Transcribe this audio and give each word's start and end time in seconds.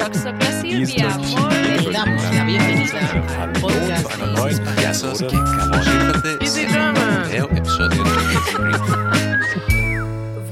Hallo 0.00 0.12
zu 0.12 0.28
einer 4.10 4.26
neuen 4.32 4.60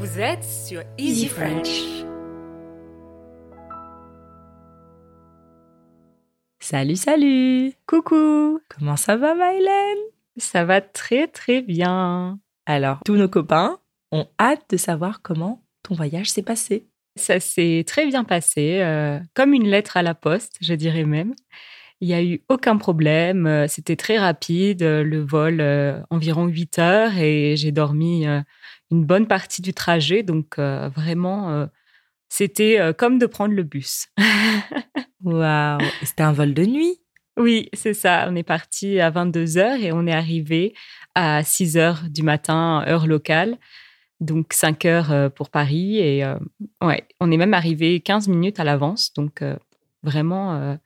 Vous 0.00 0.20
êtes 0.20 0.44
sur 0.44 0.82
Easy 0.96 1.28
French. 1.28 2.04
Salut, 6.60 6.96
salut. 6.96 7.72
Coucou, 7.86 8.60
Comment 8.68 8.96
ça 8.96 9.16
va, 9.16 9.34
Mylène 9.34 9.98
ça 10.38 10.64
va 10.64 10.80
très 10.80 11.26
très 11.26 11.60
bien. 11.60 12.38
Alors, 12.64 13.00
tous 13.04 13.16
nos 13.16 13.28
copains 13.28 13.80
ont 14.12 14.26
hâte 14.40 14.64
de 14.70 14.76
savoir 14.76 15.20
comment 15.20 15.62
ton 15.82 15.94
voyage 15.94 16.30
s'est 16.30 16.42
passé. 16.42 16.86
Ça 17.16 17.40
s'est 17.40 17.84
très 17.86 18.06
bien 18.06 18.24
passé, 18.24 18.80
euh, 18.80 19.18
comme 19.34 19.52
une 19.52 19.68
lettre 19.68 19.96
à 19.96 20.02
la 20.02 20.14
poste, 20.14 20.56
je 20.60 20.72
dirais 20.74 21.04
même. 21.04 21.34
Il 22.00 22.08
n'y 22.08 22.14
a 22.14 22.22
eu 22.22 22.42
aucun 22.48 22.78
problème, 22.78 23.46
euh, 23.46 23.66
c'était 23.68 23.96
très 23.96 24.18
rapide, 24.18 24.82
euh, 24.82 25.04
le 25.04 25.20
vol 25.20 25.62
environ 26.10 26.46
8 26.46 26.78
heures 26.78 27.18
et 27.18 27.54
j'ai 27.56 27.70
dormi 27.70 28.26
une 28.26 29.04
bonne 29.04 29.26
partie 29.26 29.62
du 29.62 29.74
trajet, 29.74 30.22
donc 30.22 30.58
vraiment, 30.58 31.68
c'était 32.28 32.78
comme 32.96 33.18
de 33.18 33.26
prendre 33.26 33.54
le 33.54 33.62
bus. 33.62 34.08
Waouh 35.22 35.80
Et 36.02 36.06
C'était 36.06 36.22
un 36.24 36.32
vol 36.32 36.54
de 36.54 36.64
nuit? 36.64 36.98
Oui, 37.38 37.68
c'est 37.72 37.94
ça. 37.94 38.26
On 38.28 38.36
est 38.36 38.42
parti 38.42 39.00
à 39.00 39.10
22h 39.10 39.80
et 39.80 39.92
on 39.92 40.06
est 40.06 40.12
arrivé 40.12 40.74
à 41.14 41.42
6h 41.42 42.10
du 42.10 42.22
matin, 42.22 42.84
heure 42.86 43.06
locale. 43.06 43.58
Donc 44.22 44.52
5 44.52 44.84
heures 44.84 45.12
euh, 45.12 45.28
pour 45.28 45.50
Paris. 45.50 45.98
Et 45.98 46.24
euh, 46.24 46.38
ouais, 46.80 47.04
on 47.20 47.30
est 47.30 47.36
même 47.36 47.54
arrivé 47.54 48.00
15 48.00 48.28
minutes 48.28 48.60
à 48.60 48.64
l'avance. 48.64 49.12
Donc 49.14 49.42
euh, 49.42 49.56
vraiment 50.04 50.54
euh, 50.54 50.76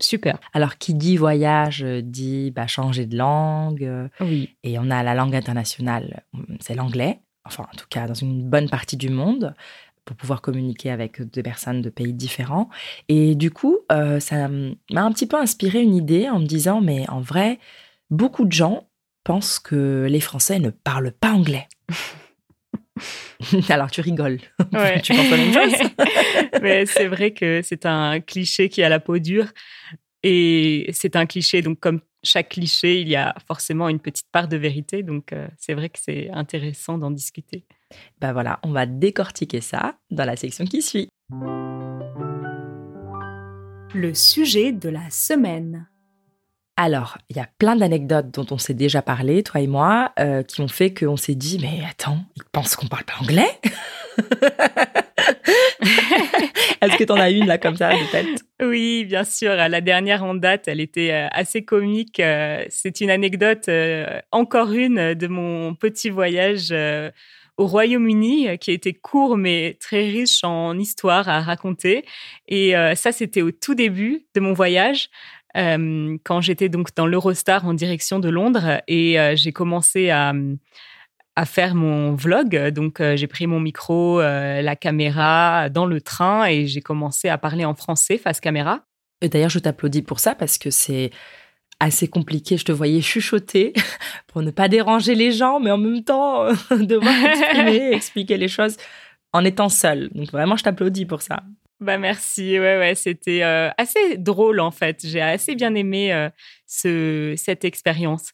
super. 0.00 0.38
Alors, 0.54 0.78
qui 0.78 0.94
dit 0.94 1.16
voyage 1.16 1.84
dit 1.84 2.52
bah, 2.52 2.68
changer 2.68 3.06
de 3.06 3.16
langue. 3.16 4.08
Oui, 4.20 4.56
Et 4.62 4.78
on 4.78 4.88
a 4.90 5.02
la 5.02 5.14
langue 5.14 5.34
internationale, 5.34 6.22
c'est 6.60 6.74
l'anglais. 6.74 7.20
Enfin, 7.44 7.66
en 7.72 7.76
tout 7.76 7.86
cas, 7.90 8.06
dans 8.06 8.14
une 8.14 8.48
bonne 8.48 8.70
partie 8.70 8.96
du 8.96 9.08
monde 9.08 9.54
pour 10.04 10.16
pouvoir 10.16 10.40
communiquer 10.40 10.90
avec 10.90 11.20
des 11.22 11.42
personnes 11.42 11.82
de 11.82 11.90
pays 11.90 12.12
différents. 12.12 12.68
Et 13.08 13.34
du 13.34 13.50
coup, 13.50 13.78
ça 13.88 14.48
m'a 14.48 15.02
un 15.02 15.12
petit 15.12 15.26
peu 15.26 15.36
inspiré 15.36 15.82
une 15.82 15.94
idée 15.94 16.28
en 16.28 16.38
me 16.38 16.46
disant, 16.46 16.80
mais 16.80 17.08
en 17.08 17.20
vrai, 17.20 17.58
beaucoup 18.10 18.44
de 18.44 18.52
gens 18.52 18.88
pensent 19.24 19.58
que 19.58 20.06
les 20.08 20.20
Français 20.20 20.58
ne 20.58 20.70
parlent 20.70 21.12
pas 21.12 21.32
anglais. 21.32 21.68
Alors 23.68 23.90
tu 23.90 24.00
rigoles. 24.00 24.38
Ouais. 24.72 25.00
tu 25.00 25.14
penses 25.14 25.30
la 25.30 25.36
même 25.36 25.52
chose? 25.52 25.90
Mais 26.62 26.86
c'est 26.86 27.06
vrai 27.06 27.32
que 27.32 27.60
c'est 27.62 27.86
un 27.86 28.20
cliché 28.20 28.68
qui 28.68 28.82
a 28.82 28.88
la 28.88 29.00
peau 29.00 29.18
dure. 29.18 29.48
Et 30.22 30.90
c'est 30.92 31.16
un 31.16 31.26
cliché, 31.26 31.62
donc 31.62 31.80
comme 31.80 32.00
chaque 32.22 32.50
cliché, 32.50 33.00
il 33.00 33.08
y 33.08 33.16
a 33.16 33.34
forcément 33.46 33.88
une 33.88 34.00
petite 34.00 34.26
part 34.30 34.48
de 34.48 34.56
vérité. 34.56 35.02
Donc 35.02 35.32
euh, 35.32 35.48
c'est 35.58 35.74
vrai 35.74 35.88
que 35.88 35.98
c'est 35.98 36.30
intéressant 36.30 36.98
d'en 36.98 37.10
discuter. 37.10 37.64
Bah 38.20 38.32
voilà, 38.32 38.60
on 38.62 38.70
va 38.70 38.86
décortiquer 38.86 39.60
ça 39.60 39.96
dans 40.10 40.24
la 40.24 40.36
section 40.36 40.64
qui 40.64 40.82
suit. 40.82 41.08
Le 43.94 44.14
sujet 44.14 44.72
de 44.72 44.88
la 44.88 45.10
semaine. 45.10 45.89
Alors, 46.76 47.18
il 47.28 47.36
y 47.36 47.40
a 47.40 47.48
plein 47.58 47.74
d'anecdotes 47.76 48.30
dont 48.30 48.46
on 48.50 48.58
s'est 48.58 48.74
déjà 48.74 49.02
parlé, 49.02 49.42
toi 49.42 49.60
et 49.60 49.66
moi, 49.66 50.12
euh, 50.18 50.42
qui 50.42 50.62
ont 50.62 50.68
fait 50.68 50.94
qu'on 50.94 51.18
s'est 51.18 51.34
dit, 51.34 51.58
mais 51.60 51.84
attends, 51.88 52.20
ils 52.36 52.44
pensent 52.52 52.74
qu'on 52.74 52.86
parle 52.86 53.04
pas 53.04 53.18
anglais? 53.20 53.50
Est-ce 56.80 56.96
que 56.96 57.04
t'en 57.04 57.16
as 57.16 57.30
une 57.30 57.46
là 57.46 57.58
comme 57.58 57.76
ça 57.76 57.90
de 57.90 58.10
tête? 58.10 58.42
Oui, 58.62 59.04
bien 59.04 59.24
sûr. 59.24 59.54
La 59.54 59.82
dernière 59.82 60.24
en 60.24 60.34
date, 60.34 60.68
elle 60.68 60.80
était 60.80 61.12
euh, 61.12 61.28
assez 61.32 61.62
comique. 61.64 62.18
Euh, 62.20 62.64
C'est 62.70 63.02
une 63.02 63.10
anecdote, 63.10 63.68
encore 64.32 64.72
une, 64.72 65.12
de 65.14 65.26
mon 65.26 65.74
petit 65.74 66.08
voyage 66.08 66.74
au 67.58 67.66
Royaume-Uni, 67.66 68.56
qui 68.58 68.72
était 68.72 68.94
court 68.94 69.36
mais 69.36 69.76
très 69.80 70.08
riche 70.08 70.42
en 70.44 70.78
histoire 70.78 71.28
à 71.28 71.42
raconter. 71.42 72.06
Et 72.48 72.72
ça, 72.94 73.12
c'était 73.12 73.42
au 73.42 73.50
tout 73.50 73.74
début 73.74 74.24
de 74.34 74.40
mon 74.40 74.54
voyage. 74.54 75.10
Euh, 75.56 76.16
quand 76.24 76.40
j'étais 76.40 76.68
donc 76.68 76.94
dans 76.94 77.06
l'Eurostar 77.06 77.66
en 77.66 77.74
direction 77.74 78.18
de 78.18 78.28
Londres 78.28 78.80
et 78.86 79.18
euh, 79.18 79.34
j'ai 79.36 79.52
commencé 79.52 80.10
à, 80.10 80.32
à 81.36 81.44
faire 81.44 81.74
mon 81.74 82.14
vlog. 82.14 82.68
Donc, 82.68 83.00
euh, 83.00 83.16
j'ai 83.16 83.26
pris 83.26 83.46
mon 83.46 83.60
micro, 83.60 84.20
la 84.20 84.76
caméra 84.76 85.68
dans 85.68 85.86
le 85.86 86.00
train 86.00 86.46
et 86.46 86.66
j'ai 86.66 86.80
commencé 86.80 87.28
à 87.28 87.38
parler 87.38 87.64
en 87.64 87.74
français 87.74 88.18
face 88.18 88.40
caméra. 88.40 88.84
Et 89.22 89.28
D'ailleurs, 89.28 89.50
je 89.50 89.58
t'applaudis 89.58 90.02
pour 90.02 90.20
ça 90.20 90.34
parce 90.34 90.56
que 90.56 90.70
c'est 90.70 91.10
assez 91.78 92.08
compliqué. 92.08 92.56
Je 92.56 92.64
te 92.64 92.72
voyais 92.72 93.00
chuchoter 93.00 93.72
pour 94.26 94.42
ne 94.42 94.50
pas 94.50 94.68
déranger 94.68 95.14
les 95.14 95.32
gens, 95.32 95.60
mais 95.60 95.70
en 95.70 95.78
même 95.78 96.04
temps 96.04 96.46
devoir 96.70 97.14
t'exprimer, 97.22 97.92
expliquer 97.92 98.36
les 98.36 98.48
choses 98.48 98.76
en 99.32 99.44
étant 99.44 99.68
seule. 99.68 100.10
Donc 100.14 100.30
vraiment, 100.32 100.56
je 100.56 100.64
t'applaudis 100.64 101.06
pour 101.06 101.22
ça. 101.22 101.42
Bah 101.80 101.96
merci, 101.96 102.60
ouais 102.60 102.76
ouais, 102.76 102.94
c'était 102.94 103.42
euh, 103.42 103.70
assez 103.78 104.18
drôle 104.18 104.60
en 104.60 104.70
fait. 104.70 105.00
J'ai 105.02 105.22
assez 105.22 105.54
bien 105.54 105.74
aimé 105.74 106.12
euh, 106.12 106.28
ce 106.66 107.32
cette 107.38 107.64
expérience. 107.64 108.32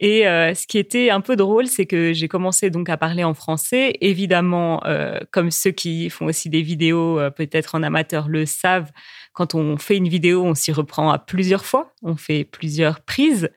Et 0.00 0.26
euh, 0.26 0.54
ce 0.54 0.66
qui 0.66 0.78
était 0.78 1.10
un 1.10 1.20
peu 1.20 1.36
drôle, 1.36 1.68
c'est 1.68 1.86
que 1.86 2.12
j'ai 2.12 2.26
commencé 2.26 2.68
donc 2.70 2.88
à 2.88 2.96
parler 2.96 3.22
en 3.22 3.34
français. 3.34 3.92
Évidemment, 4.00 4.82
comme 5.30 5.50
ceux 5.50 5.72
qui 5.72 6.08
font 6.08 6.26
aussi 6.26 6.48
des 6.48 6.62
vidéos, 6.62 7.20
peut-être 7.36 7.74
en 7.74 7.82
amateur 7.82 8.26
le 8.26 8.46
savent, 8.46 8.90
quand 9.34 9.54
on 9.54 9.76
fait 9.76 9.98
une 9.98 10.08
vidéo, 10.08 10.42
on 10.42 10.54
s'y 10.54 10.72
reprend 10.72 11.10
à 11.10 11.18
plusieurs 11.18 11.66
fois. 11.66 11.94
On 12.02 12.16
fait 12.16 12.44
plusieurs 12.44 13.02
prises 13.02 13.50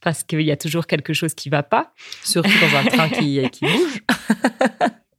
parce 0.00 0.22
qu'il 0.22 0.42
y 0.42 0.52
a 0.52 0.56
toujours 0.56 0.86
quelque 0.86 1.12
chose 1.12 1.34
qui 1.34 1.48
va 1.50 1.64
pas. 1.64 1.92
Surtout 2.22 2.48
dans 2.60 2.78
un 2.78 2.84
train 2.84 3.08
qui, 3.08 3.42
qui 3.50 3.66
bouge. 3.66 4.02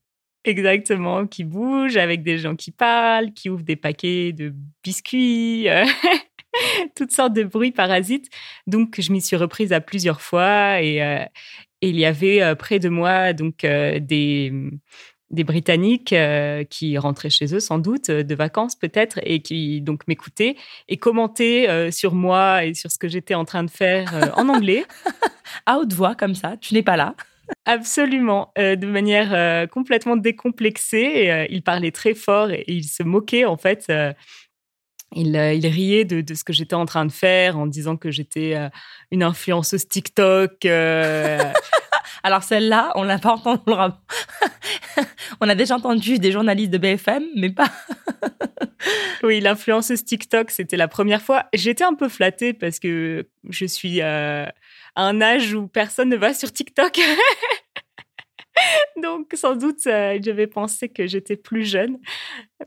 Exactement, 0.43 1.27
qui 1.27 1.43
bouge 1.43 1.97
avec 1.97 2.23
des 2.23 2.39
gens 2.39 2.55
qui 2.55 2.71
parlent, 2.71 3.31
qui 3.31 3.49
ouvrent 3.49 3.63
des 3.63 3.75
paquets 3.75 4.33
de 4.33 4.53
biscuits, 4.83 5.69
euh, 5.69 5.85
toutes 6.95 7.11
sortes 7.11 7.33
de 7.33 7.43
bruits 7.43 7.71
parasites. 7.71 8.27
Donc, 8.65 8.99
je 8.99 9.11
m'y 9.11 9.21
suis 9.21 9.35
reprise 9.35 9.71
à 9.71 9.81
plusieurs 9.81 10.19
fois 10.21 10.81
et, 10.81 11.01
euh, 11.03 11.23
il 11.81 11.99
y 11.99 12.05
avait 12.05 12.41
euh, 12.41 12.55
près 12.55 12.79
de 12.79 12.89
moi 12.89 13.33
donc 13.33 13.61
des 13.61 14.53
des 15.31 15.45
Britanniques 15.45 16.13
qui 16.69 16.97
rentraient 16.97 17.29
chez 17.29 17.55
eux 17.55 17.61
sans 17.61 17.79
doute 17.79 18.11
de 18.11 18.35
vacances 18.35 18.75
peut-être 18.75 19.17
et 19.23 19.41
qui 19.41 19.79
donc 19.79 20.05
m'écoutaient 20.09 20.57
et 20.89 20.97
commentaient 20.97 21.89
sur 21.89 22.13
moi 22.13 22.65
et 22.65 22.73
sur 22.73 22.91
ce 22.91 22.97
que 22.97 23.07
j'étais 23.07 23.33
en 23.33 23.45
train 23.45 23.63
de 23.63 23.71
faire 23.71 24.33
en 24.35 24.49
anglais. 24.49 24.83
À 25.65 25.77
haute 25.77 25.93
voix, 25.93 26.15
comme 26.15 26.35
ça, 26.35 26.57
tu 26.57 26.73
n'es 26.73 26.83
pas 26.83 26.97
là. 26.97 27.15
Absolument, 27.65 28.51
euh, 28.57 28.75
de 28.75 28.87
manière 28.87 29.33
euh, 29.33 29.67
complètement 29.67 30.17
décomplexée. 30.17 31.11
Et, 31.15 31.31
euh, 31.31 31.45
il 31.49 31.63
parlait 31.63 31.91
très 31.91 32.13
fort 32.13 32.51
et, 32.51 32.63
il 32.67 32.83
se 32.83 33.03
moquait 33.03 33.45
en 33.45 33.57
fait. 33.57 33.91
il, 35.15 35.35
il 35.35 35.67
riait 35.67 36.05
de, 36.05 36.21
de 36.21 36.33
ce 36.33 36.43
que 36.43 36.53
j'étais 36.53 36.75
en 36.75 36.85
train 36.85 37.05
de 37.05 37.11
faire 37.11 37.57
en 37.57 37.67
disant 37.67 37.97
que 37.97 38.11
j'étais 38.11 38.57
une 39.11 39.23
influenceuse 39.23 39.87
TikTok. 39.87 40.65
Alors 42.23 42.43
celle-là, 42.43 42.91
on 42.95 43.03
l'a 43.03 43.17
pas 43.17 43.33
entendu. 43.33 43.61
on 45.41 45.49
a 45.49 45.55
déjà 45.55 45.75
entendu 45.75 46.19
des 46.19 46.31
journalistes 46.31 46.71
de 46.71 46.77
BFM, 46.77 47.23
mais 47.35 47.49
pas. 47.49 47.71
oui, 49.23 49.39
l'influenceuse 49.39 50.03
TikTok, 50.03 50.51
c'était 50.51 50.77
la 50.77 50.87
première 50.87 51.21
fois. 51.21 51.45
J'étais 51.53 51.83
un 51.83 51.93
peu 51.93 52.09
flattée 52.09 52.53
parce 52.53 52.79
que 52.79 53.27
je 53.49 53.65
suis 53.65 54.01
euh, 54.01 54.45
un 54.95 55.21
âge 55.21 55.53
où 55.53 55.67
personne 55.67 56.09
ne 56.09 56.17
va 56.17 56.33
sur 56.33 56.51
TikTok. 56.51 56.99
Donc, 59.01 59.31
sans 59.33 59.55
doute, 59.55 59.87
euh, 59.87 60.19
je 60.23 60.31
vais 60.31 60.47
penser 60.47 60.89
que 60.89 61.07
j'étais 61.07 61.35
plus 61.35 61.65
jeune. 61.65 61.97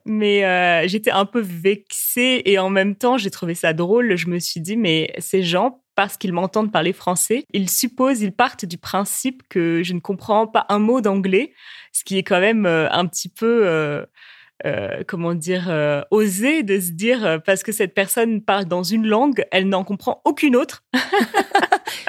Mais 0.05 0.45
euh, 0.45 0.89
j'étais 0.89 1.11
un 1.11 1.27
peu 1.27 1.41
vexée 1.41 2.43
et 2.45 2.59
en 2.59 2.71
même 2.71 2.97
temps, 2.97 3.19
j'ai 3.19 3.31
trouvé 3.31 3.55
ça 3.55 3.73
drôle. 3.73 4.17
Je 4.17 4.29
me 4.29 4.39
suis 4.39 4.61
dit, 4.61 4.77
mais 4.77 5.13
ces 5.19 5.43
gens, 5.43 5.83
parce 5.95 6.17
qu'ils 6.17 6.33
m'entendent 6.33 6.73
parler 6.73 6.93
français, 6.93 7.45
ils 7.53 7.71
supposent, 7.71 8.23
ils 8.23 8.33
partent 8.33 8.65
du 8.65 8.79
principe 8.79 9.43
que 9.49 9.83
je 9.83 9.93
ne 9.93 10.01
comprends 10.01 10.47
pas 10.47 10.67
un 10.69 10.79
mot 10.79 11.01
d'anglais, 11.01 11.53
ce 11.93 12.05
qui 12.05 12.19
est 12.19 12.25
quand 12.25 12.41
même 12.41 12.67
euh, 12.67 12.89
un 12.91 13.07
petit 13.07 13.29
peu... 13.29 14.05
euh, 14.65 15.03
comment 15.07 15.35
dire, 15.35 15.69
euh, 15.69 16.03
osé 16.11 16.63
de 16.63 16.81
se 16.81 16.93
dire, 16.93 17.41
parce 17.45 17.63
que 17.63 17.73
cette 17.73 17.93
personne 17.93 18.41
parle 18.41 18.65
dans 18.65 18.83
une 18.83 19.07
langue, 19.07 19.45
elle 19.51 19.69
n'en 19.69 19.85
comprend 19.85 20.23
aucune 20.25 20.57
autre. 20.57 20.85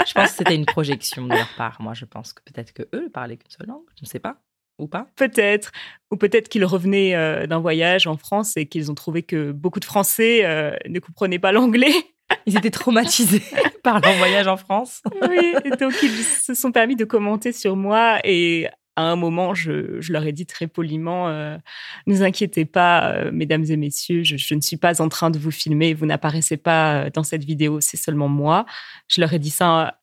Je 0.05 0.13
pense 0.13 0.31
que 0.31 0.37
c'était 0.37 0.55
une 0.55 0.65
projection 0.65 1.25
de 1.27 1.33
leur 1.33 1.49
part. 1.57 1.81
Moi, 1.81 1.93
je 1.93 2.05
pense 2.05 2.33
que 2.33 2.41
peut-être 2.43 2.73
que 2.73 2.83
eux 2.93 3.09
parlaient 3.09 3.37
qu'une 3.37 3.51
seule 3.51 3.67
langue. 3.67 3.85
Je 3.97 4.03
ne 4.03 4.07
sais 4.07 4.19
pas. 4.19 4.37
Ou 4.77 4.87
pas 4.87 5.07
Peut-être. 5.15 5.71
Ou 6.11 6.17
peut-être 6.17 6.49
qu'ils 6.49 6.65
revenaient 6.65 7.15
euh, 7.15 7.47
d'un 7.47 7.59
voyage 7.59 8.07
en 8.07 8.17
France 8.17 8.57
et 8.57 8.65
qu'ils 8.65 8.91
ont 8.91 8.95
trouvé 8.95 9.23
que 9.23 9.51
beaucoup 9.51 9.79
de 9.79 9.85
Français 9.85 10.45
euh, 10.45 10.75
ne 10.87 10.99
comprenaient 10.99 11.39
pas 11.39 11.51
l'anglais. 11.51 11.93
Ils 12.45 12.57
étaient 12.57 12.71
traumatisés 12.71 13.43
par 13.83 13.99
leur 13.99 14.13
voyage 14.15 14.47
en 14.47 14.57
France. 14.57 15.01
oui, 15.29 15.53
et 15.63 15.69
donc 15.71 15.93
ils 16.01 16.23
se 16.23 16.53
sont 16.53 16.71
permis 16.71 16.95
de 16.95 17.05
commenter 17.05 17.51
sur 17.51 17.75
moi 17.75 18.19
et 18.23 18.67
à 18.95 19.03
un 19.03 19.15
moment, 19.15 19.53
je, 19.53 20.11
leur 20.11 20.25
ai 20.25 20.31
dit 20.31 20.45
très 20.45 20.67
poliment 20.67 21.29
euh, 21.29 21.57
Ne 22.07 22.15
vous 22.15 22.23
inquiétez 22.23 22.65
pas, 22.65 23.13
euh, 23.13 23.31
mesdames 23.31 23.65
et 23.69 23.77
messieurs, 23.77 24.23
je, 24.23 24.55
ne 24.55 24.61
suis 24.61 24.77
pas 24.77 25.01
en 25.01 25.09
train 25.09 25.29
de 25.29 25.39
vous 25.39 25.51
filmer, 25.51 25.93
vous 25.93 26.05
n'apparaissez 26.05 26.57
pas 26.57 27.09
dans 27.09 27.23
cette 27.23 27.43
vidéo, 27.43 27.81
c'est 27.81 27.97
seulement 27.97 28.29
moi. 28.29 28.65
Je 29.07 29.21
leur 29.21 29.33
ai 29.33 29.39
dit 29.39 29.49
ça. 29.49 29.99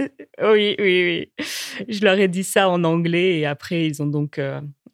oui, 0.00 0.76
oui, 0.78 0.78
oui. 0.78 1.32
Je 1.88 2.04
leur 2.04 2.18
ai 2.18 2.28
dit 2.28 2.44
ça 2.44 2.68
en 2.68 2.84
anglais 2.84 3.38
et 3.38 3.46
après, 3.46 3.86
ils 3.86 4.02
ont 4.02 4.06
donc 4.06 4.40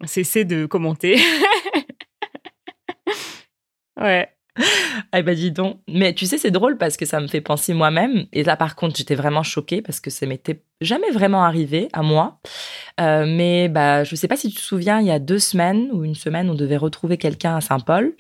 cessé 0.05 0.45
de 0.45 0.67
commenter. 0.67 1.17
ouais. 4.01 4.29
Ah 5.13 5.23
bah 5.23 5.35
dis 5.35 5.51
donc. 5.51 5.79
Mais 5.89 6.13
tu 6.15 6.27
sais, 6.27 6.39
c'est 6.39 6.51
drôle 6.51 6.77
parce 6.77 6.97
que 6.97 7.07
ça 7.07 7.21
me 7.21 7.27
fait 7.27 7.41
penser 7.41 7.75
moi-même. 7.75 8.27
Et 8.33 8.43
là, 8.45 8.57
par 8.57 8.77
contre, 8.77 8.97
j'étais 8.97 9.15
vraiment 9.15 9.43
choquée 9.43 9.83
parce 9.83 10.01
que 10.01 10.11
ça 10.11 10.27
m'était 10.27 10.63
jamais 10.81 11.11
vraiment 11.11 11.45
arrivé 11.45 11.89
à 11.93 12.03
moi. 12.03 12.41
Euh, 13.01 13.25
mais 13.27 13.69
bah, 13.69 14.05
je 14.05 14.15
sais 14.17 14.29
pas 14.29 14.37
si 14.37 14.51
tu 14.51 14.57
te 14.57 14.61
souviens, 14.61 15.01
il 15.01 15.07
y 15.07 15.11
a 15.11 15.19
deux 15.19 15.39
semaines 15.39 15.89
ou 15.93 16.05
une 16.05 16.15
semaine, 16.15 16.51
on 16.51 16.55
devait 16.55 16.77
retrouver 16.77 17.17
quelqu'un 17.17 17.57
à 17.57 17.61
Saint-Paul. 17.61 18.15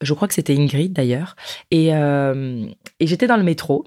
Je 0.00 0.14
crois 0.14 0.26
que 0.26 0.34
c'était 0.34 0.56
Ingrid 0.56 0.92
d'ailleurs. 0.92 1.36
Et, 1.70 1.94
euh, 1.94 2.66
et 2.98 3.06
j'étais 3.06 3.26
dans 3.26 3.36
le 3.36 3.44
métro. 3.44 3.84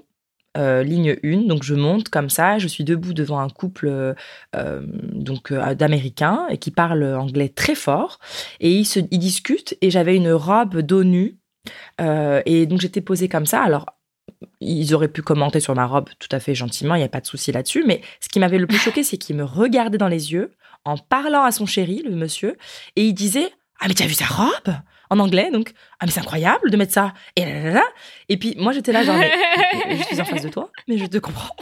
Euh, 0.56 0.82
ligne 0.82 1.18
1, 1.22 1.48
donc 1.48 1.64
je 1.64 1.74
monte 1.74 2.08
comme 2.08 2.30
ça, 2.30 2.56
je 2.56 2.66
suis 2.66 2.82
debout 2.82 3.12
devant 3.12 3.40
un 3.40 3.50
couple 3.50 4.14
donc 4.54 5.52
d'Américains 5.52 6.46
et 6.48 6.56
qui 6.56 6.70
parlent 6.70 7.04
anglais 7.14 7.50
très 7.50 7.74
fort 7.74 8.18
et 8.60 8.72
ils, 8.72 8.86
se, 8.86 9.00
ils 9.10 9.18
discutent 9.18 9.76
et 9.82 9.90
j'avais 9.90 10.16
une 10.16 10.32
robe 10.32 10.78
d'ONU 10.78 11.36
euh, 12.00 12.42
et 12.46 12.66
donc 12.66 12.80
j'étais 12.80 13.00
posée 13.00 13.28
comme 13.28 13.46
ça. 13.46 13.62
Alors 13.62 13.86
ils 14.60 14.94
auraient 14.94 15.08
pu 15.08 15.22
commenter 15.22 15.60
sur 15.60 15.74
ma 15.74 15.86
robe 15.86 16.08
tout 16.18 16.28
à 16.32 16.40
fait 16.40 16.54
gentiment, 16.54 16.94
il 16.94 16.98
n'y 16.98 17.04
a 17.04 17.08
pas 17.08 17.20
de 17.20 17.26
souci 17.26 17.52
là-dessus. 17.52 17.84
Mais 17.86 18.00
ce 18.20 18.28
qui 18.28 18.40
m'avait 18.40 18.58
le 18.58 18.66
plus 18.66 18.78
choqué, 18.82 19.02
c'est 19.02 19.16
qu'il 19.16 19.36
me 19.36 19.44
regardait 19.44 19.98
dans 19.98 20.08
les 20.08 20.32
yeux 20.32 20.52
en 20.84 20.96
parlant 20.96 21.42
à 21.42 21.50
son 21.50 21.66
chéri, 21.66 22.02
le 22.04 22.14
monsieur, 22.14 22.56
et 22.94 23.04
il 23.04 23.14
disait 23.14 23.50
Ah, 23.80 23.86
mais 23.88 23.94
tu 23.94 24.02
as 24.02 24.06
vu 24.06 24.14
sa 24.14 24.26
robe? 24.26 24.74
En 25.08 25.20
anglais, 25.20 25.50
donc 25.52 25.72
Ah, 26.00 26.06
mais 26.06 26.10
c'est 26.10 26.20
incroyable 26.20 26.70
de 26.70 26.76
mettre 26.76 26.92
ça. 26.92 27.12
Et 27.36 27.44
là, 27.44 27.70
là, 27.70 27.84
Et 28.28 28.36
puis 28.36 28.54
moi, 28.58 28.72
j'étais 28.72 28.92
là, 28.92 29.04
genre, 29.04 29.20
je 29.88 30.02
suis 30.02 30.20
en 30.20 30.24
face 30.24 30.42
de 30.42 30.48
toi, 30.48 30.70
mais 30.88 30.98
je 30.98 31.06
te 31.06 31.18
comprends. 31.18 31.54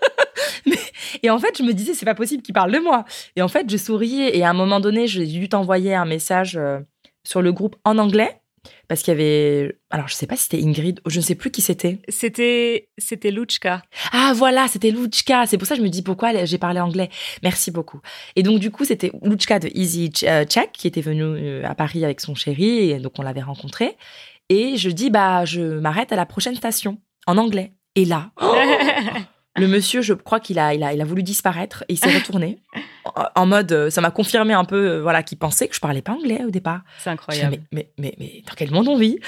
mais, 0.66 0.78
et 1.22 1.28
en 1.28 1.38
fait, 1.38 1.58
je 1.58 1.62
me 1.62 1.72
disais, 1.72 1.92
c'est 1.92 2.06
pas 2.06 2.14
possible 2.14 2.42
qu'il 2.42 2.54
parle 2.54 2.72
de 2.72 2.78
moi. 2.78 3.04
Et 3.36 3.42
en 3.42 3.48
fait, 3.48 3.70
je 3.70 3.76
souriais, 3.76 4.36
et 4.36 4.44
à 4.44 4.50
un 4.50 4.54
moment 4.54 4.80
donné, 4.80 5.06
j'ai 5.06 5.26
dû 5.26 5.48
t'envoyer 5.50 5.94
un 5.94 6.06
message 6.06 6.56
euh, 6.56 6.80
sur 7.24 7.42
le 7.42 7.52
groupe 7.52 7.76
en 7.84 7.98
anglais 7.98 8.40
parce 8.88 9.02
qu'il 9.02 9.12
y 9.12 9.16
avait 9.16 9.78
alors 9.90 10.08
je 10.08 10.14
sais 10.14 10.26
pas 10.26 10.36
si 10.36 10.44
c'était 10.44 10.62
Ingrid 10.62 11.00
je 11.06 11.18
ne 11.18 11.22
sais 11.22 11.34
plus 11.34 11.50
qui 11.50 11.62
c'était. 11.62 12.00
C'était 12.08 12.88
c'était 12.98 13.30
Luchka. 13.30 13.82
Ah 14.12 14.32
voilà 14.34 14.68
c'était 14.68 14.90
Luchka. 14.90 15.46
C'est 15.46 15.58
pour 15.58 15.66
ça 15.66 15.74
que 15.74 15.80
je 15.80 15.84
me 15.84 15.90
dis 15.90 16.02
pourquoi 16.02 16.44
j'ai 16.44 16.58
parlé 16.58 16.80
anglais. 16.80 17.10
Merci 17.42 17.70
beaucoup. 17.70 18.00
Et 18.36 18.42
donc 18.42 18.58
du 18.58 18.70
coup 18.70 18.84
c'était 18.84 19.10
Luchka 19.22 19.58
de 19.58 19.70
Easy 19.74 20.10
euh, 20.24 20.44
Check 20.44 20.72
qui 20.72 20.86
était 20.86 21.00
venue 21.00 21.22
euh, 21.22 21.62
à 21.64 21.74
Paris 21.74 22.04
avec 22.04 22.20
son 22.20 22.34
chéri 22.34 22.90
et 22.90 22.98
donc 22.98 23.12
on 23.18 23.22
l'avait 23.22 23.42
rencontré. 23.42 23.96
Et 24.48 24.76
je 24.76 24.90
dis 24.90 25.10
bah 25.10 25.44
je 25.44 25.78
m'arrête 25.78 26.12
à 26.12 26.16
la 26.16 26.26
prochaine 26.26 26.56
station 26.56 26.98
en 27.26 27.36
anglais. 27.36 27.72
Et 27.94 28.04
là 28.04 28.30
Le 29.58 29.68
monsieur, 29.68 30.02
je 30.02 30.14
crois 30.14 30.40
qu'il 30.40 30.58
a, 30.58 30.74
il 30.74 30.82
a, 30.82 30.92
il 30.92 31.00
a 31.00 31.04
voulu 31.04 31.22
disparaître 31.22 31.84
et 31.88 31.94
il 31.94 31.98
s'est 31.98 32.14
retourné 32.14 32.58
en 33.34 33.46
mode, 33.46 33.72
euh, 33.72 33.90
ça 33.90 34.00
m'a 34.00 34.10
confirmé 34.10 34.54
un 34.54 34.64
peu, 34.64 34.90
euh, 34.90 35.02
voilà, 35.02 35.22
qu'il 35.22 35.38
pensait 35.38 35.68
que 35.68 35.74
je 35.74 35.80
parlais 35.80 36.02
pas 36.02 36.12
anglais 36.12 36.42
au 36.44 36.50
départ. 36.50 36.82
C'est 36.98 37.10
incroyable. 37.10 37.58
mais, 37.72 37.90
mais, 37.98 38.14
mais, 38.18 38.42
dans 38.46 38.54
quel 38.56 38.70
monde 38.70 38.88
on 38.88 38.96
vit? 38.96 39.18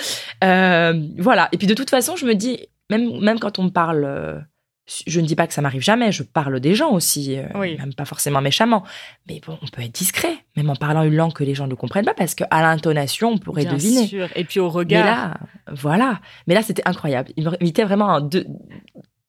Euh, 0.44 1.00
Voilà. 1.18 1.48
Et 1.52 1.58
puis 1.58 1.66
de 1.66 1.74
toute 1.74 1.90
façon, 1.90 2.16
je 2.16 2.26
me 2.26 2.34
dis, 2.34 2.66
même, 2.90 3.20
même 3.20 3.38
quand 3.38 3.58
on 3.58 3.64
me 3.64 3.70
parle, 3.70 4.44
je 5.06 5.20
ne 5.20 5.26
dis 5.26 5.36
pas 5.36 5.46
que 5.46 5.54
ça 5.54 5.62
m'arrive 5.62 5.82
jamais. 5.82 6.10
Je 6.12 6.22
parle 6.22 6.58
des 6.60 6.74
gens 6.74 6.90
aussi, 6.90 7.36
même 7.54 7.94
pas 7.94 8.04
forcément 8.04 8.40
méchamment. 8.40 8.84
Mais 9.28 9.40
bon, 9.46 9.58
on 9.62 9.66
peut 9.66 9.82
être 9.82 9.92
discret, 9.92 10.34
même 10.56 10.70
en 10.70 10.76
parlant 10.76 11.02
une 11.02 11.14
langue 11.14 11.32
que 11.32 11.44
les 11.44 11.54
gens 11.54 11.66
ne 11.68 11.74
comprennent 11.74 12.04
pas, 12.04 12.14
parce 12.14 12.34
qu'à 12.34 12.48
l'intonation, 12.50 13.30
on 13.30 13.38
pourrait 13.38 13.62
Bien 13.64 13.74
deviner. 13.74 14.06
Sûr. 14.06 14.28
Et 14.34 14.44
puis 14.44 14.58
au 14.60 14.68
regard. 14.68 15.04
Mais 15.04 15.10
là, 15.10 15.34
voilà. 15.72 16.20
Mais 16.46 16.54
là, 16.54 16.62
c'était 16.62 16.86
incroyable. 16.86 17.30
Il 17.36 17.48
m'imitait 17.60 17.84
vraiment 17.84 18.10
un 18.10 18.20
deux 18.20 18.46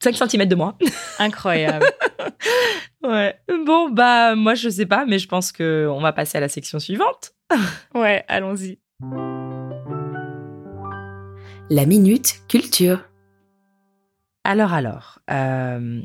5 0.02 0.16
cm 0.16 0.46
de 0.46 0.56
moi. 0.56 0.78
Incroyable. 1.20 1.86
ouais. 3.04 3.36
Bon, 3.66 3.90
bah, 3.90 4.36
moi, 4.36 4.56
je 4.56 4.70
sais 4.70 4.86
pas, 4.86 5.06
mais 5.06 5.20
je 5.20 5.28
pense 5.28 5.52
qu'on 5.52 6.02
va 6.02 6.12
passer 6.12 6.38
à 6.38 6.42
la 6.42 6.50
section 6.50 6.80
suivante. 6.80 7.34
ouais, 7.96 8.26
allons-y. 8.28 8.80
La 11.70 11.86
minute 11.86 12.42
culture. 12.48 13.06
Alors, 14.44 14.74
alors. 14.74 15.20
Euh, 15.30 16.02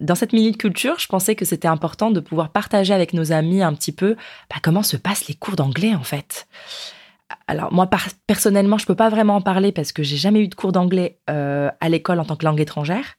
dans 0.00 0.14
cette 0.14 0.32
minute 0.32 0.58
culture, 0.58 0.98
je 0.98 1.08
pensais 1.08 1.34
que 1.34 1.44
c'était 1.44 1.66
important 1.66 2.10
de 2.10 2.20
pouvoir 2.20 2.52
partager 2.52 2.94
avec 2.94 3.14
nos 3.14 3.32
amis 3.32 3.62
un 3.62 3.72
petit 3.72 3.92
peu 3.92 4.14
bah, 4.50 4.56
comment 4.62 4.82
se 4.82 4.96
passent 4.96 5.26
les 5.26 5.34
cours 5.34 5.56
d'anglais, 5.56 5.94
en 5.94 6.04
fait 6.04 6.46
alors 7.46 7.72
moi 7.72 7.88
personnellement, 8.26 8.78
je 8.78 8.86
peux 8.86 8.94
pas 8.94 9.08
vraiment 9.08 9.36
en 9.36 9.40
parler 9.40 9.72
parce 9.72 9.92
que 9.92 10.02
j'ai 10.02 10.16
jamais 10.16 10.40
eu 10.40 10.48
de 10.48 10.54
cours 10.54 10.72
d'anglais 10.72 11.18
euh, 11.28 11.70
à 11.80 11.88
l'école 11.88 12.20
en 12.20 12.24
tant 12.24 12.36
que 12.36 12.44
langue 12.44 12.60
étrangère. 12.60 13.16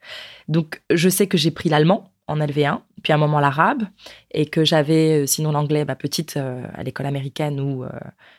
Donc 0.48 0.82
je 0.90 1.10
sais 1.10 1.28
que 1.28 1.38
j'ai 1.38 1.52
pris 1.52 1.70
l'allemand 1.70 2.12
en 2.28 2.38
LV1, 2.38 2.82
puis 3.02 3.12
à 3.12 3.16
un 3.16 3.20
moment 3.20 3.40
l'arabe, 3.40 3.84
et 4.32 4.46
que 4.46 4.64
j'avais 4.64 5.24
euh, 5.24 5.26
sinon 5.26 5.52
l'anglais 5.52 5.84
bah, 5.84 5.96
petite 5.96 6.38
euh, 6.38 6.64
à 6.76 6.84
l'école 6.84 7.08
américaine 7.08 7.60
ou 7.60 7.86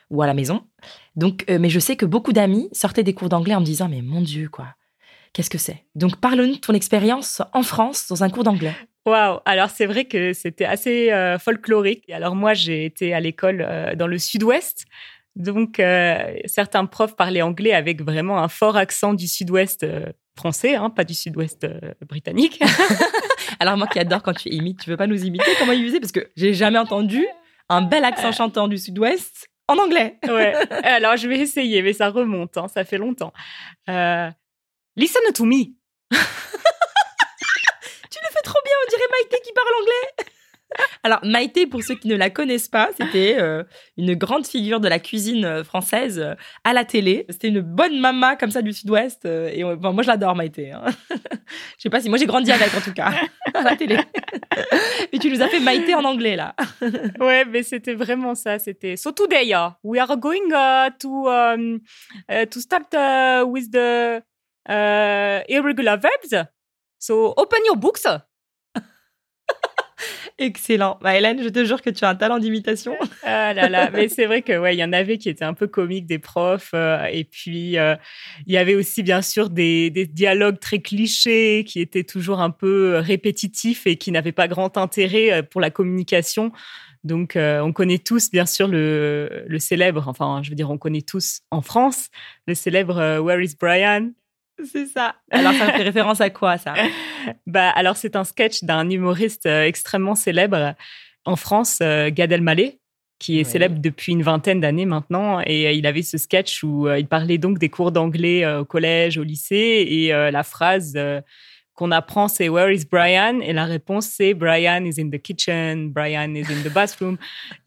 ou 0.09 0.21
à 0.21 0.27
la 0.27 0.33
maison. 0.33 0.63
Donc 1.15 1.45
mais 1.47 1.69
je 1.69 1.79
sais 1.79 1.95
que 1.95 2.05
beaucoup 2.05 2.33
d'amis 2.33 2.69
sortaient 2.73 3.03
des 3.03 3.13
cours 3.13 3.29
d'anglais 3.29 3.55
en 3.55 3.61
me 3.61 3.65
disant 3.65 3.87
mais 3.87 4.01
mon 4.01 4.21
dieu 4.21 4.49
quoi, 4.49 4.67
qu'est-ce 5.33 5.49
que 5.49 5.57
c'est? 5.57 5.85
Donc 5.95 6.17
parle-nous 6.17 6.55
de 6.55 6.59
ton 6.59 6.73
expérience 6.73 7.41
en 7.53 7.63
France 7.63 8.07
dans 8.09 8.23
un 8.23 8.29
cours 8.29 8.43
d'anglais. 8.43 8.75
Waouh 9.05 9.39
Alors 9.45 9.69
c'est 9.69 9.87
vrai 9.87 10.05
que 10.05 10.33
c'était 10.33 10.65
assez 10.65 11.11
folklorique. 11.39 12.09
Alors 12.09 12.35
moi 12.35 12.53
j'ai 12.53 12.85
été 12.85 13.13
à 13.13 13.19
l'école 13.19 13.67
dans 13.97 14.07
le 14.07 14.17
sud-ouest, 14.17 14.85
donc, 15.35 15.79
euh, 15.79 16.35
certains 16.45 16.85
profs 16.85 17.15
parlaient 17.15 17.41
anglais 17.41 17.73
avec 17.73 18.01
vraiment 18.01 18.39
un 18.39 18.49
fort 18.49 18.75
accent 18.75 19.13
du 19.13 19.27
sud-ouest 19.27 19.83
euh, 19.83 20.07
français, 20.35 20.75
hein, 20.75 20.89
pas 20.89 21.05
du 21.05 21.13
sud-ouest 21.13 21.63
euh, 21.63 21.79
britannique. 22.07 22.61
Alors, 23.59 23.77
moi 23.77 23.87
qui 23.87 23.99
adore 23.99 24.23
quand 24.23 24.33
tu 24.33 24.49
imites, 24.49 24.81
tu 24.81 24.89
veux 24.89 24.97
pas 24.97 25.07
nous 25.07 25.23
imiter? 25.23 25.49
Comment 25.57 25.71
ils 25.71 25.85
faisaient? 25.85 25.99
Parce 26.01 26.11
que 26.11 26.29
j'ai 26.35 26.53
jamais 26.53 26.79
entendu 26.79 27.25
un 27.69 27.81
bel 27.81 28.03
accent 28.03 28.31
chantant 28.33 28.67
du 28.67 28.77
sud-ouest 28.77 29.47
en 29.69 29.77
anglais. 29.77 30.19
ouais. 30.27 30.53
Alors, 30.83 31.15
je 31.15 31.29
vais 31.29 31.39
essayer, 31.39 31.81
mais 31.81 31.93
ça 31.93 32.09
remonte, 32.09 32.57
hein, 32.57 32.67
ça 32.67 32.83
fait 32.83 32.97
longtemps. 32.97 33.31
Listen 33.87 35.21
to 35.33 35.45
me. 35.45 35.55
tu 36.11 36.17
le 38.19 38.29
fais 38.31 38.41
trop 38.43 38.59
bien, 38.65 38.73
on 38.85 38.89
dirait 38.89 39.07
Maïté 39.11 39.37
qui 39.45 39.53
parle 39.53 39.67
anglais. 39.79 40.31
Alors, 41.03 41.19
Maïté, 41.23 41.67
pour 41.67 41.83
ceux 41.83 41.95
qui 41.95 42.07
ne 42.07 42.15
la 42.15 42.29
connaissent 42.29 42.67
pas, 42.67 42.89
c'était 42.95 43.37
euh, 43.39 43.63
une 43.97 44.13
grande 44.15 44.45
figure 44.45 44.79
de 44.79 44.87
la 44.87 44.99
cuisine 44.99 45.45
euh, 45.45 45.63
française 45.63 46.19
euh, 46.19 46.35
à 46.63 46.73
la 46.73 46.85
télé. 46.85 47.25
C'était 47.29 47.47
une 47.47 47.61
bonne 47.61 47.99
mama 47.99 48.35
comme 48.35 48.51
ça 48.51 48.61
du 48.61 48.71
sud-ouest. 48.71 49.25
et 49.25 49.63
moi, 49.63 50.03
je 50.03 50.07
l'adore, 50.07 50.35
Maïté. 50.35 50.71
Hein. 50.71 50.85
Je 51.77 51.83
sais 51.83 51.89
pas 51.89 51.99
si 51.99 52.09
moi 52.09 52.17
j'ai 52.17 52.25
grandi 52.25 52.51
avec, 52.51 52.73
en 52.73 52.81
tout 52.81 52.93
cas, 52.93 53.11
à 53.53 53.61
la 53.63 53.75
télé. 53.75 53.97
mais 55.11 55.19
tu 55.19 55.29
nous 55.29 55.41
as 55.41 55.47
fait 55.47 55.59
Maïté 55.59 55.95
en 55.95 56.05
anglais, 56.05 56.35
là. 56.35 56.55
ouais, 57.19 57.45
mais 57.45 57.63
c'était 57.63 57.95
vraiment 57.95 58.35
ça. 58.35 58.59
C'était 58.59 58.95
So 58.95 59.11
today, 59.11 59.51
uh, 59.53 59.71
we 59.83 59.99
are 59.99 60.15
going 60.17 60.51
uh, 60.53 60.91
to, 60.99 61.27
um, 61.27 61.79
uh, 62.29 62.45
to 62.45 62.59
start 62.59 62.93
with 63.47 63.71
the 63.71 64.21
irregular 65.49 65.97
verbs. 65.97 66.47
So 66.99 67.33
open 67.35 67.59
your 67.65 67.75
books. 67.75 68.05
Excellent. 70.37 70.97
Bah, 71.01 71.15
Hélène, 71.15 71.41
je 71.43 71.49
te 71.49 71.63
jure 71.65 71.81
que 71.81 71.89
tu 71.89 72.03
as 72.03 72.09
un 72.09 72.15
talent 72.15 72.39
d'imitation. 72.39 72.95
ah 73.23 73.53
là 73.53 73.69
là, 73.69 73.89
mais 73.91 74.07
c'est 74.07 74.25
vrai 74.25 74.41
que 74.41 74.57
ouais, 74.57 74.75
il 74.75 74.79
y 74.79 74.83
en 74.83 74.93
avait 74.93 75.17
qui 75.17 75.29
étaient 75.29 75.45
un 75.45 75.53
peu 75.53 75.67
comiques 75.67 76.05
des 76.05 76.19
profs 76.19 76.71
euh, 76.73 77.05
et 77.05 77.23
puis 77.23 77.77
euh, 77.77 77.95
il 78.45 78.53
y 78.53 78.57
avait 78.57 78.75
aussi 78.75 79.03
bien 79.03 79.21
sûr 79.21 79.49
des, 79.49 79.89
dialogues 79.91 80.59
très 80.59 80.79
clichés 80.79 81.63
qui 81.67 81.79
étaient 81.79 82.03
toujours 82.03 82.41
un 82.41 82.49
peu 82.49 82.97
répétitifs 82.97 83.85
et 83.87 83.97
qui 83.97 84.11
n'avaient 84.11 84.31
pas 84.31 84.47
grand 84.47 84.77
intérêt 84.77 85.31
euh, 85.31 85.41
pour 85.43 85.61
la 85.61 85.69
communication. 85.69 86.51
Donc 87.03 87.35
on 87.35 87.73
connaît 87.73 87.97
tous 87.97 88.29
bien 88.29 88.45
sûr 88.45 88.67
le, 88.67 89.43
le 89.47 89.59
célèbre, 89.59 90.07
enfin 90.07 90.41
je 90.43 90.51
veux 90.51 90.55
dire 90.55 90.69
on 90.69 90.77
connaît 90.77 91.01
tous 91.01 91.41
en 91.49 91.63
France 91.63 92.09
le 92.45 92.53
célèbre 92.53 93.19
Where 93.19 93.41
is 93.41 93.55
Brian? 93.59 94.11
C'est 94.65 94.85
ça. 94.87 95.15
Alors, 95.31 95.53
ça 95.53 95.71
fait 95.73 95.83
référence 95.83 96.21
à 96.21 96.29
quoi, 96.29 96.57
ça? 96.57 96.73
Bah, 97.45 97.69
alors, 97.69 97.97
c'est 97.97 98.15
un 98.15 98.23
sketch 98.23 98.63
d'un 98.63 98.89
humoriste 98.89 99.45
euh, 99.45 99.65
extrêmement 99.65 100.15
célèbre 100.15 100.73
en 101.25 101.35
France, 101.35 101.79
euh, 101.81 102.09
Gad 102.11 102.31
Elmaleh, 102.31 102.79
qui 103.19 103.39
est 103.39 103.43
célèbre 103.43 103.79
depuis 103.79 104.13
une 104.13 104.23
vingtaine 104.23 104.59
d'années 104.59 104.85
maintenant. 104.85 105.39
Et 105.41 105.67
euh, 105.67 105.71
il 105.71 105.85
avait 105.85 106.01
ce 106.01 106.17
sketch 106.17 106.63
où 106.63 106.89
il 106.89 107.07
parlait 107.07 107.37
donc 107.37 107.59
des 107.59 107.69
cours 107.69 107.91
d'anglais 107.91 108.45
au 108.55 108.65
collège, 108.65 109.17
au 109.17 109.23
lycée, 109.23 109.85
et 109.87 110.09
la 110.09 110.43
phrase 110.43 110.97
qu'on 111.75 111.91
apprend, 111.91 112.27
c'est 112.27 112.49
Where 112.49 112.71
is 112.71 112.85
Brian? 112.85 113.39
Et 113.41 113.53
la 113.53 113.65
réponse, 113.65 114.07
c'est 114.07 114.33
Brian 114.33 114.85
is 114.85 114.99
in 114.99 115.09
the 115.09 115.21
kitchen, 115.21 115.91
Brian 115.91 116.35
is 116.35 116.45
in 116.51 116.61
the 116.63 116.73
bathroom. 116.73 117.17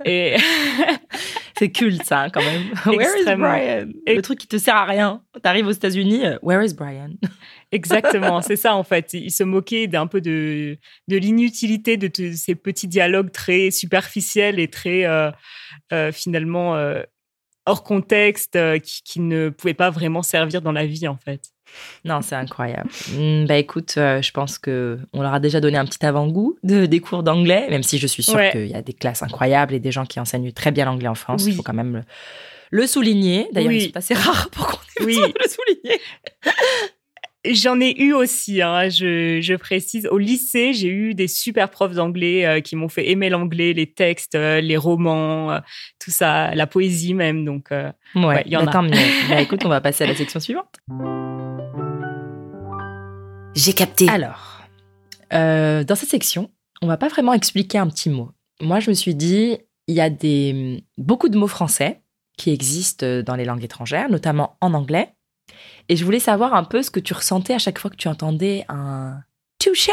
et 0.04 0.36
c'est 1.56 1.70
culte 1.70 2.02
ça 2.04 2.28
quand 2.32 2.42
même. 2.42 2.72
Where 2.86 3.16
is 3.18 3.24
Brian? 3.36 3.88
Le 4.06 4.20
truc 4.20 4.38
qui 4.38 4.46
te 4.46 4.58
sert 4.58 4.74
à 4.74 4.84
rien. 4.84 5.22
T'arrives 5.42 5.66
aux 5.66 5.72
États-Unis, 5.72 6.26
euh, 6.26 6.38
Where 6.42 6.64
is 6.64 6.74
Brian? 6.74 7.10
Exactement, 7.72 8.40
c'est 8.42 8.56
ça 8.56 8.74
en 8.76 8.84
fait. 8.84 9.14
Il 9.14 9.30
se 9.30 9.44
moquait 9.44 9.86
d'un 9.86 10.06
peu 10.06 10.20
de, 10.20 10.78
de 11.08 11.16
l'inutilité 11.16 11.96
de, 11.96 12.10
ces 12.32 12.54
petits 12.54 12.88
dialogues 12.88 13.32
très 13.32 13.70
superficiels 13.70 14.60
et 14.60 14.68
très 14.68 15.04
euh, 15.04 15.30
euh, 15.92 16.12
finalement 16.12 16.76
hors 17.66 17.82
contexte 17.82 18.58
qui, 18.80 19.20
ne 19.20 19.48
pouvaient 19.48 19.74
pas 19.74 19.90
vraiment 19.90 20.22
servir 20.22 20.62
dans 20.62 20.72
la 20.72 20.86
vie 20.86 21.08
en 21.08 21.16
fait. 21.16 21.53
Non, 22.04 22.20
c'est 22.22 22.34
incroyable. 22.34 22.90
Hmm, 23.12 23.46
bah 23.46 23.56
écoute, 23.56 23.94
je 23.96 24.30
pense 24.30 24.58
que 24.58 24.98
on 25.12 25.22
leur 25.22 25.34
a 25.34 25.40
déjà 25.40 25.60
donné 25.60 25.76
un 25.76 25.84
petit 25.84 26.04
avant-goût 26.04 26.56
de, 26.62 26.86
des 26.86 27.00
cours 27.00 27.22
d'anglais, 27.22 27.66
même 27.70 27.82
si 27.82 27.98
je 27.98 28.06
suis 28.06 28.22
sûre 28.22 28.40
qu'il 28.52 28.66
y 28.66 28.74
a 28.74 28.82
des 28.82 28.92
classes 28.92 29.22
incroyables 29.22 29.74
et 29.74 29.80
des 29.80 29.92
gens 29.92 30.04
qui 30.04 30.20
enseignent 30.20 30.52
très 30.52 30.70
bien 30.70 30.84
l'anglais 30.84 31.08
en 31.08 31.14
France. 31.14 31.44
Il 31.46 31.54
faut 31.54 31.62
quand 31.62 31.74
même 31.74 32.04
le, 32.70 32.86
souligner. 32.86 33.48
D'ailleurs, 33.52 33.80
c'est 33.80 33.96
assez 33.96 34.14
rare 34.14 34.48
pour 34.50 34.66
qu'on 34.66 35.02
ait 35.02 35.04
oui. 35.04 35.18
le 35.18 35.48
souligner. 35.48 36.00
J'en 37.46 37.78
ai 37.78 38.00
eu 38.00 38.14
aussi, 38.14 38.62
hein, 38.62 38.88
je, 38.88 39.56
précise. 39.56 40.06
Au 40.06 40.16
lycée, 40.16 40.72
j'ai 40.72 40.88
eu 40.88 41.14
des 41.14 41.28
super 41.28 41.68
profs 41.68 41.94
d'anglais 41.94 42.46
euh, 42.46 42.60
qui 42.60 42.74
m'ont 42.74 42.88
fait 42.88 43.10
aimer 43.10 43.28
l'anglais, 43.28 43.74
les 43.74 43.86
textes, 43.86 44.34
euh, 44.34 44.62
les 44.62 44.78
romans, 44.78 45.52
euh, 45.52 45.58
tout 46.02 46.10
ça, 46.10 46.54
la 46.54 46.66
poésie 46.66 47.12
même. 47.12 47.44
Donc, 47.44 47.68
ouais, 47.70 48.42
il 48.46 48.52
y 48.52 48.56
en 48.56 48.64
bah, 48.64 48.72
a. 48.72 48.82
mieux. 48.82 48.90
bah, 49.28 49.40
écoute, 49.42 49.60
on 49.66 49.68
va 49.68 49.82
passer 49.82 50.04
à 50.04 50.06
la 50.06 50.14
section 50.14 50.40
suivante. 50.40 50.80
J'ai 53.54 53.72
capté. 53.72 54.08
Alors, 54.08 54.62
dans 55.30 55.96
cette 55.96 56.08
section, 56.08 56.50
on 56.82 56.86
va 56.86 56.96
pas 56.96 57.08
vraiment 57.08 57.32
expliquer 57.32 57.78
un 57.78 57.88
petit 57.88 58.10
mot. 58.10 58.30
Moi, 58.60 58.80
je 58.80 58.90
me 58.90 58.94
suis 58.94 59.14
dit, 59.14 59.58
il 59.86 59.94
y 59.94 60.00
a 60.00 60.10
des 60.10 60.84
beaucoup 60.98 61.28
de 61.28 61.38
mots 61.38 61.48
français 61.48 62.02
qui 62.36 62.50
existent 62.50 63.22
dans 63.22 63.36
les 63.36 63.44
langues 63.44 63.64
étrangères, 63.64 64.10
notamment 64.10 64.56
en 64.60 64.74
anglais. 64.74 65.14
Et 65.88 65.96
je 65.96 66.04
voulais 66.04 66.18
savoir 66.18 66.54
un 66.54 66.64
peu 66.64 66.82
ce 66.82 66.90
que 66.90 67.00
tu 67.00 67.14
ressentais 67.14 67.54
à 67.54 67.58
chaque 67.58 67.78
fois 67.78 67.90
que 67.90 67.96
tu 67.96 68.08
entendais 68.08 68.64
un 68.68 69.20
touché 69.58 69.92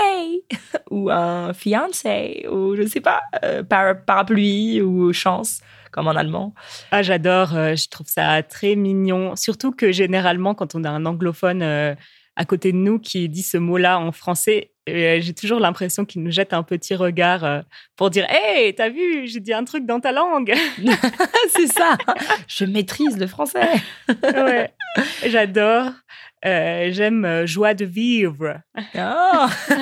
ou 0.91 1.09
un 1.09 1.53
fiancé 1.53 2.45
ou 2.51 2.75
je 2.75 2.85
sais 2.85 3.01
pas, 3.01 3.21
euh, 3.43 3.63
parapluie 3.63 4.81
ou 4.81 5.13
chance 5.13 5.61
comme 5.91 6.07
en 6.07 6.11
allemand. 6.11 6.53
Ah, 6.91 7.01
j'adore, 7.01 7.55
euh, 7.55 7.75
je 7.75 7.89
trouve 7.89 8.07
ça 8.07 8.41
très 8.43 8.75
mignon. 8.75 9.35
Surtout 9.35 9.71
que 9.71 9.91
généralement, 9.91 10.55
quand 10.55 10.73
on 10.73 10.83
a 10.85 10.89
un 10.89 11.05
anglophone 11.05 11.61
euh, 11.61 11.95
à 12.35 12.45
côté 12.45 12.71
de 12.71 12.77
nous 12.77 12.99
qui 12.99 13.27
dit 13.29 13.43
ce 13.43 13.57
mot-là 13.57 13.99
en 13.99 14.11
français, 14.11 14.71
euh, 14.89 15.19
j'ai 15.21 15.33
toujours 15.33 15.59
l'impression 15.59 16.05
qu'il 16.05 16.23
nous 16.23 16.31
jette 16.31 16.53
un 16.53 16.63
petit 16.63 16.95
regard 16.95 17.43
euh, 17.43 17.61
pour 17.95 18.09
dire 18.09 18.25
Hey, 18.29 18.73
t'as 18.73 18.89
vu, 18.89 19.27
j'ai 19.27 19.39
dit 19.39 19.53
un 19.53 19.63
truc 19.63 19.85
dans 19.85 19.99
ta 19.99 20.11
langue. 20.11 20.53
c'est 21.49 21.67
ça, 21.67 21.97
je 22.47 22.65
maîtrise 22.65 23.17
le 23.17 23.27
français. 23.27 23.69
ouais, 24.23 24.73
j'adore. 25.27 25.91
Euh, 26.43 26.89
j'aime 26.91 27.45
joie 27.45 27.75
de 27.75 27.85
vivre. 27.85 28.59
Oh. 28.95 29.45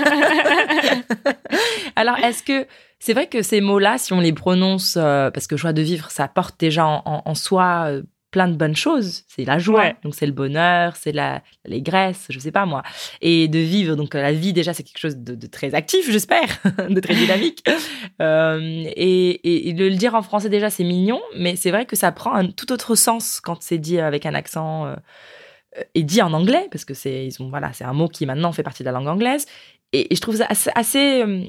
Alors, 1.96 2.18
est-ce 2.18 2.44
que 2.44 2.68
c'est 3.00 3.14
vrai 3.14 3.28
que 3.28 3.42
ces 3.42 3.62
mots-là, 3.62 3.98
si 3.98 4.12
on 4.12 4.20
les 4.20 4.34
prononce, 4.34 4.96
parce 4.96 5.48
que 5.48 5.56
joie 5.56 5.72
de 5.72 5.82
vivre, 5.82 6.12
ça 6.12 6.28
porte 6.28 6.60
déjà 6.60 6.86
en 6.86 7.36
soi 7.36 8.02
plein 8.32 8.48
de 8.48 8.56
bonnes 8.56 8.76
choses. 8.76 9.24
C'est 9.28 9.46
la 9.46 9.58
joie, 9.58 9.94
donc 10.04 10.16
c'est 10.16 10.26
le 10.26 10.32
bonheur, 10.32 10.96
c'est 10.96 11.12
l'allégresse, 11.12 12.28
je 12.30 12.40
sais 12.40 12.52
pas 12.52 12.66
moi. 12.66 12.84
Et 13.22 13.48
de 13.48 13.60
vivre, 13.60 13.96
donc 13.96 14.14
la 14.14 14.32
vie 14.32 14.54
déjà 14.54 14.74
c'est 14.74 14.84
quelque 14.84 15.00
chose 15.00 15.18
de, 15.18 15.48
très 15.48 15.74
actif, 15.74 16.10
j'espère, 16.12 16.48
de 16.90 17.00
très 17.00 17.16
dynamique. 17.16 17.64
Euh, 18.22 18.84
et, 18.96 19.74
de 19.74 19.86
le 19.86 19.96
dire 19.96 20.14
en 20.14 20.22
français 20.22 20.50
déjà 20.50 20.70
c'est 20.70 20.84
mignon, 20.84 21.22
mais 21.38 21.56
c'est 21.56 21.72
vrai 21.72 21.86
que 21.86 21.96
ça 21.96 22.12
prend 22.12 22.34
un 22.34 22.48
tout 22.48 22.72
autre 22.72 22.96
sens 22.96 23.40
quand 23.40 23.62
c'est 23.62 23.78
dit 23.78 24.00
avec 24.00 24.26
un 24.26 24.34
accent 24.34 24.88
euh, 24.88 24.96
et 25.96 26.04
dit 26.04 26.22
en 26.22 26.34
anglais, 26.34 26.68
parce 26.72 26.84
que 26.86 26.94
c'est 26.94 27.26
ils 27.26 27.42
ont 27.42 27.50
voilà 27.50 27.72
c'est 27.72 27.86
un 27.86 27.94
mot 27.94 28.08
qui 28.08 28.26
maintenant 28.26 28.52
fait 28.52 28.64
partie 28.64 28.84
de 28.84 28.86
la 28.86 28.92
langue 28.92 29.08
anglaise. 29.08 29.46
Et, 29.94 30.14
je 30.14 30.20
trouve 30.20 30.36
ça 30.36 30.48
assez, 30.76 31.22
euh, 31.22 31.44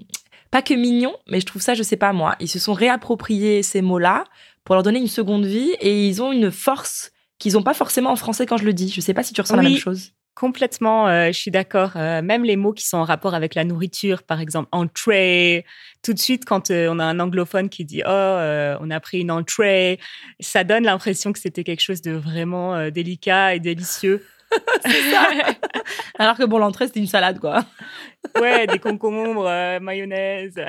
pas 0.50 0.62
que 0.62 0.74
mignon, 0.74 1.14
mais 1.28 1.40
je 1.40 1.46
trouve 1.46 1.62
ça 1.62 1.74
je 1.74 1.82
sais 1.82 1.96
pas 1.96 2.12
moi, 2.12 2.36
ils 2.40 2.48
se 2.48 2.58
sont 2.58 2.72
réappropriés 2.72 3.62
ces 3.62 3.82
mots-là 3.82 4.24
pour 4.64 4.74
leur 4.74 4.82
donner 4.82 4.98
une 4.98 5.08
seconde 5.08 5.44
vie 5.44 5.70
et 5.80 6.06
ils 6.06 6.22
ont 6.22 6.32
une 6.32 6.50
force 6.50 7.12
qu'ils 7.38 7.54
n'ont 7.54 7.62
pas 7.62 7.74
forcément 7.74 8.10
en 8.10 8.16
français 8.16 8.46
quand 8.46 8.58
je 8.58 8.64
le 8.64 8.72
dis. 8.72 8.88
Je 8.88 8.98
ne 8.98 9.02
sais 9.02 9.14
pas 9.14 9.22
si 9.22 9.32
tu 9.32 9.40
ressens 9.40 9.56
la 9.56 9.62
même 9.62 9.76
chose. 9.76 10.12
Complètement, 10.34 11.08
euh, 11.08 11.26
je 11.28 11.38
suis 11.38 11.50
d'accord. 11.50 11.92
Euh, 11.96 12.22
même 12.22 12.44
les 12.44 12.56
mots 12.56 12.72
qui 12.72 12.86
sont 12.86 12.96
en 12.96 13.04
rapport 13.04 13.34
avec 13.34 13.54
la 13.54 13.64
nourriture, 13.64 14.22
par 14.22 14.40
exemple, 14.40 14.68
entrée, 14.72 15.66
tout 16.02 16.14
de 16.14 16.18
suite, 16.18 16.44
quand 16.44 16.70
euh, 16.70 16.88
on 16.90 16.98
a 16.98 17.04
un 17.04 17.20
anglophone 17.20 17.68
qui 17.68 17.84
dit 17.84 18.02
Oh, 18.06 18.08
on 18.08 18.90
a 18.90 19.00
pris 19.00 19.20
une 19.20 19.30
entrée, 19.30 19.98
ça 20.38 20.64
donne 20.64 20.84
l'impression 20.84 21.32
que 21.32 21.38
c'était 21.38 21.64
quelque 21.64 21.82
chose 21.82 22.00
de 22.00 22.12
vraiment 22.12 22.90
délicat 22.90 23.54
et 23.54 23.60
délicieux. 23.60 24.24
Alors 26.18 26.36
que 26.36 26.44
bon, 26.44 26.58
l'entrée, 26.58 26.86
c'était 26.86 27.00
une 27.00 27.06
salade, 27.06 27.38
quoi. 27.38 27.64
ouais, 28.40 28.66
des 28.66 28.78
concombres, 28.78 29.46
euh, 29.46 29.80
mayonnaise. 29.80 30.60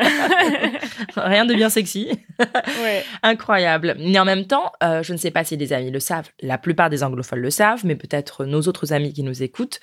Rien 1.16 1.46
de 1.46 1.54
bien 1.54 1.70
sexy. 1.70 2.12
ouais. 2.82 3.04
Incroyable. 3.24 3.96
Mais 4.00 4.20
en 4.20 4.26
même 4.26 4.46
temps, 4.46 4.72
euh, 4.84 5.04
je 5.04 5.14
ne 5.14 5.18
sais 5.18 5.32
pas 5.32 5.44
si 5.44 5.58
les 5.58 5.74
amis 5.74 5.92
le 5.92 6.00
savent, 6.00 6.30
la 6.42 6.58
plupart 6.58 6.90
des 6.90 7.04
anglophones 7.04 7.40
le 7.40 7.50
savent, 7.50 7.86
mais 7.86 7.96
peut-être 7.96 8.46
nos 8.46 8.62
autres 8.62 8.94
amis 8.94 9.14
qui 9.14 9.24
nous 9.24 9.44
écoutent 9.44 9.80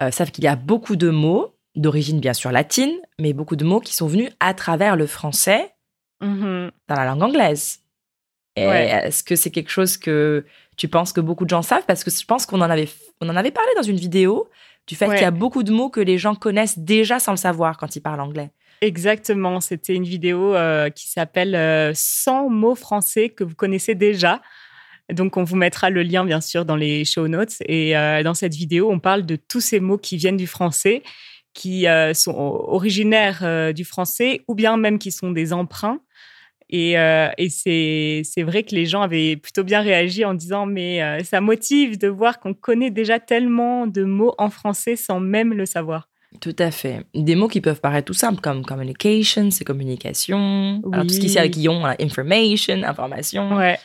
euh, 0.00 0.10
savent 0.10 0.30
qu'il 0.30 0.44
y 0.44 0.48
a 0.48 0.56
beaucoup 0.56 0.96
de 0.96 1.10
mots, 1.10 1.54
d'origine 1.74 2.20
bien 2.20 2.32
sûr 2.32 2.52
latine, 2.52 2.92
mais 3.18 3.32
beaucoup 3.32 3.56
de 3.56 3.64
mots 3.64 3.80
qui 3.80 3.94
sont 3.94 4.06
venus 4.06 4.30
à 4.40 4.54
travers 4.54 4.96
le 4.96 5.06
français 5.06 5.72
mm-hmm. 6.22 6.70
dans 6.88 6.94
la 6.94 7.04
langue 7.04 7.22
anglaise. 7.22 7.80
Est-ce 8.58 9.22
que 9.22 9.36
c'est 9.36 9.50
quelque 9.50 9.70
chose 9.70 9.96
que 9.96 10.44
tu 10.76 10.88
penses 10.88 11.12
que 11.12 11.20
beaucoup 11.20 11.44
de 11.44 11.50
gens 11.50 11.62
savent? 11.62 11.84
Parce 11.86 12.04
que 12.04 12.10
je 12.10 12.24
pense 12.24 12.46
qu'on 12.46 12.60
en 12.60 12.70
avait, 12.70 12.88
on 13.20 13.28
en 13.28 13.36
avait 13.36 13.50
parlé 13.50 13.70
dans 13.76 13.82
une 13.82 13.96
vidéo 13.96 14.48
du 14.86 14.96
fait 14.96 15.06
qu'il 15.08 15.20
y 15.20 15.24
a 15.24 15.30
beaucoup 15.30 15.62
de 15.62 15.70
mots 15.70 15.90
que 15.90 16.00
les 16.00 16.18
gens 16.18 16.34
connaissent 16.34 16.78
déjà 16.78 17.18
sans 17.18 17.32
le 17.32 17.36
savoir 17.36 17.76
quand 17.76 17.94
ils 17.94 18.00
parlent 18.00 18.20
anglais. 18.20 18.50
Exactement. 18.80 19.60
C'était 19.60 19.94
une 19.94 20.04
vidéo 20.04 20.54
euh, 20.54 20.88
qui 20.90 21.08
s'appelle 21.08 21.92
100 21.94 22.46
euh, 22.46 22.48
mots 22.48 22.74
français 22.74 23.28
que 23.28 23.44
vous 23.44 23.54
connaissez 23.54 23.94
déjà. 23.94 24.40
Donc, 25.12 25.36
on 25.36 25.44
vous 25.44 25.56
mettra 25.56 25.90
le 25.90 26.02
lien, 26.02 26.24
bien 26.24 26.40
sûr, 26.40 26.64
dans 26.64 26.76
les 26.76 27.04
show 27.04 27.28
notes. 27.28 27.56
Et 27.66 27.96
euh, 27.96 28.22
dans 28.22 28.34
cette 28.34 28.54
vidéo, 28.54 28.90
on 28.90 28.98
parle 28.98 29.24
de 29.24 29.36
tous 29.36 29.60
ces 29.60 29.80
mots 29.80 29.98
qui 29.98 30.16
viennent 30.16 30.36
du 30.36 30.46
français, 30.46 31.02
qui 31.54 31.86
sont 32.14 32.34
originaires 32.36 33.72
du 33.74 33.84
français, 33.84 34.42
ou 34.46 34.54
bien 34.54 34.76
même 34.76 34.98
qui 35.00 35.10
sont 35.10 35.32
des 35.32 35.52
emprunts 35.52 35.98
et, 36.70 36.98
euh, 36.98 37.28
et 37.38 37.48
c'est 37.48 38.42
vrai 38.42 38.62
que 38.62 38.74
les 38.74 38.86
gens 38.86 39.02
avaient 39.02 39.36
plutôt 39.36 39.64
bien 39.64 39.80
réagi 39.80 40.24
en 40.24 40.34
disant 40.34 40.66
mais 40.66 41.02
euh, 41.02 41.24
ça 41.24 41.40
motive 41.40 41.98
de 41.98 42.08
voir 42.08 42.40
qu'on 42.40 42.54
connaît 42.54 42.90
déjà 42.90 43.18
tellement 43.18 43.86
de 43.86 44.04
mots 44.04 44.34
en 44.38 44.50
français 44.50 44.96
sans 44.96 45.20
même 45.20 45.54
le 45.54 45.66
savoir. 45.66 46.08
Tout 46.42 46.56
à 46.58 46.70
fait. 46.70 47.04
Des 47.14 47.34
mots 47.34 47.48
qui 47.48 47.62
peuvent 47.62 47.80
paraître 47.80 48.04
tout 48.04 48.12
simples 48.12 48.42
comme 48.42 48.62
communication, 48.62 49.50
c'est 49.50 49.64
communication. 49.64 50.80
Oui. 50.84 50.90
Alors 50.92 51.06
tout 51.06 51.14
ce 51.14 51.20
qui 51.20 51.26
est 51.26 51.38
avec 51.38 51.56
ion, 51.56 51.86
information, 51.86 52.82
information. 52.84 53.56
Ouais, 53.56 53.78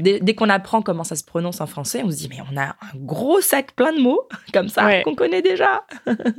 Dès, 0.00 0.34
qu'on 0.34 0.48
apprend 0.48 0.80
comment 0.80 1.04
ça 1.04 1.14
se 1.14 1.24
prononce 1.24 1.60
en 1.60 1.66
français, 1.66 2.02
on 2.02 2.10
se 2.10 2.16
dit 2.16 2.28
mais 2.30 2.38
on 2.50 2.56
a 2.56 2.68
un 2.68 2.96
gros 2.96 3.40
sac 3.42 3.72
plein 3.72 3.92
de 3.92 4.00
mots 4.00 4.22
comme 4.52 4.68
ça 4.68 5.02
qu'on 5.02 5.14
connaît 5.14 5.42
déjà. 5.42 5.84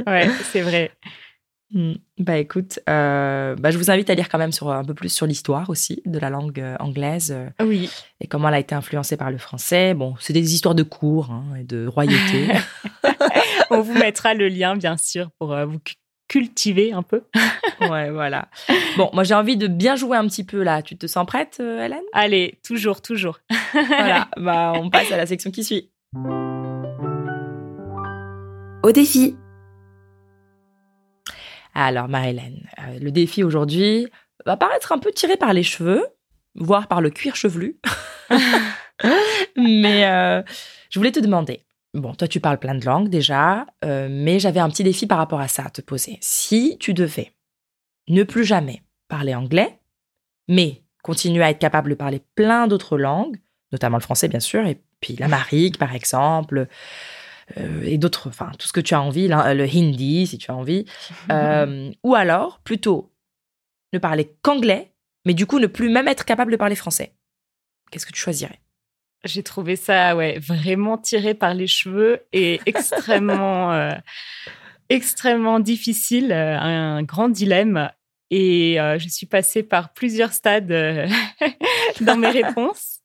ouais, 0.08 0.28
c'est 0.52 0.62
vrai. 0.62 0.92
Hmm. 1.74 1.94
Bah 2.18 2.38
écoute, 2.38 2.80
euh, 2.90 3.56
bah, 3.56 3.72
je 3.72 3.78
vous 3.78 3.90
invite 3.90 4.10
à 4.10 4.16
lire 4.16 4.28
quand 4.28 4.38
même 4.38 4.52
sur, 4.52 4.70
un 4.70 4.84
peu 4.84 4.94
plus 4.94 5.10
sur 5.10 5.26
l'histoire 5.26 5.70
aussi 5.70 6.02
de 6.06 6.20
la 6.20 6.30
langue 6.30 6.60
euh, 6.60 6.76
anglaise. 6.80 7.32
Euh, 7.32 7.66
oui. 7.66 7.90
Et 8.20 8.28
comment 8.28 8.50
elle 8.50 8.56
a 8.56 8.60
été 8.60 8.76
influencée 8.76 9.16
par 9.16 9.32
le 9.32 9.38
français. 9.38 9.94
Bon, 9.94 10.16
c'est 10.20 10.34
des 10.34 10.54
histoires 10.54 10.76
de 10.76 10.84
cours 10.84 11.32
hein, 11.32 11.46
et 11.60 11.64
de 11.64 11.88
royauté. 11.88 12.50
On 13.72 13.82
vous 13.82 13.94
mettra 13.94 14.34
le 14.34 14.50
lien, 14.50 14.76
bien 14.76 14.98
sûr, 14.98 15.30
pour 15.40 15.56
vous 15.66 15.80
cultiver 16.28 16.92
un 16.92 17.04
peu. 17.04 17.24
ouais, 17.82 18.10
voilà. 18.10 18.50
Bon, 18.98 19.10
moi 19.14 19.24
j'ai 19.24 19.34
envie 19.34 19.56
de 19.56 19.68
bien 19.68 19.96
jouer 19.96 20.18
un 20.18 20.28
petit 20.28 20.44
peu 20.44 20.64
là. 20.64 20.82
Tu 20.82 20.98
te 20.98 21.08
sens 21.08 21.26
prête, 21.26 21.60
Hélène? 21.62 22.02
Allez, 22.12 22.60
toujours, 22.66 23.02
toujours. 23.02 23.40
voilà, 23.74 24.28
bah, 24.38 24.74
on 24.76 24.90
passe 24.90 25.12
à 25.12 25.18
la 25.18 25.26
section 25.26 25.52
qui 25.52 25.64
suit. 25.64 25.90
Au 28.84 28.92
défi. 28.92 29.36
Alors, 31.74 32.08
Marilène, 32.08 32.68
euh, 32.80 33.00
le 33.00 33.12
défi 33.12 33.44
aujourd'hui 33.44 34.08
va 34.46 34.58
paraître 34.58 34.92
un 34.92 35.00
peu 35.00 35.12
tiré 35.12 35.38
par 35.38 35.54
les 35.54 35.64
cheveux, 35.64 36.06
voire 36.56 36.88
par 36.88 37.02
le 37.02 37.10
cuir 37.10 37.36
chevelu. 37.36 37.80
mais 39.58 40.06
euh, 40.06 40.42
je 40.90 41.00
voulais 41.00 41.12
te 41.12 41.20
demander, 41.20 41.64
bon, 41.94 42.14
toi 42.14 42.28
tu 42.28 42.40
parles 42.40 42.60
plein 42.60 42.76
de 42.76 42.86
langues 42.86 43.10
déjà, 43.10 43.66
euh, 43.86 44.08
mais 44.10 44.40
j'avais 44.40 44.60
un 44.60 44.70
petit 44.70 44.84
défi 44.84 45.08
par 45.08 45.18
rapport 45.18 45.40
à 45.40 45.48
ça 45.48 45.64
à 45.66 45.70
te 45.70 45.82
poser. 45.82 46.18
Si 46.22 46.78
tu 46.80 46.94
devais 46.94 47.32
ne 48.08 48.24
plus 48.24 48.44
jamais 48.44 48.84
parler 49.08 49.36
anglais, 49.36 49.80
mais 50.48 50.84
continuer 51.04 51.44
à 51.44 51.50
être 51.50 51.60
capable 51.60 51.90
de 51.92 51.96
parler 51.96 52.22
plein 52.36 52.68
d'autres 52.68 52.98
langues, 52.98 53.38
notamment 53.72 53.98
le 53.98 54.04
français 54.04 54.28
bien 54.28 54.40
sûr, 54.40 54.66
et 54.66 54.82
puis 55.00 55.16
l'amérique 55.16 55.78
par 55.78 55.96
exemple, 55.96 56.68
euh, 57.58 57.84
et 57.84 57.98
d'autres, 57.98 58.30
enfin 58.30 58.52
tout 58.58 58.68
ce 58.68 58.74
que 58.74 58.80
tu 58.80 58.94
as 58.94 59.02
envie, 59.02 59.28
le 59.28 59.64
hindi 59.64 60.28
si 60.28 60.38
tu 60.38 60.52
as 60.52 60.56
envie, 60.56 60.86
euh, 61.32 61.92
ou 62.04 62.16
alors 62.16 62.60
plutôt 62.60 63.12
ne 63.94 64.00
parler 64.00 64.32
qu'anglais, 64.42 64.94
mais 65.26 65.34
du 65.34 65.46
coup 65.46 65.60
ne 65.60 65.68
plus 65.68 65.90
même 65.90 66.08
être 66.08 66.26
capable 66.26 66.52
de 66.52 66.58
parler 66.58 66.76
français. 66.76 67.14
qu'est-ce 67.92 68.06
que 68.06 68.12
tu 68.12 68.22
choisirais? 68.22 68.60
J'ai 69.24 69.44
trouvé 69.44 69.76
ça 69.76 70.16
ouais, 70.16 70.40
vraiment 70.40 70.98
tiré 70.98 71.34
par 71.34 71.54
les 71.54 71.68
cheveux 71.68 72.22
et 72.34 72.60
extrêmement, 72.66 73.72
euh, 73.72 73.92
extrêmement 74.90 75.60
difficile, 75.60 76.32
euh, 76.32 76.58
un 76.60 77.04
grand 77.04 77.30
dilemme. 77.30 77.90
Et 78.32 78.80
euh, 78.80 78.98
je 78.98 79.10
suis 79.10 79.28
passée 79.28 79.62
par 79.62 79.94
plusieurs 79.94 80.34
stades 80.34 80.68
dans 82.02 82.18
mes 82.18 82.30
réponses. 82.30 83.02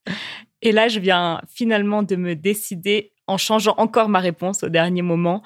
Et 0.62 0.72
là, 0.72 0.88
je 0.88 1.00
viens 1.00 1.42
finalement 1.48 2.02
de 2.02 2.16
me 2.16 2.34
décider 2.34 3.12
en 3.26 3.38
changeant 3.38 3.74
encore 3.78 4.08
ma 4.08 4.20
réponse 4.20 4.62
au 4.62 4.68
dernier 4.68 5.02
moment 5.02 5.42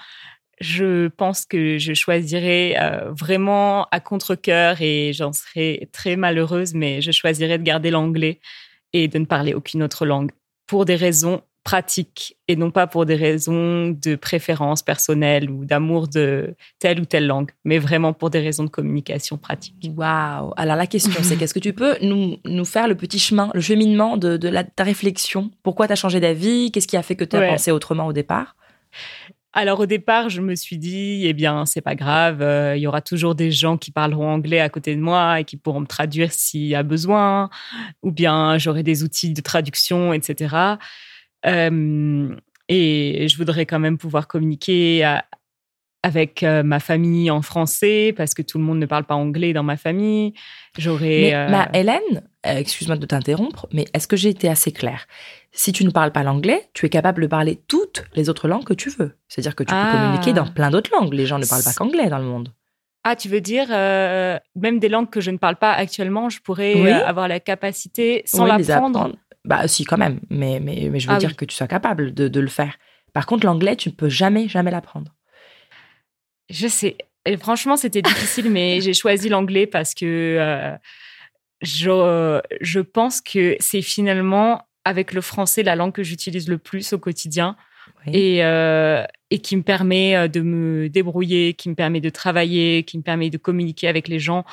je 0.60 1.08
pense 1.08 1.46
que 1.46 1.78
je 1.78 1.94
choisirais 1.94 2.76
euh, 2.78 3.10
vraiment 3.12 3.86
à 3.90 4.00
contre-coeur 4.00 4.82
et 4.82 5.12
j'en 5.14 5.32
serais 5.32 5.88
très 5.92 6.16
malheureuse, 6.16 6.74
mais 6.74 7.00
je 7.00 7.10
choisirais 7.12 7.58
de 7.58 7.62
garder 7.62 7.90
l'anglais 7.90 8.40
et 8.92 9.08
de 9.08 9.18
ne 9.18 9.24
parler 9.24 9.54
aucune 9.54 9.82
autre 9.82 10.04
langue 10.04 10.30
pour 10.66 10.84
des 10.84 10.96
raisons 10.96 11.42
pratiques 11.62 12.36
et 12.48 12.56
non 12.56 12.70
pas 12.70 12.86
pour 12.86 13.04
des 13.06 13.14
raisons 13.14 13.90
de 13.90 14.16
préférence 14.16 14.82
personnelle 14.82 15.50
ou 15.50 15.64
d'amour 15.64 16.08
de 16.08 16.54
telle 16.78 17.00
ou 17.00 17.04
telle 17.04 17.26
langue, 17.26 17.50
mais 17.64 17.78
vraiment 17.78 18.12
pour 18.12 18.30
des 18.30 18.40
raisons 18.40 18.64
de 18.64 18.70
communication 18.70 19.36
pratique. 19.36 19.90
Waouh. 19.94 20.52
Alors 20.56 20.76
la 20.76 20.86
question, 20.86 21.22
c'est 21.22 21.36
qu'est-ce 21.36 21.54
que 21.54 21.58
tu 21.60 21.72
peux 21.72 21.96
nous, 22.02 22.38
nous 22.46 22.64
faire 22.64 22.88
le 22.88 22.94
petit 22.94 23.18
chemin, 23.18 23.50
le 23.54 23.60
cheminement 23.60 24.16
de, 24.16 24.36
de 24.36 24.48
la, 24.48 24.64
ta 24.64 24.84
réflexion? 24.84 25.50
Pourquoi 25.62 25.86
tu 25.86 25.92
as 25.92 25.96
changé 25.96 26.18
d'avis? 26.18 26.72
Qu'est-ce 26.72 26.88
qui 26.88 26.96
a 26.96 27.02
fait 27.02 27.16
que 27.16 27.24
tu 27.24 27.36
as 27.36 27.46
pensé 27.46 27.70
autrement 27.70 28.06
au 28.06 28.12
départ? 28.12 28.56
Alors 29.52 29.80
au 29.80 29.86
départ, 29.86 30.28
je 30.28 30.40
me 30.40 30.54
suis 30.54 30.78
dit, 30.78 31.22
eh 31.24 31.32
bien, 31.32 31.66
c'est 31.66 31.80
pas 31.80 31.96
grave, 31.96 32.40
euh, 32.40 32.76
il 32.76 32.82
y 32.82 32.86
aura 32.86 33.00
toujours 33.00 33.34
des 33.34 33.50
gens 33.50 33.76
qui 33.76 33.90
parleront 33.90 34.28
anglais 34.28 34.60
à 34.60 34.68
côté 34.68 34.94
de 34.94 35.00
moi 35.00 35.40
et 35.40 35.44
qui 35.44 35.56
pourront 35.56 35.80
me 35.80 35.86
traduire 35.86 36.32
s'il 36.32 36.66
y 36.66 36.76
a 36.76 36.84
besoin, 36.84 37.50
ou 38.02 38.12
bien 38.12 38.58
j'aurai 38.58 38.84
des 38.84 39.02
outils 39.02 39.32
de 39.32 39.40
traduction, 39.40 40.12
etc. 40.12 40.76
Euh, 41.46 42.34
et 42.68 43.26
je 43.28 43.36
voudrais 43.36 43.66
quand 43.66 43.78
même 43.78 43.98
pouvoir 43.98 44.28
communiquer 44.28 45.04
avec 46.02 46.42
euh, 46.42 46.62
ma 46.62 46.80
famille 46.80 47.30
en 47.30 47.42
français 47.42 48.14
parce 48.16 48.32
que 48.32 48.42
tout 48.42 48.58
le 48.58 48.64
monde 48.64 48.78
ne 48.78 48.86
parle 48.86 49.04
pas 49.04 49.14
anglais 49.14 49.52
dans 49.52 49.62
ma 49.62 49.76
famille. 49.76 50.32
J'aurais. 50.78 51.48
Ma 51.50 51.68
Hélène, 51.74 52.22
excuse-moi 52.44 52.96
de 52.96 53.06
t'interrompre, 53.06 53.66
mais 53.72 53.86
est-ce 53.92 54.08
que 54.08 54.16
j'ai 54.16 54.30
été 54.30 54.48
assez 54.48 54.72
claire? 54.72 55.06
Si 55.52 55.72
tu 55.72 55.84
ne 55.84 55.90
parles 55.90 56.12
pas 56.12 56.22
l'anglais, 56.22 56.68
tu 56.74 56.86
es 56.86 56.88
capable 56.88 57.22
de 57.22 57.26
parler 57.26 57.60
toutes 57.66 58.04
les 58.14 58.28
autres 58.28 58.48
langues 58.48 58.64
que 58.64 58.74
tu 58.74 58.88
veux. 58.88 59.16
C'est-à-dire 59.28 59.56
que 59.56 59.64
tu 59.64 59.74
peux 59.74 59.90
communiquer 59.92 60.32
dans 60.32 60.46
ah. 60.46 60.52
plein 60.54 60.70
d'autres 60.70 60.90
langues. 60.92 61.12
Les 61.12 61.26
gens 61.26 61.38
ne 61.38 61.46
parlent 61.46 61.64
pas 61.64 61.72
qu'anglais 61.72 62.08
dans 62.08 62.18
le 62.18 62.24
monde. 62.24 62.52
Ah, 63.02 63.16
tu 63.16 63.28
veux 63.28 63.40
dire, 63.40 63.66
euh, 63.70 64.38
même 64.54 64.78
des 64.78 64.90
langues 64.90 65.08
que 65.08 65.20
je 65.20 65.30
ne 65.30 65.38
parle 65.38 65.56
pas 65.56 65.72
actuellement, 65.72 66.28
je 66.28 66.40
pourrais 66.40 66.76
euh, 66.76 67.06
avoir 67.06 67.28
la 67.28 67.40
capacité 67.40 68.22
sans 68.26 68.44
l'apprendre 68.44 69.12
Bah, 69.44 69.66
si, 69.68 69.84
quand 69.84 69.98
même. 69.98 70.20
Mais, 70.30 70.60
mais, 70.60 70.88
mais 70.90 71.00
je 71.00 71.08
veux 71.08 71.14
ah 71.14 71.18
dire 71.18 71.36
que 71.36 71.44
tu 71.44 71.54
sois 71.54 71.66
capable 71.66 72.12
de, 72.12 72.28
de 72.28 72.40
le 72.40 72.48
faire. 72.48 72.76
Par 73.12 73.26
contre, 73.26 73.46
l'anglais, 73.46 73.76
tu 73.76 73.88
ne 73.88 73.94
peux 73.94 74.08
jamais, 74.08 74.48
jamais 74.48 74.70
l'apprendre. 74.70 75.14
Je 76.48 76.68
sais. 76.68 76.96
Et 77.26 77.36
franchement, 77.36 77.76
c'était 77.76 78.02
difficile, 78.02 78.50
mais 78.50 78.80
j'ai 78.82 78.94
choisi 78.94 79.28
l'anglais 79.28 79.66
parce 79.66 79.94
que 79.94 80.36
euh, 80.38 80.76
je, 81.62 82.40
je 82.60 82.80
pense 82.80 83.20
que 83.20 83.56
c'est 83.60 83.82
finalement 83.82 84.62
avec 84.84 85.12
le 85.12 85.20
français 85.20 85.62
la 85.62 85.76
langue 85.76 85.92
que 85.92 86.02
j'utilise 86.02 86.48
le 86.48 86.58
plus 86.58 86.92
au 86.92 86.98
quotidien 86.98 87.56
et, 88.06 88.44
euh, 88.44 89.04
et 89.30 89.38
qui 89.40 89.56
me 89.56 89.62
permet 89.62 90.16
euh, 90.16 90.28
de 90.28 90.40
me 90.40 90.88
débrouiller, 90.88 91.54
qui 91.54 91.68
me 91.68 91.74
permet 91.74 92.00
de 92.00 92.10
travailler, 92.10 92.84
qui 92.84 92.98
me 92.98 93.02
permet 93.02 93.30
de 93.30 93.38
communiquer 93.38 93.88
avec 93.88 94.08
les 94.08 94.18
gens. 94.18 94.44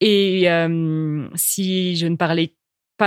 Et 0.00 0.50
euh, 0.50 1.28
si 1.36 1.96
je 1.96 2.06
ne 2.06 2.16
parlais 2.16 2.54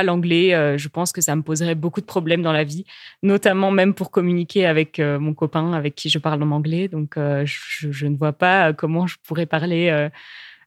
l'anglais, 0.04 0.78
je 0.78 0.88
pense 0.88 1.12
que 1.12 1.22
ça 1.22 1.36
me 1.36 1.42
poserait 1.42 1.76
beaucoup 1.76 2.02
de 2.02 2.06
problèmes 2.06 2.42
dans 2.42 2.52
la 2.52 2.64
vie, 2.64 2.86
notamment 3.24 3.72
même 3.72 3.94
pour 3.94 4.12
communiquer 4.12 4.66
avec 4.66 5.00
mon 5.00 5.34
copain 5.34 5.74
avec 5.74 5.96
qui 5.96 6.10
je 6.10 6.20
parle 6.20 6.42
en 6.44 6.52
anglais. 6.52 6.88
Donc, 6.88 7.16
je, 7.18 7.92
je, 7.92 8.08
ne 8.08 8.16
vois 8.18 8.34
pas 8.34 8.74
comment 8.74 9.08
je 9.08 9.18
pourrais 9.24 9.46
parler 9.46 10.10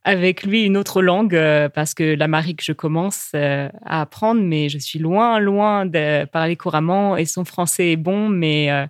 avec 0.09 0.43
lui 0.43 0.63
une 0.65 0.79
autre 0.79 1.03
langue 1.03 1.35
euh, 1.35 1.69
parce 1.69 1.93
que 1.93 2.15
l'amérique, 2.15 2.65
je 2.65 2.73
commence 2.73 3.33
euh, 3.35 3.69
à 3.85 4.01
apprendre, 4.01 4.41
mais 4.41 4.71
je 4.71 4.79
suis 4.79 4.99
loin, 4.99 5.39
loin 5.39 5.85
de 5.85 6.25
parler 6.25 6.57
couramment 6.57 7.17
et 7.19 7.27
son 7.27 7.45
français 7.45 7.93
est 7.93 7.97
bon, 7.97 8.29
mais 8.31 8.71
euh, 8.71 8.87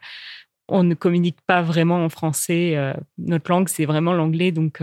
on 0.68 0.84
ne 0.84 0.94
communique 0.94 1.38
pas 1.46 1.60
vraiment 1.60 2.04
en 2.04 2.08
français. 2.08 2.76
notre 3.16 3.50
langue, 3.50 3.68
c'est 3.68 3.86
vraiment 3.86 4.12
l'anglais, 4.12 4.52
donc 4.52 4.82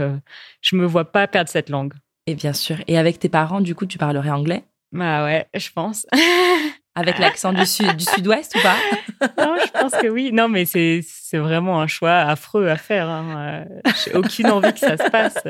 je 0.61 0.75
me 0.75 0.83
vois 0.83 1.05
pas 1.11 1.27
perdre 1.27 1.47
cette 1.47 1.69
langue. 1.69 1.93
Et 2.25 2.33
bien 2.33 2.53
sûr. 2.53 2.77
Et 2.87 2.97
avec 2.97 3.19
tes 3.19 3.29
parents, 3.29 3.61
du 3.61 3.75
coup, 3.75 3.85
tu 3.85 3.99
parlerais 3.99 4.31
anglais? 4.31 4.63
Bah 4.95 5.25
ouais, 5.25 5.47
je 5.53 5.69
pense. 5.75 6.07
Avec 6.97 7.19
l'accent 7.19 7.51
du, 7.51 7.65
sud, 7.65 7.97
du 7.97 8.05
sud-ouest 8.05 8.55
ou 8.55 8.61
pas? 8.61 8.77
Non, 9.37 9.55
je 9.65 9.71
pense 9.71 9.93
que 9.93 10.07
oui. 10.07 10.31
Non, 10.31 10.47
mais 10.47 10.63
c'est, 10.65 11.01
c'est 11.05 11.37
vraiment 11.37 11.81
un 11.81 11.87
choix 11.87 12.15
affreux 12.15 12.67
à 12.67 12.77
faire. 12.77 13.09
Hein. 13.09 13.65
Euh, 13.75 13.91
j'ai 14.03 14.13
aucune 14.13 14.47
envie 14.47 14.71
que 14.71 14.79
ça 14.79 14.95
se 14.97 15.09
passe. 15.09 15.37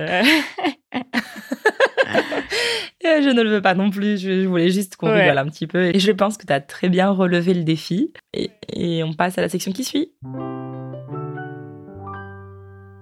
je 3.04 3.30
ne 3.30 3.42
le 3.44 3.50
veux 3.50 3.62
pas 3.62 3.76
non 3.76 3.92
plus. 3.92 4.20
Je, 4.20 4.46
voulais 4.46 4.70
juste 4.70 4.96
qu'on 4.96 5.12
rigole 5.12 5.38
un 5.38 5.46
petit 5.48 5.68
peu. 5.68 5.86
Et 5.94 6.00
je 6.00 6.12
pense 6.12 6.38
que 6.38 6.46
tu 6.46 6.54
as 6.54 6.62
très 6.62 6.90
bien 6.90 7.10
relevé 7.12 7.54
le 7.54 7.64
défi. 7.64 8.12
Et, 8.34 8.50
et 8.74 9.04
on 9.04 9.14
passe 9.14 9.38
à 9.38 9.42
la 9.42 9.50
section 9.50 9.72
qui 9.72 9.84
suit. 9.84 10.12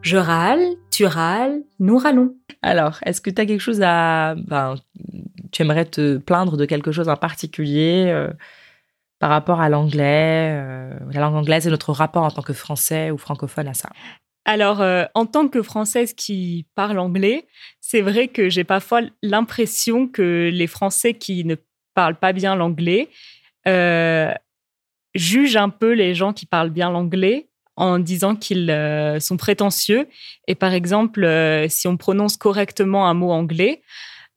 Je 0.01 0.17
râle, 0.17 0.65
tu 0.91 1.06
râles, 1.06 1.62
nous 1.79 1.97
râlons. 1.97 2.36
Alors, 2.62 2.99
est-ce 3.06 3.21
que 3.21 3.29
tu 3.29 3.41
as 3.41 3.45
quelque 3.45 3.62
chose 3.62 3.82
à... 3.82 4.36
Ben, 4.36 4.75
tu 5.54 5.62
aimerais 5.62 5.86
te 5.86 6.18
plaindre 6.18 6.58
de 6.58 6.66
quelque 6.66 6.92
chose 6.92 7.08
en 7.08 7.16
particulier 7.16 8.06
euh, 8.08 8.30
par 9.20 9.30
rapport 9.30 9.62
à 9.62 9.70
l'anglais, 9.70 10.50
euh, 10.52 11.00
la 11.12 11.22
langue 11.22 11.36
anglaise 11.36 11.66
et 11.68 11.70
notre 11.70 11.94
rapport 11.94 12.24
en 12.24 12.32
tant 12.32 12.42
que 12.42 12.52
français 12.52 13.12
ou 13.12 13.18
francophone 13.18 13.70
à 13.70 13.74
ça? 13.74 13.89
Alors, 14.46 14.82
euh, 14.82 15.06
en 15.13 15.26
tant 15.26 15.48
que 15.48 15.62
Française 15.62 16.13
qui 16.13 16.66
parle 16.76 17.00
anglais, 17.00 17.48
c'est 17.80 18.02
vrai 18.02 18.28
que 18.28 18.50
j'ai 18.50 18.66
parfois 18.66 19.02
l'impression 19.22 20.10
que 20.10 20.50
les 20.52 20.68
Français 20.68 21.13
qui 21.13 21.46
ne 21.46 21.56
parlent 21.94 22.20
pas 22.20 22.34
bien 22.34 22.56
l'anglais 22.56 23.10
jugent 25.16 25.56
un 25.56 25.70
peu 25.70 25.94
les 25.94 26.16
gens 26.16 26.34
qui 26.34 26.46
parlent 26.46 26.72
bien 26.72 26.89
l'anglais 26.92 27.48
en 27.78 28.00
disant 28.00 28.36
qu'ils 28.36 28.76
sont 29.22 29.38
prétentieux. 29.38 30.10
Et 30.50 30.56
par 30.56 30.74
exemple, 30.74 31.26
si 31.70 31.88
on 31.88 31.96
prononce 31.96 32.36
correctement 32.36 33.08
un 33.08 33.13
mot 33.13 33.32
anglais, 33.32 33.84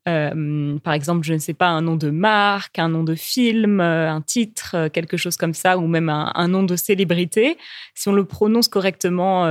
euh, 0.08 0.78
par 0.78 0.92
exemple, 0.92 1.24
je 1.24 1.34
ne 1.34 1.38
sais 1.38 1.54
pas, 1.54 1.68
un 1.68 1.82
nom 1.82 1.96
de 1.96 2.10
marque, 2.10 2.78
un 2.78 2.88
nom 2.88 3.02
de 3.02 3.14
film, 3.14 3.80
euh, 3.80 4.10
un 4.10 4.20
titre, 4.20 4.72
euh, 4.74 4.88
quelque 4.88 5.16
chose 5.16 5.36
comme 5.36 5.54
ça, 5.54 5.78
ou 5.78 5.86
même 5.88 6.08
un, 6.08 6.48
nom 6.48 6.62
de 6.62 6.76
célébrité. 6.76 7.58
Si 7.94 8.08
on 8.08 8.12
le 8.12 8.24
prononce 8.24 8.68
correctement 8.68 9.44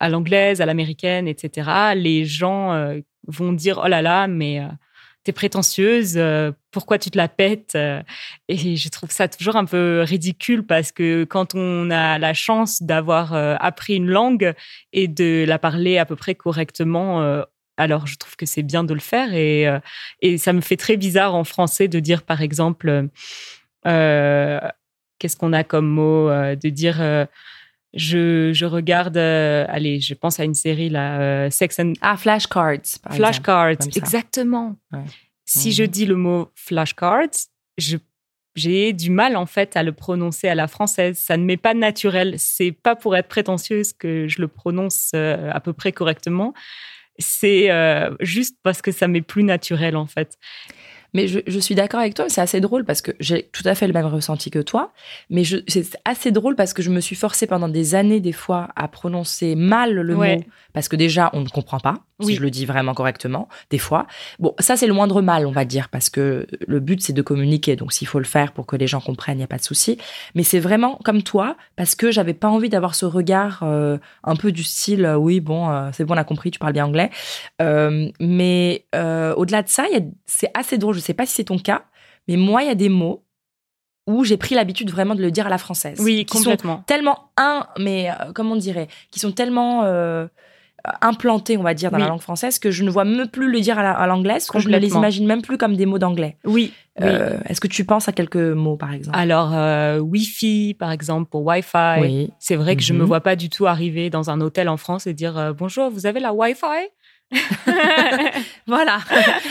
à 0.00 0.08
l'anglaise, 0.08 0.62
à 0.62 0.66
l'américaine, 0.66 1.28
etc., 1.28 1.70
les 1.94 2.24
gens 2.24 2.94
vont 3.26 3.52
dire 3.52 3.82
oh 3.84 3.88
là 3.88 4.00
là, 4.00 4.28
mais 4.28 4.62
t'es 5.24 5.32
prétentieuse, 5.32 6.18
pourquoi 6.70 6.98
tu 6.98 7.10
te 7.10 7.18
la 7.18 7.28
pètes 7.28 7.76
Et 8.48 8.76
je 8.76 8.88
trouve 8.88 9.10
ça 9.10 9.28
toujours 9.28 9.56
un 9.56 9.66
peu 9.66 10.02
ridicule 10.06 10.64
parce 10.64 10.90
que 10.90 11.24
quand 11.24 11.54
on 11.54 11.90
a 11.90 12.18
la 12.18 12.32
chance 12.32 12.82
d'avoir 12.82 13.34
appris 13.34 13.96
une 13.96 14.08
langue 14.08 14.54
et 14.94 15.06
de 15.06 15.44
la 15.46 15.58
parler 15.58 15.98
à 15.98 16.06
peu 16.06 16.16
près 16.16 16.34
correctement 16.34 17.44
alors 17.76 18.06
je 18.06 18.16
trouve 18.16 18.36
que 18.36 18.46
c'est 18.46 18.62
bien 18.62 18.84
de 18.84 18.94
le 18.94 19.00
faire 19.00 19.34
et, 19.34 19.68
euh, 19.68 19.78
et 20.22 20.38
ça 20.38 20.52
me 20.52 20.60
fait 20.60 20.76
très 20.76 20.96
bizarre 20.96 21.34
en 21.34 21.44
français 21.44 21.88
de 21.88 22.00
dire 22.00 22.22
par 22.22 22.42
exemple 22.42 23.08
euh, 23.86 24.60
qu'est-ce 25.18 25.36
qu'on 25.36 25.52
a 25.52 25.64
comme 25.64 25.88
mot 25.88 26.28
euh, 26.28 26.56
de 26.56 26.68
dire 26.68 27.26
je, 27.94 28.52
je, 28.52 28.66
regarde 28.66 29.16
allez 29.16 30.00
je 30.00 30.14
pense 30.14 30.40
à 30.40 30.44
une 30.44 30.54
série 30.54 30.88
là 30.88 31.50
Sex 31.50 31.78
and 31.78 31.92
ah 32.00 32.16
flashcards 32.16 32.98
flashcards 33.10 33.86
exactement 33.94 34.76
si 35.44 35.72
je 35.72 35.84
mhm. 35.84 35.88
dis 35.88 36.06
le 36.06 36.16
mot 36.16 36.50
flashcards 36.54 37.48
je 37.78 37.98
j'ai 38.54 38.94
du 38.94 39.10
mal 39.10 39.36
en 39.36 39.44
fait 39.44 39.76
à 39.76 39.82
le 39.82 39.92
prononcer 39.92 40.48
à 40.48 40.54
la 40.54 40.66
française. 40.66 41.18
Ça 41.18 41.36
ne 41.36 41.44
m'est 41.44 41.58
pas 41.58 41.74
naturel. 41.74 42.36
C'est 42.38 42.72
pas 42.72 42.96
pour 42.96 43.14
être 43.14 43.28
prétentieuse 43.28 43.92
que 43.92 44.28
je 44.28 44.40
le 44.40 44.48
prononce 44.48 45.12
à 45.12 45.60
peu 45.60 45.74
près 45.74 45.92
correctement 45.92 46.54
c'est 47.18 47.70
euh, 47.70 48.10
juste 48.20 48.56
parce 48.62 48.82
que 48.82 48.92
ça 48.92 49.08
m'est 49.08 49.22
plus 49.22 49.42
naturel 49.42 49.96
en 49.96 50.06
fait. 50.06 50.38
Mais 51.14 51.28
je, 51.28 51.58
suis 51.60 51.74
d'accord 51.74 52.00
avec 52.00 52.12
toi, 52.12 52.26
c'est 52.28 52.42
assez 52.42 52.60
drôle 52.60 52.84
parce 52.84 53.00
que 53.00 53.12
j'ai 53.20 53.44
tout 53.44 53.62
à 53.64 53.74
fait 53.74 53.86
le 53.86 53.94
même 53.94 54.04
ressenti 54.04 54.50
que 54.50 54.58
toi. 54.58 54.92
Mais 55.30 55.44
c'est 55.44 55.96
assez 56.04 56.30
drôle 56.30 56.56
parce 56.56 56.74
que 56.74 56.82
je 56.82 56.90
me 56.90 57.00
suis 57.00 57.16
forcée 57.16 57.46
pendant 57.46 57.68
des 57.68 57.94
années, 57.94 58.20
des 58.20 58.32
fois, 58.32 58.68
à 58.76 58.86
prononcer 58.86 59.54
mal 59.54 59.94
le 59.94 60.14
mot. 60.14 60.44
Parce 60.74 60.88
que 60.88 60.96
déjà, 60.96 61.30
on 61.32 61.40
ne 61.40 61.48
comprend 61.48 61.80
pas, 61.80 61.94
si 62.20 62.34
je 62.34 62.40
le 62.40 62.50
dis 62.50 62.64
vraiment 62.64 62.94
correctement, 62.94 63.48
des 63.70 63.78
fois. 63.78 64.06
Bon, 64.38 64.54
ça, 64.58 64.76
c'est 64.76 64.86
le 64.86 64.94
moindre 64.94 65.20
mal, 65.20 65.46
on 65.46 65.50
va 65.50 65.64
dire, 65.64 65.88
parce 65.88 66.08
que 66.08 66.46
le 66.66 66.80
but, 66.80 67.02
c'est 67.02 67.12
de 67.12 67.22
communiquer. 67.22 67.76
Donc, 67.76 67.92
s'il 67.92 68.06
faut 68.06 68.18
le 68.18 68.24
faire 68.24 68.52
pour 68.52 68.66
que 68.66 68.76
les 68.76 68.86
gens 68.86 69.00
comprennent, 69.00 69.36
il 69.36 69.38
n'y 69.38 69.44
a 69.44 69.48
pas 69.48 69.58
de 69.58 69.62
souci. 69.62 69.98
Mais 70.34 70.42
c'est 70.42 70.58
vraiment 70.58 70.98
comme 71.04 71.22
toi, 71.22 71.56
parce 71.76 71.94
que 71.94 72.10
j'avais 72.10 72.34
pas 72.34 72.48
envie 72.48 72.68
d'avoir 72.68 72.94
ce 72.94 73.04
regard 73.04 73.62
euh, 73.62 73.98
un 74.24 74.36
peu 74.36 74.50
du 74.50 74.62
style, 74.62 75.04
euh, 75.04 75.16
oui, 75.16 75.40
bon, 75.40 75.70
euh, 75.70 75.90
c'est 75.92 76.04
bon, 76.04 76.14
on 76.14 76.16
a 76.16 76.24
compris, 76.24 76.50
tu 76.50 76.58
parles 76.58 76.72
bien 76.72 76.86
anglais. 76.86 77.10
mais 77.60 78.86
au-delà 78.94 79.62
de 79.62 79.68
ça, 79.68 79.84
c'est 80.24 80.50
assez 80.54 80.78
drôle. 80.78 80.94
Je 80.94 81.00
sais 81.00 81.14
pas 81.14 81.26
si 81.26 81.34
c'est 81.34 81.44
ton 81.44 81.58
cas, 81.58 81.84
mais 82.28 82.36
moi, 82.36 82.62
il 82.62 82.68
y 82.68 82.70
a 82.70 82.74
des 82.74 82.88
mots 82.88 83.24
où 84.06 84.24
j'ai 84.24 84.36
pris 84.36 84.54
l'habitude 84.54 84.90
vraiment 84.90 85.16
de 85.16 85.20
le 85.20 85.32
dire 85.32 85.46
à 85.46 85.50
la 85.50 85.58
française. 85.58 85.98
Oui, 86.00 86.24
qui 86.24 86.38
sont 86.38 86.44
complètement. 86.44 86.84
tellement 86.86 87.30
un, 87.36 87.66
mais 87.78 88.08
comment 88.34 88.52
on 88.52 88.56
dirait, 88.56 88.86
qui 89.10 89.18
sont 89.18 89.32
tellement 89.32 89.82
euh, 90.86 90.90
implantés, 91.00 91.56
on 91.58 91.62
va 91.62 91.74
dire, 91.74 91.90
dans 91.90 91.98
la 91.98 92.08
langue 92.08 92.20
française 92.20 92.58
que 92.58 92.70
je 92.70 92.84
ne 92.84 92.90
vois 92.90 93.04
même 93.04 93.26
plus 93.28 93.50
le 93.50 93.60
dire 93.60 93.78
à 93.78 93.82
la- 93.82 94.06
l'anglaise, 94.06 94.46
que 94.48 94.58
je 94.58 94.68
ne 94.68 94.76
les 94.78 94.94
imagine 94.94 95.26
même 95.26 95.42
plus 95.42 95.58
comme 95.58 95.76
des 95.76 95.86
mots 95.86 95.98
d'anglais. 95.98 96.36
Oui. 96.44 96.72
oui. 97.00 97.06
Euh, 97.08 97.38
Est-ce 97.48 97.60
que 97.60 97.66
tu 97.68 97.84
penses 97.84 98.08
à 98.08 98.12
quelques 98.12 98.36
mots, 98.36 98.76
par 98.76 98.92
exemple? 98.92 99.18
Alors, 99.18 99.50
euh, 99.54 99.98
Wi-Fi, 99.98 100.74
par 100.78 100.90
exemple, 100.92 101.28
pour 101.30 101.44
Wi-Fi. 101.44 102.00
Oui. 102.00 102.30
C'est 102.38 102.56
vrai 102.56 102.76
que 102.76 102.82
je 102.82 102.92
me 102.92 103.00
Mhm. 103.00 103.04
vois 103.06 103.20
pas 103.20 103.36
du 103.36 103.48
tout 103.50 103.66
arriver 103.66 104.08
dans 104.10 104.30
un 104.30 104.40
hôtel 104.40 104.68
en 104.68 104.76
France 104.76 105.06
et 105.06 105.14
dire 105.14 105.36
euh, 105.36 105.52
bonjour, 105.52 105.90
vous 105.90 106.06
avez 106.06 106.20
la 106.20 106.32
Wi-Fi? 106.32 106.88
Voilà. 108.66 108.98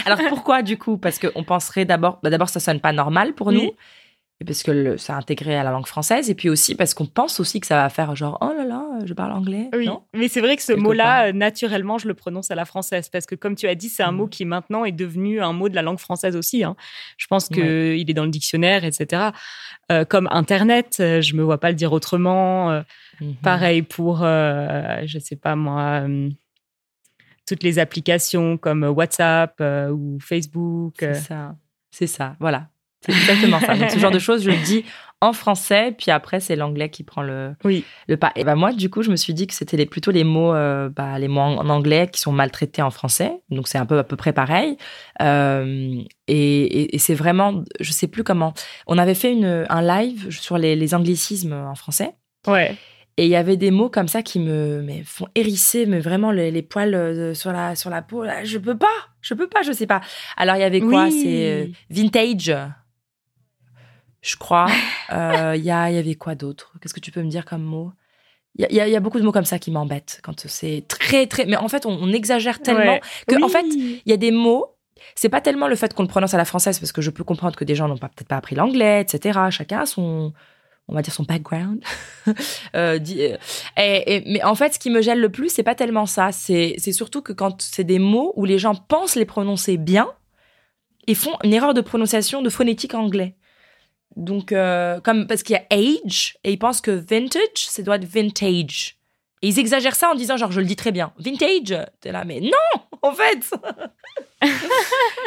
Alors 0.06 0.20
pourquoi 0.30 0.62
du 0.62 0.78
coup? 0.78 0.98
Parce 0.98 1.20
qu'on 1.20 1.44
penserait 1.44 1.86
d'abord, 1.86 2.20
bah, 2.24 2.30
d'abord 2.30 2.50
ça 2.50 2.60
sonne 2.60 2.80
pas 2.80 2.92
normal 2.94 3.34
pour 3.34 3.48
Oui. 3.48 3.56
nous, 3.56 3.72
et 4.42 4.46
parce 4.46 4.64
que 4.64 4.72
le- 4.72 4.98
c'est 4.98 5.14
intégré 5.14 5.56
à 5.56 5.64
la 5.64 5.72
langue 5.72 5.86
française, 5.88 6.30
et 6.30 6.36
puis 6.36 6.50
aussi 6.50 6.76
parce 6.76 6.94
qu'on 6.94 7.06
pense 7.06 7.40
aussi 7.40 7.62
que 7.62 7.68
ça 7.68 7.76
va 7.78 7.88
faire 7.90 8.16
genre 8.18 8.38
oh 8.42 8.52
là 8.56 8.66
là, 8.66 8.86
je 9.06 9.14
parle 9.14 9.32
anglais. 9.32 9.70
Oui, 9.74 9.86
Non? 9.86 10.04
mais 10.14 10.28
c'est 10.28 10.42
vrai 10.42 10.58
que 10.58 10.62
ce 10.62 10.74
mot-là, 10.74 11.28
euh, 11.28 11.32
naturellement, 11.32 11.98
je 11.98 12.08
le 12.10 12.14
prononce 12.16 12.52
à 12.52 12.56
la 12.56 12.66
française 12.66 13.08
parce 13.08 13.26
que, 13.26 13.36
comme 13.36 13.56
tu 13.56 13.66
as 13.68 13.76
dit, 13.76 13.88
c'est 13.88 14.04
un 14.04 14.12
Mhm. 14.12 14.18
mot 14.18 14.28
qui 14.28 14.44
maintenant 14.44 14.84
est 14.84 14.92
devenu 14.92 15.42
un 15.42 15.54
mot 15.54 15.70
de 15.70 15.76
la 15.76 15.82
langue 15.82 16.00
française 16.00 16.36
aussi. 16.36 16.64
hein. 16.66 16.76
Je 17.18 17.28
pense 17.28 17.48
qu'il 17.48 17.64
Ouais. 17.64 18.02
est 18.06 18.14
dans 18.14 18.26
le 18.26 18.30
dictionnaire, 18.30 18.84
etc. 18.84 19.32
Euh, 19.92 20.04
comme 20.04 20.28
Internet, 20.32 20.98
euh, 21.00 21.22
je 21.22 21.36
me 21.36 21.42
vois 21.44 21.60
pas 21.60 21.70
le 21.70 21.76
dire 21.76 21.94
autrement. 21.94 22.84
Mhm. 23.22 23.36
Pareil 23.42 23.84
pour, 23.84 24.22
euh, 24.24 25.02
je 25.06 25.18
sais 25.20 25.38
pas 25.38 25.56
moi, 25.56 26.02
euh, 26.08 26.30
toutes 27.48 27.64
les 27.64 27.80
applications 27.80 28.58
comme 28.58 28.84
WhatsApp 28.84 29.62
ou 29.94 30.18
Facebook. 30.20 30.96
C'est 31.00 31.14
ça. 31.14 31.56
C'est 31.92 32.08
ça. 32.08 32.36
Voilà. 32.42 32.68
C'est 33.02 33.12
exactement 33.12 33.60
ça. 33.60 33.76
Donc, 33.76 33.92
ce 33.92 34.00
genre 34.00 34.12
de 34.12 34.20
choses, 34.28 34.44
je 34.44 34.50
le 34.50 34.58
dis 34.66 34.86
en 35.22 35.32
français, 35.34 35.94
puis 35.98 36.12
après 36.12 36.40
c'est 36.40 36.56
l'anglais 36.56 36.90
qui 36.90 37.04
prend 37.04 37.22
le 37.22 37.56
Oui, 37.64 37.86
le 38.08 38.18
pas. 38.18 38.32
Et 38.36 38.44
ben 38.44 38.56
moi, 38.56 38.74
du 38.74 38.90
coup, 38.90 39.02
je 39.02 39.10
me 39.10 39.16
suis 39.16 39.34
dit 39.34 39.48
que 39.48 39.54
c'était 39.54 39.78
les, 39.78 39.86
plutôt 39.86 40.12
les 40.12 40.24
mots, 40.24 40.54
euh, 40.54 40.90
bah, 40.90 41.18
les 41.18 41.28
mots 41.28 41.42
en, 41.42 41.70
anglais 41.70 42.10
qui 42.12 42.20
sont 42.20 42.32
maltraités 42.32 42.82
en 42.82 42.92
français. 42.92 43.32
Donc 43.50 43.68
c'est 43.68 43.78
un 43.78 43.86
peu 43.86 43.98
à 43.98 44.04
peu 44.04 44.18
près 44.18 44.34
pareil. 44.34 44.78
Euh, 45.22 46.02
et 46.28 46.64
et, 46.64 46.96
et 46.96 47.00
c'est 47.00 47.16
vraiment, 47.16 47.64
je 47.80 47.92
sais 47.92 48.08
plus 48.08 48.24
comment. 48.24 48.54
On 48.88 48.98
avait 48.98 49.16
fait 49.16 49.32
une, 49.32 49.66
un 49.70 49.82
live 49.82 50.32
sur 50.32 50.58
les, 50.58 50.76
les 50.76 50.94
anglicismes 50.94 51.54
en 51.54 51.76
français. 51.76 52.12
ouais. 52.48 52.76
Et 53.18 53.24
il 53.26 53.30
y 53.30 53.38
avait 53.38 53.56
des 53.56 53.72
mots 53.72 53.90
comme 53.90 54.10
ça 54.10 54.22
qui 54.22 54.40
me 54.40 54.82
mais 54.82 55.02
font 55.06 55.28
hérisser, 55.36 55.86
mais 55.86 56.00
vraiment 56.00 56.32
les, 56.32 56.52
les 56.52 56.62
poils 56.62 56.94
euh, 56.94 57.34
sur 57.34 57.54
la 57.54 57.76
sur 57.76 57.90
la 57.90 58.02
peau. 58.02 58.26
Là, 58.26 58.44
je 58.44 58.58
peux 58.58 58.78
pas, 58.78 58.88
je 59.22 59.34
peux 59.34 59.48
pas, 59.48 59.62
je 59.62 59.72
sais 59.72 59.88
pas. 59.88 60.02
Alors 60.36 60.58
il 60.58 60.60
y 60.60 60.64
avait 60.64 60.82
quoi? 60.82 61.06
Oui. 61.06 61.22
C'est 61.24 61.52
euh, 61.52 61.68
vintage, 61.90 62.54
je 64.26 64.36
crois. 64.38 64.68
Euh, 65.12 65.54
Il 65.56 65.64
y 65.64 65.70
a 65.72 65.90
il 65.92 65.96
y 65.96 66.00
avait 66.00 66.16
quoi 66.16 66.34
d'autre? 66.36 66.74
Qu'est-ce 66.82 66.94
que 66.94 67.00
tu 67.00 67.12
peux 67.12 67.22
me 67.22 67.30
dire 67.30 67.46
comme 67.46 67.62
mot? 67.62 67.92
Il 68.58 68.66
y, 68.72 68.80
a, 68.80 68.88
y 68.88 68.92
y 68.92 69.00
beaucoup 69.00 69.20
de 69.20 69.24
mots 69.26 69.32
comme 69.32 69.46
ça 69.46 69.60
qui 69.60 69.70
m'embêtent 69.70 70.20
quand 70.24 70.48
c'est 70.48 70.84
très 70.88 71.28
très. 71.28 71.46
Mais 71.46 71.58
en 71.58 71.68
fait, 71.68 71.86
on, 71.86 71.92
on 71.92 72.12
exagère 72.12 72.60
tellement 72.62 72.94
Ouais. 72.94 73.02
que 73.28 73.44
en 73.44 73.50
fait 73.50 73.66
il 73.70 74.02
y 74.06 74.14
a 74.14 74.18
des 74.18 74.32
mots. 74.32 74.66
C'est 75.14 75.30
pas 75.30 75.42
tellement 75.42 75.68
le 75.68 75.76
fait 75.76 75.94
qu'on 75.94 76.02
le 76.04 76.08
prononce 76.08 76.34
à 76.34 76.38
la 76.38 76.46
française 76.46 76.80
parce 76.80 76.92
que 76.92 77.02
je 77.02 77.12
peux 77.12 77.24
comprendre 77.24 77.56
que 77.56 77.66
des 77.66 77.76
gens 77.76 77.88
n'ont 77.88 77.98
pas 77.98 78.08
peut-être 78.08 78.28
pas 78.30 78.38
appris 78.38 78.56
l'anglais, 78.56 79.02
etc. 79.02 79.40
Chacun 79.52 79.82
a 79.82 79.86
son 79.86 80.34
on 80.88 80.94
va 80.96 81.02
dire 81.04 81.14
son 81.14 81.24
background. 81.24 81.84
Euh, 82.76 82.98
euh, 83.00 83.38
et, 83.78 84.16
et- 84.16 84.24
mais 84.26 84.44
en 84.44 84.56
fait, 84.56 84.74
ce 84.74 84.80
qui 84.80 84.90
me 84.90 85.02
gêne 85.02 85.20
le 85.20 85.30
plus, 85.30 85.50
c'est 85.50 85.64
pas 85.64 85.76
tellement 85.76 86.06
ça. 86.08 86.32
C'est 86.32 86.76
c'est 86.80 86.92
surtout 86.94 87.22
que 87.22 87.34
quand 87.34 87.62
c'est 87.62 87.84
des 87.84 88.00
mots 88.00 88.34
où 88.36 88.46
les 88.46 88.58
gens 88.58 88.74
pensent 88.76 89.16
les 89.16 89.26
prononcer 89.26 89.78
bien 89.78 90.08
et 91.08 91.14
font 91.16 91.38
une 91.44 91.54
erreur 91.54 91.74
de 91.76 91.82
prononciation 91.82 92.42
de 92.42 92.50
phonétique 92.50 92.96
anglais. 92.96 93.36
Donc, 94.16 94.52
euh, 94.52 95.00
comme 95.02 95.28
parce 95.28 95.44
qu'il 95.44 95.56
y 95.56 95.60
a 95.60 95.66
age 95.72 96.38
et 96.44 96.52
ils 96.54 96.60
pensent 96.60 96.82
que 96.82 96.92
vintage, 96.92 97.40
ça 97.56 97.82
doit 97.84 97.96
être 97.98 98.06
vintage. 98.06 98.98
Et 99.42 99.50
ils 99.50 99.60
exagèrent 99.60 99.96
ça 99.96 100.10
en 100.10 100.16
disant 100.16 100.38
genre 100.38 100.52
je 100.52 100.60
le 100.62 100.66
dis 100.66 100.76
très 100.76 100.92
bien. 100.92 101.12
Vintage, 101.20 101.78
t'es 102.00 102.12
là 102.12 102.24
mais 102.26 102.40
non 102.40 102.82
en 103.02 103.12
fait. 103.14 103.52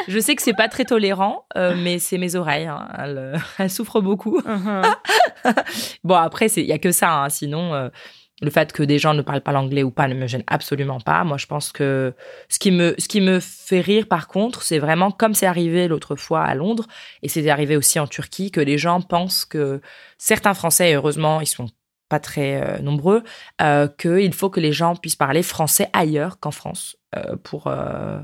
je 0.07 0.19
sais 0.19 0.35
que 0.35 0.41
c'est 0.41 0.53
pas 0.53 0.67
très 0.67 0.85
tolérant, 0.85 1.45
euh, 1.55 1.75
mais 1.77 1.99
c'est 1.99 2.17
mes 2.17 2.35
oreilles, 2.35 2.65
hein. 2.67 2.87
elles, 2.97 3.17
euh, 3.17 3.37
elles 3.57 3.69
souffrent 3.69 4.01
beaucoup. 4.01 4.41
Mhm. 4.45 4.81
Bon, 6.03 6.15
après, 6.15 6.47
il 6.47 6.65
y 6.65 6.73
a 6.73 6.77
que 6.77 6.91
ça. 6.91 7.23
hein. 7.23 7.29
Sinon, 7.29 7.73
euh, 7.73 7.89
le 8.41 8.49
fait 8.49 8.71
que 8.71 8.83
des 8.83 8.99
gens 8.99 9.13
ne 9.13 9.21
parlent 9.21 9.41
pas 9.41 9.51
l'anglais 9.51 9.83
ou 9.83 9.91
pas 9.91 10.07
ne 10.07 10.13
me 10.13 10.27
gêne 10.27 10.43
absolument 10.47 10.99
pas. 10.99 11.23
Moi, 11.23 11.37
je 11.37 11.45
pense 11.45 11.71
que 11.71 12.13
ce 12.47 12.59
qui 12.59 12.71
me, 12.71 12.95
ce 12.97 13.07
qui 13.07 13.21
me 13.21 13.39
fait 13.39 13.81
rire, 13.81 14.07
par 14.07 14.27
contre, 14.27 14.61
c'est 14.63 14.79
vraiment 14.79 15.11
comme 15.11 15.33
c'est 15.33 15.45
arrivé 15.45 15.87
l'autre 15.87 16.15
fois 16.15 16.43
à 16.43 16.55
Londres, 16.55 16.87
et 17.21 17.29
c'est 17.29 17.49
arrivé 17.49 17.75
aussi 17.75 17.99
en 17.99 18.07
Turquie, 18.07 18.51
que 18.51 18.61
les 18.61 18.77
gens 18.77 19.01
pensent 19.01 19.45
que 19.45 19.81
certains 20.17 20.53
Français, 20.53 20.93
heureusement, 20.93 21.41
ils 21.41 21.47
sont 21.47 21.69
pas 22.09 22.19
très 22.19 22.61
euh, 22.61 22.79
nombreux, 22.79 23.23
euh, 23.61 23.87
qu'il 23.87 24.33
faut 24.33 24.49
que 24.49 24.59
les 24.59 24.73
gens 24.73 24.95
puissent 24.95 25.15
parler 25.15 25.43
français 25.43 25.89
ailleurs 25.93 26.39
qu'en 26.39 26.51
France 26.51 26.97
euh, 27.15 27.37
pour 27.43 27.71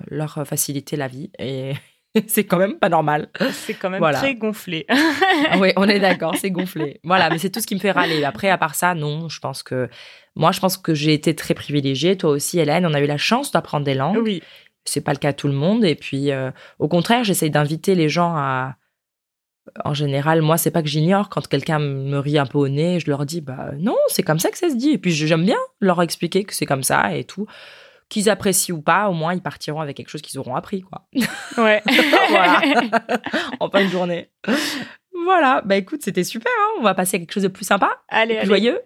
leur 0.08 0.46
faciliter 0.46 0.98
la 0.98 1.08
vie. 1.08 1.32
Et 1.40 1.74
c'est 2.28 2.44
quand 2.46 2.58
même 2.58 2.78
pas 2.80 2.90
normal. 2.90 3.30
C'est 3.52 3.74
quand 3.74 3.90
même 3.90 4.00
Voilà. 4.00 4.18
très 4.20 4.36
gonflé. 4.36 4.86
Ah 5.52 5.58
oui, 5.60 5.72
on 5.76 5.88
est 5.88 6.00
d'accord, 6.00 6.36
c'est 6.40 6.50
gonflé. 6.52 7.00
Voilà, 7.04 7.30
mais 7.30 7.38
c'est 7.38 7.50
tout 7.50 7.60
ce 7.62 7.68
qui 7.68 7.76
me 7.76 7.80
fait 7.80 7.92
râler. 7.92 8.24
Après, 8.24 8.50
à 8.50 8.58
part 8.58 8.74
ça, 8.76 8.96
non, 8.96 9.30
je 9.30 9.40
pense 9.40 9.64
que 9.64 9.90
moi, 10.36 10.52
je 10.52 10.60
pense 10.60 10.78
que 10.78 10.94
j'ai 10.94 11.14
été 11.14 11.36
très 11.36 11.54
privilégiée. 11.54 12.18
Toi 12.18 12.32
aussi, 12.32 12.60
Hélène, 12.60 12.86
on 12.86 12.94
a 12.94 13.00
eu 13.02 13.06
la 13.06 13.18
chance 13.18 13.52
d'apprendre 13.52 13.86
des 13.86 13.94
langues. 13.96 14.18
oui. 14.24 14.42
C'est 14.88 15.02
pas 15.02 15.14
le 15.14 15.18
cas 15.18 15.32
de 15.32 15.38
tout 15.38 15.48
le 15.48 15.54
monde. 15.54 15.84
Et 15.84 15.96
puis, 15.96 16.32
euh, 16.32 16.52
au 16.78 16.88
contraire, 16.88 17.24
j'essaye 17.24 17.50
d'inviter 17.50 17.96
les 17.96 18.08
gens 18.08 18.36
à. 18.36 18.76
En 19.84 19.96
général, 19.96 20.44
moi, 20.44 20.58
c'est 20.60 20.70
pas 20.70 20.84
que 20.84 20.88
j'ignore. 20.88 21.28
Quand 21.30 21.48
quelqu'un 21.48 21.80
me 21.80 22.20
rit 22.20 22.38
un 22.38 22.46
peu 22.46 22.60
au 22.60 22.68
nez, 22.68 23.00
je 23.00 23.10
leur 23.10 23.26
dis, 23.26 23.42
bah 23.42 23.72
non, 23.80 23.96
c'est 24.10 24.22
comme 24.22 24.38
ça 24.38 24.52
que 24.52 24.60
ça 24.60 24.70
se 24.70 24.76
dit. 24.76 24.92
Et 24.92 24.98
puis, 25.00 25.12
j'aime 25.12 25.44
bien 25.44 25.58
leur 25.80 26.02
expliquer 26.04 26.44
que 26.44 26.54
c'est 26.54 26.68
comme 26.68 26.84
ça 26.84 27.16
et 27.18 27.24
tout. 27.24 27.48
Qu'ils 28.10 28.30
apprécient 28.30 28.76
ou 28.76 28.82
pas, 28.82 29.10
au 29.10 29.14
moins, 29.14 29.34
ils 29.34 29.42
partiront 29.42 29.82
avec 29.82 29.98
quelque 29.98 30.10
chose 30.10 30.22
qu'ils 30.22 30.38
auront 30.40 30.56
appris, 30.56 30.82
quoi. 30.82 31.08
Ouais. 31.58 31.82
Voilà. 32.30 32.62
en 33.60 33.70
fin 33.70 33.84
de 33.86 33.90
journée. 33.90 34.30
Voilà, 35.24 35.62
bah 35.66 35.76
écoute, 35.76 36.02
c'était 36.04 36.24
super. 36.24 36.52
hein. 36.60 36.76
On 36.80 36.84
va 36.84 36.94
passer 36.94 37.18
à 37.18 37.20
quelque 37.20 37.32
chose 37.32 37.44
de 37.44 37.48
plus 37.48 37.66
sympa, 37.66 38.04
allez, 38.10 38.36
plus 38.36 38.40
allez. 38.42 38.48
joyeux. 38.48 38.82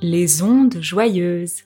Les 0.00 0.42
ondes 0.42 0.78
joyeuses. 0.80 1.64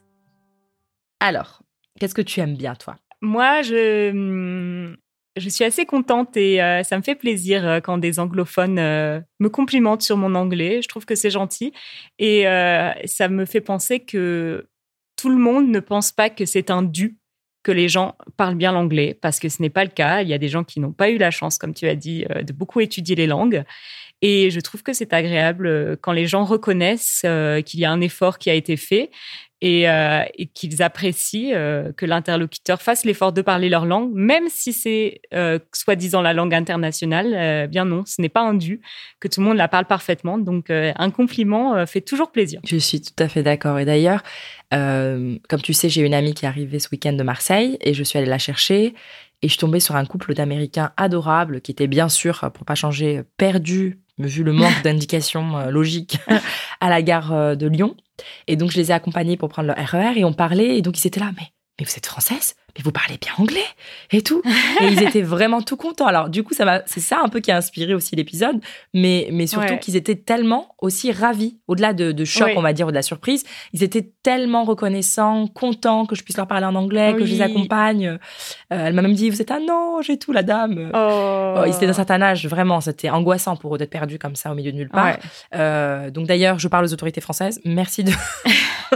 Alors, 1.21 1.63
qu'est-ce 1.99 2.15
que 2.15 2.23
tu 2.23 2.41
aimes 2.41 2.57
bien, 2.57 2.75
toi? 2.75 2.97
Moi, 3.21 3.63
je, 3.63 4.11
hum, 4.11 4.97
je 5.37 5.49
suis 5.49 5.65
assez 5.65 5.87
contente 5.87 6.37
et 6.37 6.63
euh, 6.63 6.83
ça 6.83 6.97
me 6.97 7.03
fait 7.03 7.15
plaisir 7.15 7.67
euh, 7.67 7.81
quand 7.81 7.99
des 7.99 8.19
anglophones 8.19 8.79
euh, 8.79 9.21
me 9.41 9.49
complimentent 9.49 10.03
sur 10.03 10.17
mon 10.17 10.35
anglais. 10.35 10.81
Je 10.83 10.89
trouve 10.89 11.07
que 11.07 11.15
c'est 11.15 11.31
gentil 11.31 11.73
et 12.19 12.45
ça 13.07 13.29
me 13.29 13.45
fait 13.45 13.61
penser 13.61 14.01
que 14.01 14.67
tout 15.17 15.31
le 15.31 15.37
monde 15.37 15.69
ne 15.69 15.81
pense 15.81 16.13
pas 16.13 16.31
que 16.31 16.45
c'est 16.45 16.71
un 16.71 16.83
dû 16.83 17.17
que 17.63 17.73
les 17.73 17.89
gens 17.89 18.17
parlent 18.37 18.57
bien 18.57 18.73
l'anglais 18.73 19.17
parce 19.21 19.39
que 19.39 19.49
ce 19.49 19.63
n'est 19.63 19.71
pas 19.71 19.85
le 19.85 19.91
cas. 19.91 20.23
Il 20.23 20.29
y 20.29 20.35
a 20.35 20.39
des 20.39 20.49
gens 20.49 20.65
qui 20.65 20.81
n'ont 20.81 20.93
pas 20.93 21.11
eu 21.11 21.19
la 21.19 21.31
chance, 21.31 21.59
comme 21.59 21.75
tu 21.75 21.87
as 21.87 21.95
dit, 21.95 22.25
de 22.43 22.53
beaucoup 22.53 22.81
étudier 22.81 23.15
les 23.15 23.29
langues. 23.29 23.63
Et 24.21 24.51
je 24.51 24.61
trouve 24.61 24.83
que 24.83 24.93
c'est 24.93 25.13
agréable 25.13 25.97
quand 26.01 26.13
les 26.13 26.27
gens 26.27 26.45
reconnaissent 26.45 27.25
qu'il 27.65 27.81
y 27.81 27.85
a 27.85 27.91
un 27.91 28.01
effort 28.01 28.39
qui 28.39 28.51
a 28.51 28.55
été 28.55 28.77
fait 28.77 29.11
et, 29.63 29.89
euh, 29.89 30.25
et 30.37 30.47
qu'ils 30.47 30.83
apprécient 30.83 31.53
euh, 31.55 31.93
que 31.93 32.05
l'interlocuteur 32.05 32.83
fasse 32.83 33.05
l'effort 33.05 33.33
de 33.33 33.43
parler 33.43 33.69
leur 33.69 33.87
langue, 33.87 34.11
même 34.13 34.49
si 34.49 34.73
c'est 34.73 35.21
euh, 35.33 35.61
soi-disant 35.73 36.21
la 36.21 36.33
langue 36.33 36.53
internationale. 36.53 37.69
Bien 37.69 37.85
non, 37.85 38.03
ce 38.05 38.21
n'est 38.21 38.29
pas 38.29 38.43
un 38.43 38.55
dû, 38.55 38.81
que 39.21 39.29
tout 39.29 39.41
le 39.41 39.47
monde 39.47 39.57
la 39.57 39.69
parle 39.69 39.85
parfaitement. 39.85 40.37
Donc 40.37 40.71
un 40.71 41.11
compliment 41.11 41.87
fait 41.87 42.01
toujours 42.01 42.33
plaisir. 42.33 42.61
Je 42.67 42.77
suis 42.77 43.01
tout 43.01 43.15
à 43.21 43.29
fait 43.29 43.45
d'accord. 43.45 43.79
Et 43.79 43.85
d'ailleurs, 43.85 44.23
comme 44.71 45.63
tu 45.63 45.73
sais, 45.73 45.89
j'ai 45.89 46.03
une 46.03 46.15
amie 46.15 46.35
qui 46.35 46.45
est 46.45 46.49
arrivée 46.49 46.81
ce 46.81 46.89
week-end 46.91 47.13
de 47.13 47.23
Marseille 47.23 47.79
et 47.81 47.95
je 47.95 48.03
suis 48.03 48.19
allée 48.19 48.29
la 48.29 48.39
chercher. 48.39 48.95
Et 49.43 49.49
je 49.49 49.53
suis 49.53 49.59
tombée 49.59 49.81
sur 49.81 49.95
un 49.95 50.05
couple 50.05 50.35
d'Américains 50.35 50.93
adorables 50.97 51.61
qui 51.61 51.71
étaient 51.71 51.87
bien 51.87 52.09
sûr, 52.09 52.51
pour 52.53 52.65
pas 52.65 52.75
changer, 52.75 53.23
perdus, 53.37 54.01
vu 54.19 54.43
le 54.43 54.53
manque 54.53 54.83
d'indications 54.85 55.71
logiques, 55.71 56.19
à 56.81 56.91
la 56.91 57.03
gare 57.03 57.57
de 57.57 57.67
Lyon. 57.69 57.97
Et 58.47 58.57
donc, 58.57 58.71
je 58.71 58.77
les 58.77 58.91
ai 58.91 58.95
accompagnés 58.95 59.37
pour 59.37 59.49
prendre 59.49 59.69
leur 59.69 59.77
RER 59.77 60.19
et 60.19 60.25
on 60.25 60.33
parlait. 60.33 60.77
Et 60.77 60.83
donc, 60.83 60.99
ils 61.03 61.07
étaient 61.07 61.21
là, 61.21 61.33
mais, 61.37 61.49
mais 61.79 61.87
vous 61.87 61.97
êtes 61.97 62.07
française? 62.07 62.55
Mais 62.77 62.83
vous 62.85 62.93
parlez 62.93 63.19
bien 63.19 63.33
anglais 63.39 63.65
Et 64.13 64.23
tout. 64.23 64.41
Et 64.81 64.87
ils 64.87 65.03
étaient 65.03 65.21
vraiment 65.23 65.61
tout 65.63 65.77
contents. 65.77 66.07
Alors, 66.07 66.29
du 66.31 66.43
coup, 66.43 66.55
ça 66.55 66.83
c'est 66.87 67.01
ça 67.01 67.21
un 67.23 67.29
peu 67.29 67.41
qui 67.41 67.51
a 67.51 67.57
inspiré 67.57 67.93
aussi 67.95 68.17
l'épisode. 68.17 68.61
Mais, 68.95 69.29
mais 69.33 69.47
surtout 69.47 69.75
Ouais. 69.75 69.79
qu'ils 69.79 69.97
étaient 69.97 70.17
tellement 70.17 70.75
aussi 70.81 71.13
ravis, 71.13 71.59
au-delà 71.69 71.93
de, 71.93 72.13
de 72.13 72.25
choc, 72.25 72.49
Oui. 72.49 72.55
on 72.57 72.63
va 72.63 72.73
dire, 72.73 72.87
ou 72.87 72.91
de 72.91 72.95
la 72.97 73.03
surprise. 73.03 73.45
Ils 73.73 73.83
étaient 73.83 74.11
tellement 74.23 74.65
reconnaissants, 74.65 75.47
contents 75.49 76.07
que 76.07 76.15
je 76.17 76.23
puisse 76.25 76.37
leur 76.37 76.47
parler 76.49 76.67
en 76.67 76.75
anglais, 76.75 77.15
que 77.17 77.25
je 77.27 77.33
les 77.35 77.43
accompagne. 77.43 78.07
Euh, 78.09 78.19
elle 78.71 78.95
m'a 78.95 79.03
même 79.03 79.15
dit, 79.15 79.29
vous 79.31 79.41
êtes 79.43 79.51
un 79.51 79.69
ange 79.69 80.09
et 80.11 80.19
tout, 80.19 80.33
la 80.33 80.43
dame. 80.43 80.91
Oh, 80.95 81.55
Oh, 81.59 81.63
ils 81.67 81.75
étaient 81.75 81.87
d'un 81.87 81.93
certain 81.93 82.21
âge, 82.23 82.47
vraiment, 82.47 82.81
c'était 82.81 83.11
angoissant 83.11 83.57
pour 83.57 83.75
eux 83.75 83.79
d'être 83.79 83.91
perdus 83.91 84.19
comme 84.19 84.35
ça 84.37 84.51
au 84.51 84.55
milieu 84.55 84.73
de 84.73 84.77
nulle 84.79 84.89
part. 84.89 85.05
Ouais. 85.07 85.19
Euh, 85.55 86.11
donc 86.11 86.27
d'ailleurs, 86.27 86.59
je 86.59 86.67
parle 86.69 86.85
aux 86.87 86.93
autorités 86.93 87.21
françaises. 87.21 87.61
Merci 87.65 88.03
de 88.05 88.13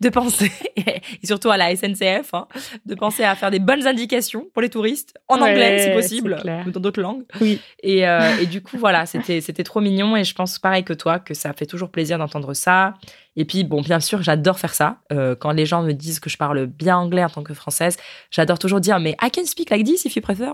de 0.00 0.08
penser, 0.08 0.50
et 0.76 1.26
surtout 1.26 1.50
à 1.50 1.56
la 1.56 1.74
SNCF, 1.76 2.32
hein, 2.32 2.46
de 2.86 2.94
penser 2.94 3.22
à 3.22 3.34
faire 3.34 3.50
des 3.50 3.58
bonnes 3.58 3.86
indications 3.86 4.46
pour 4.52 4.62
les 4.62 4.70
touristes, 4.70 5.14
en 5.28 5.40
anglais 5.40 5.84
si 5.84 5.90
possible, 5.90 6.36
ou 6.66 6.70
dans 6.70 6.80
d'autres 6.80 7.00
langues. 7.00 7.24
Oui. 7.40 7.60
Et, 7.82 8.08
euh, 8.08 8.38
et 8.40 8.46
du 8.46 8.62
coup, 8.62 8.78
voilà, 8.78 9.06
c'était 9.06 9.40
c'était 9.40 9.64
trop 9.64 9.80
mignon 9.80 10.16
et 10.16 10.24
je 10.24 10.34
pense 10.34 10.58
pareil 10.58 10.84
que 10.84 10.92
toi 10.92 11.18
que 11.18 11.34
ça 11.34 11.52
fait 11.52 11.66
toujours 11.66 11.90
plaisir 11.90 12.18
d'entendre 12.18 12.54
ça. 12.54 12.94
Et 13.36 13.44
puis, 13.44 13.64
bon, 13.64 13.80
bien 13.80 14.00
sûr, 14.00 14.22
j'adore 14.22 14.58
faire 14.58 14.74
ça. 14.74 14.98
Euh, 15.12 15.34
quand 15.36 15.52
les 15.52 15.66
gens 15.66 15.82
me 15.82 15.92
disent 15.92 16.20
que 16.20 16.28
je 16.28 16.36
parle 16.36 16.66
bien 16.66 16.96
anglais 16.96 17.24
en 17.24 17.28
tant 17.28 17.42
que 17.42 17.54
française, 17.54 17.96
j'adore 18.30 18.58
toujours 18.58 18.80
dire, 18.80 18.98
mais 19.00 19.16
I 19.22 19.30
can 19.30 19.44
speak 19.44 19.70
like 19.70 19.84
this 19.84 20.04
if 20.04 20.16
you 20.16 20.22
prefer. 20.22 20.50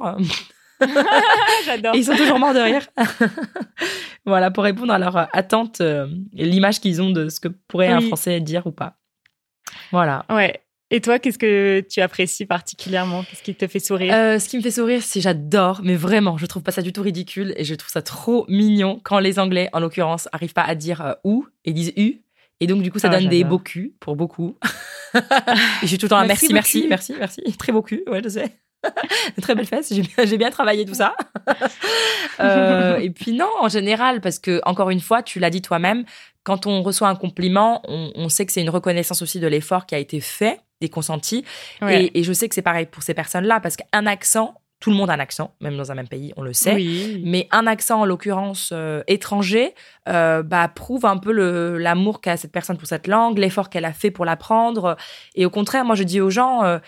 J'adore. 1.65 1.95
Ils 1.95 2.05
sont 2.05 2.17
toujours 2.17 2.39
morts 2.39 2.53
de 2.53 2.61
rire. 2.61 2.87
voilà, 4.27 4.51
pour 4.51 4.65
répondre 4.65 4.93
à 4.93 4.99
leur 4.99 5.17
attente 5.35 5.81
euh, 5.81 6.07
l'image 6.35 6.81
qu'ils 6.81 7.01
ont 7.01 7.11
de 7.11 7.29
ce 7.29 7.41
que 7.41 7.49
pourrait 7.49 7.89
un 7.89 8.03
Français 8.03 8.41
dire 8.41 8.67
ou 8.67 8.73
pas. 8.73 8.97
Voilà. 9.93 10.25
Ouais. 10.31 10.61
Et 10.91 11.01
toi, 11.01 11.19
qu'est-ce 11.19 11.39
que 11.39 11.85
tu 11.89 12.01
apprécies 12.01 12.47
particulièrement? 12.47 13.25
Qu'est-ce 13.25 13.43
qui 13.43 13.55
te 13.55 13.67
fait 13.67 13.81
sourire? 13.81 14.15
Euh, 14.15 14.39
Ce 14.39 14.49
qui 14.49 14.57
me 14.57 14.63
fait 14.63 14.71
sourire, 14.71 15.03
c'est 15.03 15.21
j'adore, 15.21 15.81
mais 15.83 15.97
vraiment, 15.97 16.39
je 16.39 16.47
trouve 16.47 16.63
pas 16.63 16.71
ça 16.71 16.83
du 16.83 16.93
tout 16.93 17.03
ridicule 17.03 17.55
et 17.57 17.65
je 17.65 17.75
trouve 17.75 17.91
ça 17.91 18.03
trop 18.03 18.45
mignon 18.49 19.01
quand 19.03 19.19
les 19.19 19.41
Anglais, 19.41 19.69
en 19.73 19.81
l'occurrence, 19.81 20.29
arrivent 20.33 20.53
pas 20.53 20.63
à 20.63 20.77
dire 20.77 21.01
euh, 21.01 21.13
ou 21.25 21.47
et 21.65 21.73
disent 21.73 21.93
u. 21.97 22.23
Et 22.61 22.67
donc, 22.69 22.83
du 22.83 22.93
coup, 22.93 23.01
ça 23.01 23.09
ah, 23.11 23.19
donne 23.19 23.29
des 23.29 23.43
beaux 23.43 23.59
culs 23.59 23.93
pour 23.99 24.15
beaucoup. 24.17 24.57
suis 25.85 25.99
tout 25.99 26.07
le 26.07 26.11
temps 26.11 26.27
merci, 26.27 26.53
merci, 26.53 26.87
merci, 26.89 27.15
merci, 27.19 27.43
merci. 27.43 27.57
Très 27.59 27.73
beau 27.73 27.83
cul, 27.83 28.03
ouais, 28.07 28.23
je 28.23 28.29
sais. 28.29 28.57
très 29.43 29.55
belle 29.55 29.67
fesse. 29.67 29.93
J'ai 29.93 30.37
bien, 30.37 30.51
travaillé 30.51 30.85
tout 30.85 30.95
ça. 30.95 31.17
Euh, 32.39 32.99
et 32.99 33.11
puis 33.11 33.33
non, 33.33 33.49
en 33.61 33.69
général, 33.69 34.21
parce 34.21 34.39
que 34.39 34.61
encore 34.65 34.91
une 34.91 35.01
fois, 35.01 35.23
tu 35.23 35.41
l'as 35.41 35.51
dit 35.51 35.63
toi-même, 35.63 36.05
quand 36.47 36.67
on 36.67 36.85
reçoit 36.85 37.09
un 37.09 37.17
compliment, 37.17 37.83
on, 37.89 38.29
sait 38.29 38.47
que 38.47 38.53
c'est 38.53 38.61
une 38.63 38.71
reconnaissance 38.71 39.21
aussi 39.21 39.41
de 39.41 39.49
l'effort 39.49 39.85
qui 39.85 39.97
a 39.97 39.99
été 39.99 40.21
fait 40.21 40.61
et 40.81 40.89
consenti. 40.89 41.45
Et, 41.83 42.17
et, 42.17 42.23
je 42.23 42.33
sais 42.33 42.49
que 42.49 42.55
c'est 42.55 42.63
pareil 42.63 42.87
pour 42.87 43.03
ces 43.03 43.15
personnes-là, 43.15 43.59
parce 43.59 43.77
qu'un 43.77 44.07
accent, 44.07 44.55
tout 44.79 44.91
le 44.91 44.97
monde 44.97 45.11
a 45.11 45.15
un 45.15 45.19
accent, 45.19 45.55
même 45.61 45.77
dans 45.77 45.91
un 45.91 45.97
même 45.97 46.07
pays, 46.07 46.33
on 46.37 46.43
le 46.43 46.53
sait. 46.53 46.79
Mais 47.25 47.49
un 47.51 47.67
accent, 47.67 48.03
en 48.03 48.05
l'occurrence 48.05 48.71
euh, 48.73 49.03
étranger, 49.09 49.75
euh, 50.09 50.45
bah, 50.45 50.69
prouve 50.69 51.05
un 51.05 51.17
peu 51.17 51.33
l'amour 51.79 52.21
qu'a 52.21 52.37
cette 52.37 52.53
personne 52.53 52.77
pour 52.77 52.87
cette 52.87 53.09
langue, 53.09 53.39
l'effort 53.39 53.69
qu'elle 53.69 53.85
a 53.85 53.93
fait 53.93 54.13
pour 54.13 54.25
l'apprendre. 54.25 54.97
Et 55.35 55.47
au 55.47 55.51
contraire, 55.51 55.85
moi, 55.85 55.97
je 55.97 56.05
dis 56.05 56.21
aux 56.21 56.31
gens, 56.31 56.63
euh, 56.63 56.79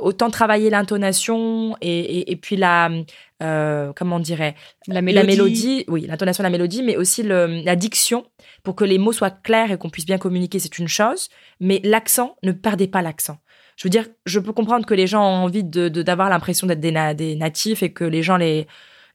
autant 0.00 0.28
travailler 0.28 0.68
l'intonation 0.68 1.76
et, 1.80 2.30
et, 2.30 2.36
puis 2.36 2.56
la, 2.56 2.90
comment 3.40 4.16
on 4.16 4.20
dirait, 4.20 4.54
la 4.86 5.02
mélodie. 5.02 5.26
la 5.26 5.32
mélodie, 5.32 5.84
oui, 5.88 6.06
l'intonation, 6.06 6.42
la 6.42 6.50
mélodie, 6.50 6.82
mais 6.82 6.96
aussi 6.96 7.22
le, 7.22 7.62
la 7.64 7.76
diction 7.76 8.24
pour 8.62 8.76
que 8.76 8.84
les 8.84 8.98
mots 8.98 9.12
soient 9.12 9.30
clairs 9.30 9.72
et 9.72 9.78
qu'on 9.78 9.90
puisse 9.90 10.06
bien 10.06 10.18
communiquer, 10.18 10.58
c'est 10.58 10.78
une 10.78 10.88
chose. 10.88 11.28
Mais 11.60 11.80
l'accent, 11.84 12.36
ne 12.42 12.52
perdez 12.52 12.88
pas 12.88 13.02
l'accent 13.02 13.38
je 13.76 13.84
veux 13.84 13.90
dire, 13.90 14.06
je 14.24 14.40
peux 14.40 14.52
comprendre 14.52 14.86
que 14.86 14.94
les 14.94 15.06
gens 15.06 15.22
ont 15.22 15.44
envie 15.44 15.62
de 15.62 15.88
d'avoir 15.88 16.30
l'impression 16.30 16.66
d'être 16.66 16.80
des, 16.80 17.36
natifs 17.36 17.82
et 17.82 17.92
que 17.92 18.04
les 18.04 18.22
gens 18.22 18.36
les 18.36 18.66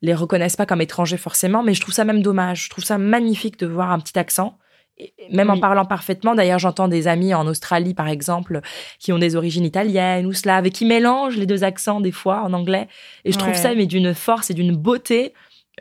les 0.04 0.14
reconnaissent 0.16 0.56
pas 0.56 0.66
comme 0.66 0.82
étrangers 0.82 1.18
forcément, 1.18 1.62
mais 1.62 1.74
je 1.74 1.82
trouve 1.82 1.94
ça 1.94 2.06
même 2.06 2.22
dommage. 2.24 2.66
Je 2.66 2.70
trouve 2.70 2.84
ça 2.84 2.98
magnifique 2.98 3.60
de 3.60 3.68
voir 3.68 3.92
un 3.92 4.00
petit 4.00 4.18
accent, 4.18 4.58
même 5.32 5.50
en 5.50 5.60
parlant 5.60 5.86
parfaitement. 5.86 6.36
D'ailleurs, 6.36 6.60
j'entends 6.60 6.88
des 6.88 7.08
amis 7.08 7.34
en 7.34 7.48
Australie, 7.48 7.94
par 7.94 8.08
exemple, 8.08 8.62
qui 9.00 9.12
ont 9.12 9.20
des 9.20 9.36
origines 9.36 9.66
italiennes 9.66 10.26
ou 10.26 10.34
slaves 10.34 10.66
et 10.66 10.70
qui 10.70 10.86
mélangent 10.86 11.38
les 11.38 11.46
deux 11.46 11.64
accents 11.64 12.02
des 12.02 12.12
fois 12.12 12.42
en 12.44 12.54
anglais. 12.54 12.88
Et 13.26 13.32
je 13.32 13.38
trouve 13.38 13.54
ça 13.54 13.74
mais 13.74 13.86
d'une 13.86 14.14
force 14.14 14.50
et 14.52 14.54
d'une 14.54 14.76
beauté 14.76 15.34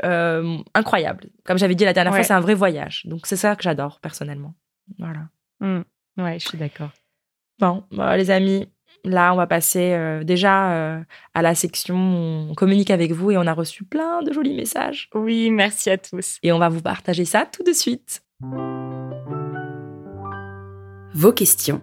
euh, 0.05 0.59
incroyable. 0.75 1.27
Comme 1.45 1.59
j'avais 1.59 1.75
dit 1.75 1.85
la 1.85 1.93
dernière 1.93 2.15
fois, 2.15 2.23
c'est 2.23 2.33
un 2.33 2.41
vrai 2.41 2.55
voyage. 2.55 3.03
Donc 3.07 3.27
c'est 3.27 3.37
ça 3.37 3.57
que 3.57 3.63
j'adore 3.63 4.01
personnellement. 4.01 4.55
Voilà. 4.99 5.29
Mmh. 5.61 5.81
Ouais, 6.19 6.39
je 6.39 6.49
suis 6.49 6.59
d'accord. 6.59 6.91
Bon, 7.59 7.85
bah, 7.93 8.17
les 8.17 8.31
amis, 8.31 8.69
là, 9.05 9.33
on 9.33 9.37
va 9.37 9.47
passer 9.47 9.93
euh, 9.93 10.25
déjà 10.25 10.73
euh, 10.73 11.01
à 11.35 11.43
la 11.43 11.55
section 11.55 11.97
on 12.51 12.55
communique 12.55 12.91
avec 12.91 13.13
vous 13.13 13.31
et 13.31 13.39
on 13.39 13.47
a 13.47 13.53
reçu 13.53 13.85
plein 13.85 14.23
de 14.23 14.33
jolis 14.33 14.55
messages. 14.55 15.11
Oui, 15.15 15.51
merci 15.51 15.91
à 15.91 15.99
tous. 15.99 16.39
Et 16.43 16.53
on 16.53 16.59
va 16.59 16.69
vous 16.69 16.83
partager 16.83 17.25
ça 17.25 17.47
tout 17.47 17.63
de 17.63 17.73
suite. 17.73 18.23
Vos 21.15 21.33
questions. 21.33 21.83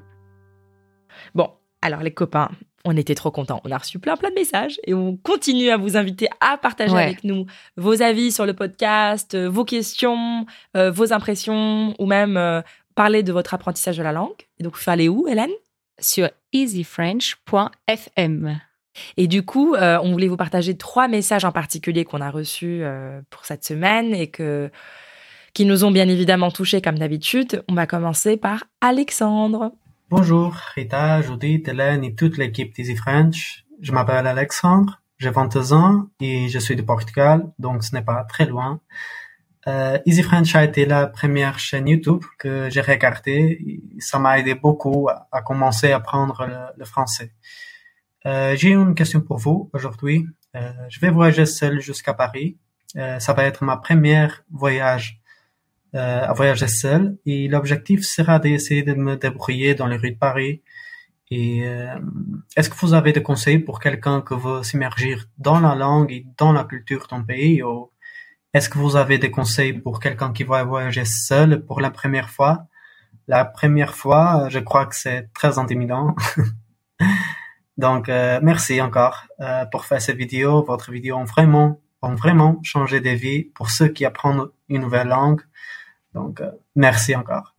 Bon, 1.36 1.52
alors 1.82 2.02
les 2.02 2.14
copains, 2.14 2.50
on 2.86 2.96
était 2.96 3.16
trop 3.16 3.32
contents. 3.32 3.62
On 3.66 3.72
a 3.72 3.78
reçu 3.78 4.00
plein 4.00 4.18
plein 4.18 4.30
de 4.30 4.36
messages 4.36 4.80
et 4.86 4.94
on 4.94 5.18
continue 5.18 5.70
à 5.70 5.78
vous 5.78 5.98
inviter 5.98 6.30
à 6.40 6.58
partager 6.58 6.98
avec 6.98 7.24
nous 7.24 7.46
vos 7.76 8.02
avis 8.02 8.32
sur 8.32 8.46
le 8.46 8.54
podcast, 8.54 9.36
euh, 9.36 9.50
vos 9.50 9.66
questions, 9.66 10.46
vos 10.76 11.14
impressions 11.14 11.96
ou 12.00 12.06
même 12.06 12.64
parler 12.98 13.24
de 13.24 13.32
votre 13.32 13.54
apprentissage 13.54 13.98
de 13.98 14.04
la 14.04 14.12
langue. 14.12 14.36
Et 14.60 14.64
donc, 14.64 14.76
fallait 14.76 15.08
où, 15.08 15.28
Hélène? 15.28 15.52
Sur 16.00 16.30
easyfrench.fm. 16.52 18.60
Et 19.16 19.28
du 19.28 19.44
coup, 19.44 19.76
euh, 19.76 20.00
on 20.02 20.12
voulait 20.12 20.28
vous 20.28 20.38
partager 20.38 20.76
trois 20.76 21.08
messages 21.08 21.46
en 21.46 21.52
particulier 21.52 22.04
qu'on 22.04 22.22
a 22.22 22.32
reçus 22.32 22.80
euh, 22.82 23.22
pour 23.30 23.46
cette 23.46 23.64
semaine 23.64 24.14
et 24.14 24.28
que, 24.28 24.72
qui 25.58 25.66
nous 25.66 25.84
ont 25.84 25.90
bien 25.90 26.08
évidemment 26.08 26.52
touchés 26.52 26.84
comme 26.84 27.00
d'habitude. 27.00 27.64
On 27.68 27.74
va 27.74 27.88
commencer 27.88 28.38
par 28.38 28.66
Alexandre. 28.80 29.72
Bonjour 30.12 30.54
Rita, 30.76 31.24
Judith, 31.24 31.68
Hélène 31.68 32.04
et 32.04 32.14
toute 32.14 32.38
l'équipe 32.38 32.76
d'Easy 32.76 32.96
French. 32.96 33.66
Je 33.82 33.92
m'appelle 33.92 34.28
Alexandre, 34.28 35.02
j'ai 35.18 35.32
22 35.32 35.74
ans 35.74 36.10
et 36.20 36.48
je 36.48 36.60
suis 36.60 36.76
de 36.76 36.84
Portugal, 36.84 37.52
donc 37.58 37.84
ce 37.84 37.96
n'est 37.96 38.04
pas 38.04 38.24
très 38.26 38.46
loin. 38.46 38.82
Euh, 39.66 39.98
Easy 40.06 40.22
French 40.22 40.56
a 40.56 40.64
été 40.64 40.86
la 40.86 41.08
première 41.08 41.58
chaîne 41.58 41.88
YouTube 41.88 42.24
que 42.38 42.70
j'ai 42.70 42.82
regardée. 42.82 43.82
Ça 43.98 44.20
m'a 44.20 44.38
aidé 44.38 44.54
beaucoup 44.54 45.10
à, 45.10 45.42
commencer 45.42 45.92
à 45.92 45.96
apprendre 45.96 46.48
le, 46.78 46.86
français. 46.86 47.32
Euh, 48.28 48.56
j'ai 48.56 48.74
une 48.74 48.94
question 48.94 49.22
pour 49.22 49.40
vous 49.40 49.72
aujourd'hui. 49.74 50.24
Euh, 50.56 50.72
je 50.90 51.00
vais 51.00 51.10
voyager 51.10 51.48
seul 51.48 51.82
jusqu'à 51.82 52.14
Paris. 52.14 52.60
Euh, 52.96 53.18
ça 53.18 53.34
va 53.34 53.44
être 53.46 53.64
ma 53.64 53.78
première 53.78 54.44
voyage 54.52 55.20
à 55.94 56.34
voyager 56.34 56.68
seul 56.68 57.18
et 57.26 57.48
l'objectif 57.48 58.04
sera 58.04 58.40
d'essayer 58.40 58.84
de 58.84 58.94
me 58.94 59.16
débrouiller 59.16 59.74
dans 59.74 59.88
les 59.88 59.98
rues 59.98 60.12
de 60.12 60.18
Paris. 60.18 60.62
Et 61.30 61.68
euh, 61.68 62.00
est-ce 62.56 62.70
que 62.70 62.78
vous 62.78 62.94
avez 62.94 63.12
des 63.12 63.22
conseils 63.22 63.60
pour 63.60 63.80
quelqu'un 63.80 64.22
qui 64.22 64.34
veut 64.36 64.64
s'immerger 64.64 65.18
dans 65.38 65.60
la 65.60 65.76
langue 65.76 66.12
et 66.12 66.26
dans 66.38 66.54
la 66.54 66.64
culture 66.64 67.08
d'un 67.10 67.22
pays? 67.22 67.62
Ou 67.64 67.92
est-ce 68.54 68.70
que 68.70 68.78
vous 68.78 68.96
avez 68.96 69.18
des 69.18 69.30
conseils 69.30 69.74
pour 69.74 70.00
quelqu'un 70.00 70.32
qui 70.32 70.44
va 70.44 70.64
voyager 70.64 71.04
seul 71.06 71.66
pour 71.66 71.82
la 71.82 71.92
première 71.92 72.30
fois? 72.30 72.68
La 73.28 73.44
première 73.44 73.94
fois, 73.94 74.48
je 74.50 74.60
crois 74.60 74.86
que 74.86 74.96
c'est 74.96 75.30
très 75.34 75.60
intimidant. 75.60 76.16
Donc, 77.78 78.08
euh, 78.08 78.40
merci 78.42 78.82
encore 78.82 79.26
euh, 79.42 79.66
pour 79.66 79.86
faire 79.86 80.02
cette 80.02 80.16
vidéo. 80.16 80.64
Votre 80.64 80.92
vidéo 80.92 81.18
ont 81.18 81.26
vraiment, 81.26 81.82
ont 82.02 82.16
vraiment 82.16 82.60
changé 82.64 83.02
des 83.02 83.16
vies 83.16 83.44
pour 83.44 83.70
ceux 83.70 83.90
qui 83.90 84.06
apprennent 84.06 84.46
une 84.70 84.82
nouvelle 84.82 85.10
langue. 85.10 85.42
Donc, 86.18 86.42
euh, 86.42 86.52
merci 86.76 87.16
encore. 87.16 87.54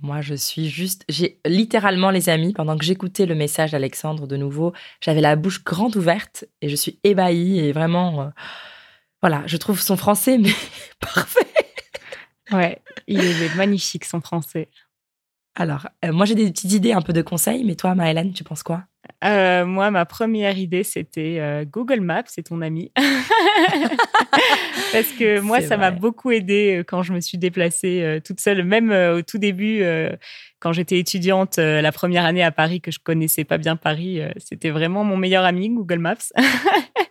Moi, 0.00 0.20
je 0.20 0.34
suis 0.34 0.68
juste, 0.68 1.04
j'ai 1.08 1.40
littéralement 1.46 2.10
les 2.10 2.28
amis, 2.28 2.52
pendant 2.52 2.76
que 2.76 2.84
j'écoutais 2.84 3.24
le 3.24 3.34
message 3.34 3.70
d'Alexandre 3.72 4.26
de 4.26 4.36
nouveau, 4.36 4.72
j'avais 5.00 5.20
la 5.20 5.36
bouche 5.36 5.62
grande 5.62 5.96
ouverte 5.96 6.44
et 6.60 6.68
je 6.68 6.74
suis 6.74 6.98
ébahie 7.04 7.60
et 7.60 7.72
vraiment, 7.72 8.32
voilà, 9.20 9.42
je 9.46 9.56
trouve 9.56 9.80
son 9.80 9.96
français 9.96 10.38
mais 10.38 10.50
parfait. 11.00 11.46
Ouais, 12.50 12.82
il 13.06 13.20
est 13.20 13.54
magnifique 13.54 14.04
son 14.04 14.20
français. 14.20 14.68
Alors, 15.54 15.86
euh, 16.04 16.12
moi 16.12 16.26
j'ai 16.26 16.34
des 16.34 16.50
petites 16.50 16.72
idées, 16.72 16.92
un 16.92 17.02
peu 17.02 17.12
de 17.12 17.22
conseils, 17.22 17.64
mais 17.64 17.76
toi, 17.76 17.94
Maëlène, 17.94 18.32
tu 18.32 18.44
penses 18.44 18.62
quoi? 18.62 18.84
Euh, 19.24 19.64
Moi, 19.64 19.90
ma 19.90 20.04
première 20.04 20.58
idée, 20.58 20.84
c'était 20.84 21.38
euh, 21.40 21.64
Google 21.64 22.00
Maps, 22.00 22.24
c'est 22.26 22.44
ton 22.44 22.60
ami. 22.60 22.92
Parce 24.92 25.10
que 25.12 25.40
moi, 25.40 25.60
ça 25.60 25.76
m'a 25.76 25.90
beaucoup 25.90 26.30
aidé 26.30 26.82
quand 26.86 27.02
je 27.02 27.12
me 27.12 27.20
suis 27.20 27.38
déplacée 27.38 28.20
toute 28.24 28.40
seule, 28.40 28.64
même 28.64 28.90
au 28.90 29.22
tout 29.22 29.38
début, 29.38 29.82
quand 30.60 30.72
j'étais 30.72 30.98
étudiante, 30.98 31.56
la 31.56 31.92
première 31.92 32.26
année 32.26 32.42
à 32.42 32.50
Paris, 32.50 32.80
que 32.80 32.90
je 32.90 32.98
connaissais 32.98 33.44
pas 33.44 33.56
bien 33.56 33.76
Paris, 33.76 34.20
c'était 34.36 34.70
vraiment 34.70 35.04
mon 35.04 35.16
meilleur 35.16 35.44
ami, 35.44 35.70
Google 35.70 35.98
Maps. 35.98 36.32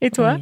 Et 0.00 0.10
toi? 0.10 0.38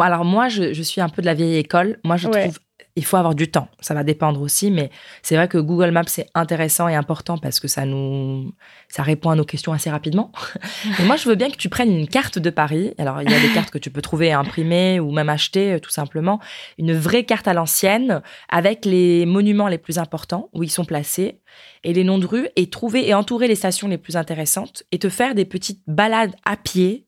Alors 0.00 0.24
moi, 0.24 0.48
je, 0.48 0.82
suis 0.82 1.00
un 1.00 1.08
peu 1.08 1.22
de 1.22 1.26
la 1.26 1.34
vieille 1.34 1.56
école. 1.56 1.98
Moi, 2.04 2.16
je 2.16 2.28
trouve 2.28 2.58
il 2.94 3.04
faut 3.04 3.16
avoir 3.16 3.34
du 3.34 3.50
temps. 3.50 3.68
Ça 3.80 3.94
va 3.94 4.04
dépendre 4.04 4.40
aussi, 4.42 4.70
mais 4.70 4.90
c'est 5.22 5.36
vrai 5.36 5.48
que 5.48 5.58
Google 5.58 5.90
Maps 5.92 6.02
c'est 6.06 6.26
intéressant 6.34 6.88
et 6.88 6.94
important 6.94 7.38
parce 7.38 7.58
que 7.58 7.68
ça 7.68 7.86
nous, 7.86 8.52
ça 8.88 9.02
répond 9.02 9.30
à 9.30 9.34
nos 9.34 9.44
questions 9.44 9.72
assez 9.72 9.90
rapidement. 9.90 10.30
et 10.98 11.02
moi, 11.04 11.16
je 11.16 11.28
veux 11.28 11.34
bien 11.34 11.50
que 11.50 11.56
tu 11.56 11.68
prennes 11.68 11.90
une 11.90 12.08
carte 12.08 12.38
de 12.38 12.50
Paris. 12.50 12.92
Alors, 12.98 13.22
il 13.22 13.30
y 13.30 13.34
a 13.34 13.40
des 13.40 13.52
cartes 13.54 13.70
que 13.70 13.78
tu 13.78 13.90
peux 13.90 14.02
trouver 14.02 14.32
imprimées 14.32 15.00
ou 15.00 15.10
même 15.10 15.30
acheter, 15.30 15.74
euh, 15.74 15.78
tout 15.78 15.90
simplement. 15.90 16.38
Une 16.78 16.92
vraie 16.92 17.24
carte 17.24 17.48
à 17.48 17.54
l'ancienne 17.54 18.22
avec 18.50 18.84
les 18.84 19.24
monuments 19.24 19.68
les 19.68 19.78
plus 19.78 19.98
importants 19.98 20.50
où 20.52 20.62
ils 20.62 20.70
sont 20.70 20.84
placés 20.84 21.40
et 21.84 21.92
les 21.92 22.04
noms 22.04 22.18
de 22.18 22.26
rues 22.26 22.48
et 22.56 22.68
trouver 22.68 23.08
et 23.08 23.14
entourer 23.14 23.48
les 23.48 23.54
stations 23.54 23.88
les 23.88 23.98
plus 23.98 24.16
intéressantes 24.16 24.82
et 24.92 24.98
te 24.98 25.08
faire 25.08 25.34
des 25.34 25.44
petites 25.44 25.82
balades 25.86 26.34
à 26.44 26.56
pied 26.56 27.06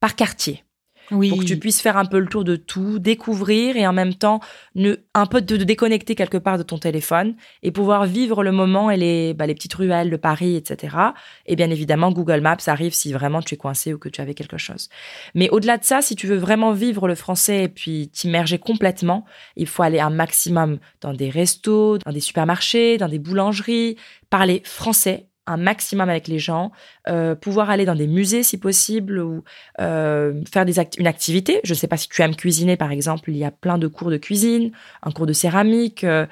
par 0.00 0.14
quartier. 0.14 0.63
Oui. 1.10 1.30
pour 1.30 1.40
que 1.40 1.44
tu 1.44 1.58
puisses 1.58 1.80
faire 1.80 1.96
un 1.96 2.04
peu 2.04 2.18
le 2.18 2.26
tour 2.26 2.44
de 2.44 2.56
tout, 2.56 2.98
découvrir 2.98 3.76
et 3.76 3.86
en 3.86 3.92
même 3.92 4.14
temps 4.14 4.40
un 5.14 5.26
peu 5.26 5.40
de, 5.40 5.56
déconnecter 5.56 6.14
quelque 6.14 6.36
part 6.36 6.58
de 6.58 6.62
ton 6.62 6.78
téléphone 6.78 7.34
et 7.62 7.70
pouvoir 7.70 8.06
vivre 8.06 8.42
le 8.42 8.52
moment 8.52 8.90
et 8.90 8.96
les, 8.96 9.34
bah, 9.34 9.46
les 9.46 9.54
petites 9.54 9.74
ruelles 9.74 10.10
de 10.10 10.16
Paris, 10.16 10.56
etc. 10.56 10.96
Et 11.46 11.56
bien 11.56 11.70
évidemment, 11.70 12.12
Google 12.12 12.40
Maps 12.40 12.56
arrive 12.66 12.94
si 12.94 13.12
vraiment 13.12 13.42
tu 13.42 13.54
es 13.54 13.56
coincé 13.56 13.94
ou 13.94 13.98
que 13.98 14.08
tu 14.08 14.20
avais 14.20 14.34
quelque 14.34 14.58
chose. 14.58 14.88
Mais 15.34 15.48
au-delà 15.50 15.78
de 15.78 15.84
ça, 15.84 16.02
si 16.02 16.16
tu 16.16 16.26
veux 16.26 16.36
vraiment 16.36 16.72
vivre 16.72 17.08
le 17.08 17.14
français 17.14 17.64
et 17.64 17.68
puis 17.68 18.08
t'immerger 18.08 18.58
complètement, 18.58 19.24
il 19.56 19.66
faut 19.66 19.82
aller 19.82 20.00
un 20.00 20.10
maximum 20.10 20.78
dans 21.00 21.12
des 21.12 21.30
restos, 21.30 21.98
dans 21.98 22.12
des 22.12 22.20
supermarchés, 22.20 22.98
dans 22.98 23.08
des 23.08 23.18
boulangeries, 23.18 23.96
parler 24.30 24.62
français 24.64 25.26
un 25.46 25.56
maximum 25.56 26.08
avec 26.08 26.28
les 26.28 26.38
gens, 26.38 26.72
euh, 27.08 27.34
pouvoir 27.34 27.70
aller 27.70 27.84
dans 27.84 27.94
des 27.94 28.06
musées 28.06 28.42
si 28.42 28.58
possible 28.58 29.18
ou 29.18 29.44
euh, 29.80 30.42
faire 30.50 30.64
des 30.64 30.80
une 30.98 31.06
activité. 31.06 31.60
Je 31.64 31.72
ne 31.72 31.76
sais 31.76 31.88
pas 31.88 31.96
si 31.96 32.08
tu 32.08 32.22
aimes 32.22 32.36
cuisiner 32.36 32.76
par 32.76 32.90
exemple, 32.90 33.30
il 33.30 33.36
y 33.36 33.44
a 33.44 33.50
plein 33.50 33.78
de 33.78 33.86
cours 33.86 34.10
de 34.10 34.16
cuisine, 34.16 34.72
un 35.02 35.10
cours 35.10 35.26
de 35.26 35.32
céramique, 35.32 36.04
euh, 36.04 36.26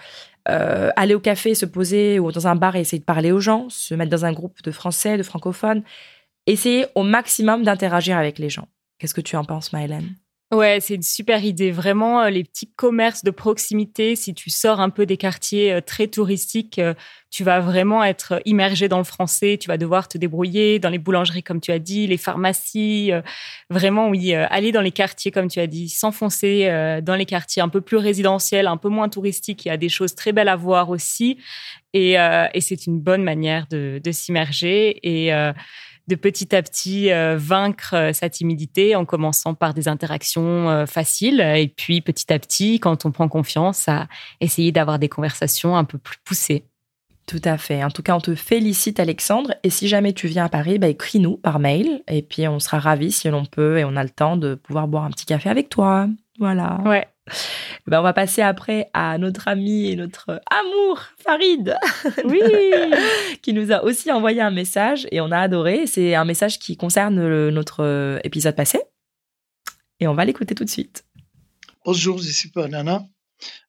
aller 0.96 1.14
au 1.14 1.20
café, 1.20 1.54
se 1.54 1.66
poser 1.66 2.18
ou 2.18 2.32
dans 2.32 2.46
un 2.46 2.56
bar 2.56 2.76
et 2.76 2.80
essayer 2.80 2.98
de 2.98 3.04
parler 3.04 3.32
aux 3.32 3.40
gens, 3.40 3.68
se 3.68 3.94
mettre 3.94 4.10
dans 4.10 4.24
un 4.24 4.32
groupe 4.32 4.62
de 4.62 4.70
français, 4.70 5.16
de 5.16 5.22
francophones, 5.22 5.82
essayer 6.46 6.86
au 6.94 7.02
maximum 7.02 7.62
d'interagir 7.62 8.16
avec 8.16 8.38
les 8.38 8.48
gens. 8.48 8.68
Qu'est-ce 8.98 9.14
que 9.14 9.20
tu 9.20 9.36
en 9.36 9.44
penses, 9.44 9.72
Maëlène? 9.72 10.14
Ouais, 10.52 10.80
c'est 10.82 10.96
une 10.96 11.02
super 11.02 11.42
idée. 11.46 11.70
Vraiment, 11.70 12.20
euh, 12.20 12.28
les 12.28 12.44
petits 12.44 12.66
commerces 12.66 13.24
de 13.24 13.30
proximité, 13.30 14.14
si 14.16 14.34
tu 14.34 14.50
sors 14.50 14.80
un 14.80 14.90
peu 14.90 15.06
des 15.06 15.16
quartiers 15.16 15.72
euh, 15.72 15.80
très 15.80 16.08
touristiques, 16.08 16.78
euh, 16.78 16.92
tu 17.30 17.42
vas 17.42 17.60
vraiment 17.60 18.04
être 18.04 18.42
immergé 18.44 18.86
dans 18.86 18.98
le 18.98 19.04
français. 19.04 19.56
Tu 19.58 19.68
vas 19.68 19.78
devoir 19.78 20.08
te 20.08 20.18
débrouiller 20.18 20.78
dans 20.78 20.90
les 20.90 20.98
boulangeries, 20.98 21.42
comme 21.42 21.62
tu 21.62 21.72
as 21.72 21.78
dit, 21.78 22.06
les 22.06 22.18
pharmacies. 22.18 23.12
Vraiment, 23.70 24.10
oui, 24.10 24.34
aller 24.34 24.70
dans 24.70 24.82
les 24.82 24.90
quartiers, 24.90 25.30
comme 25.30 25.48
tu 25.48 25.58
as 25.58 25.66
dit, 25.66 25.88
s'enfoncer 25.88 26.68
dans 27.02 27.14
les 27.14 27.24
quartiers 27.24 27.62
un 27.62 27.70
peu 27.70 27.80
plus 27.80 27.96
résidentiels, 27.96 28.66
un 28.66 28.76
peu 28.76 28.90
moins 28.90 29.08
touristiques. 29.08 29.64
Il 29.64 29.68
y 29.68 29.70
a 29.70 29.78
des 29.78 29.88
choses 29.88 30.14
très 30.14 30.32
belles 30.32 30.50
à 30.50 30.56
voir 30.56 30.90
aussi. 30.90 31.38
Et, 31.94 32.16
c'est 32.60 32.86
une 32.86 33.00
bonne 33.00 33.22
manière 33.22 33.66
de, 33.70 33.98
s'immerger. 34.10 35.00
De 36.08 36.14
petit 36.14 36.54
à 36.54 36.62
petit 36.62 37.12
euh, 37.12 37.36
vaincre 37.38 37.94
euh, 37.94 38.12
sa 38.12 38.28
timidité 38.28 38.96
en 38.96 39.04
commençant 39.04 39.54
par 39.54 39.74
des 39.74 39.88
interactions 39.88 40.68
euh, 40.68 40.86
faciles 40.86 41.40
et 41.40 41.68
puis 41.68 42.00
petit 42.00 42.32
à 42.32 42.38
petit, 42.38 42.80
quand 42.80 43.06
on 43.06 43.12
prend 43.12 43.28
confiance, 43.28 43.88
à 43.88 44.08
essayer 44.40 44.72
d'avoir 44.72 44.98
des 44.98 45.08
conversations 45.08 45.76
un 45.76 45.84
peu 45.84 45.98
plus 45.98 46.18
poussées. 46.24 46.64
Tout 47.26 47.40
à 47.44 47.56
fait. 47.56 47.84
En 47.84 47.90
tout 47.90 48.02
cas, 48.02 48.16
on 48.16 48.20
te 48.20 48.34
félicite, 48.34 48.98
Alexandre. 48.98 49.54
Et 49.62 49.70
si 49.70 49.86
jamais 49.86 50.12
tu 50.12 50.26
viens 50.26 50.46
à 50.46 50.48
Paris, 50.48 50.78
bah, 50.78 50.88
écris-nous 50.88 51.36
par 51.36 51.60
mail. 51.60 52.02
Et 52.08 52.20
puis, 52.20 52.48
on 52.48 52.58
sera 52.58 52.80
ravis 52.80 53.12
si 53.12 53.28
l'on 53.28 53.44
peut 53.44 53.78
et 53.78 53.84
on 53.84 53.94
a 53.94 54.02
le 54.02 54.10
temps 54.10 54.36
de 54.36 54.56
pouvoir 54.56 54.88
boire 54.88 55.04
un 55.04 55.10
petit 55.10 55.24
café 55.24 55.48
avec 55.48 55.68
toi. 55.68 56.08
Voilà. 56.40 56.80
Ouais. 56.84 57.06
Ben, 57.88 57.98
on 57.98 58.02
va 58.02 58.12
passer 58.12 58.42
après 58.42 58.90
à 58.94 59.18
notre 59.18 59.48
ami 59.48 59.90
et 59.90 59.96
notre 59.96 60.40
amour, 60.50 61.00
Farid. 61.18 61.76
Oui. 62.24 62.40
qui 63.42 63.52
nous 63.52 63.72
a 63.72 63.82
aussi 63.82 64.12
envoyé 64.12 64.40
un 64.40 64.52
message 64.52 65.08
et 65.10 65.20
on 65.20 65.32
a 65.32 65.38
adoré. 65.38 65.88
C'est 65.88 66.14
un 66.14 66.24
message 66.24 66.60
qui 66.60 66.76
concerne 66.76 67.48
notre 67.50 68.20
épisode 68.22 68.54
passé. 68.54 68.80
Et 69.98 70.06
on 70.06 70.14
va 70.14 70.24
l'écouter 70.24 70.54
tout 70.54 70.64
de 70.64 70.70
suite. 70.70 71.04
Bonjour, 71.84 72.18
je 72.18 72.30
suis 72.30 72.52
Nana. 72.54 73.04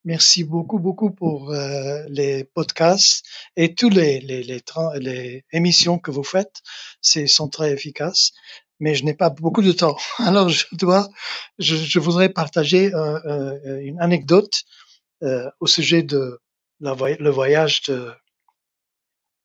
Merci 0.04 0.44
beaucoup, 0.44 0.78
beaucoup 0.78 1.10
pour 1.10 1.50
euh, 1.50 2.04
les 2.08 2.44
podcasts 2.44 3.24
et 3.56 3.74
tous 3.74 3.88
les, 3.88 4.20
les, 4.20 4.42
les, 4.42 4.62
les, 5.00 5.44
émissions 5.52 5.98
que 5.98 6.10
vous 6.10 6.22
faites. 6.22 6.62
C'est 7.00 7.26
sont 7.26 7.48
très 7.48 7.72
efficaces 7.72 8.32
mais 8.80 8.94
je 8.94 9.04
n'ai 9.04 9.14
pas 9.14 9.30
beaucoup 9.30 9.62
de 9.62 9.72
temps. 9.72 9.96
Alors 10.18 10.48
je 10.48 10.66
dois, 10.72 11.08
je, 11.58 11.76
je 11.76 11.98
voudrais 11.98 12.28
partager 12.28 12.92
euh, 12.94 13.18
euh, 13.24 13.80
une 13.82 14.00
anecdote 14.00 14.62
euh, 15.22 15.48
au 15.60 15.66
sujet 15.66 16.02
de 16.02 16.40
la, 16.80 16.94
le 16.94 17.30
voyage 17.30 17.82
de, 17.82 18.10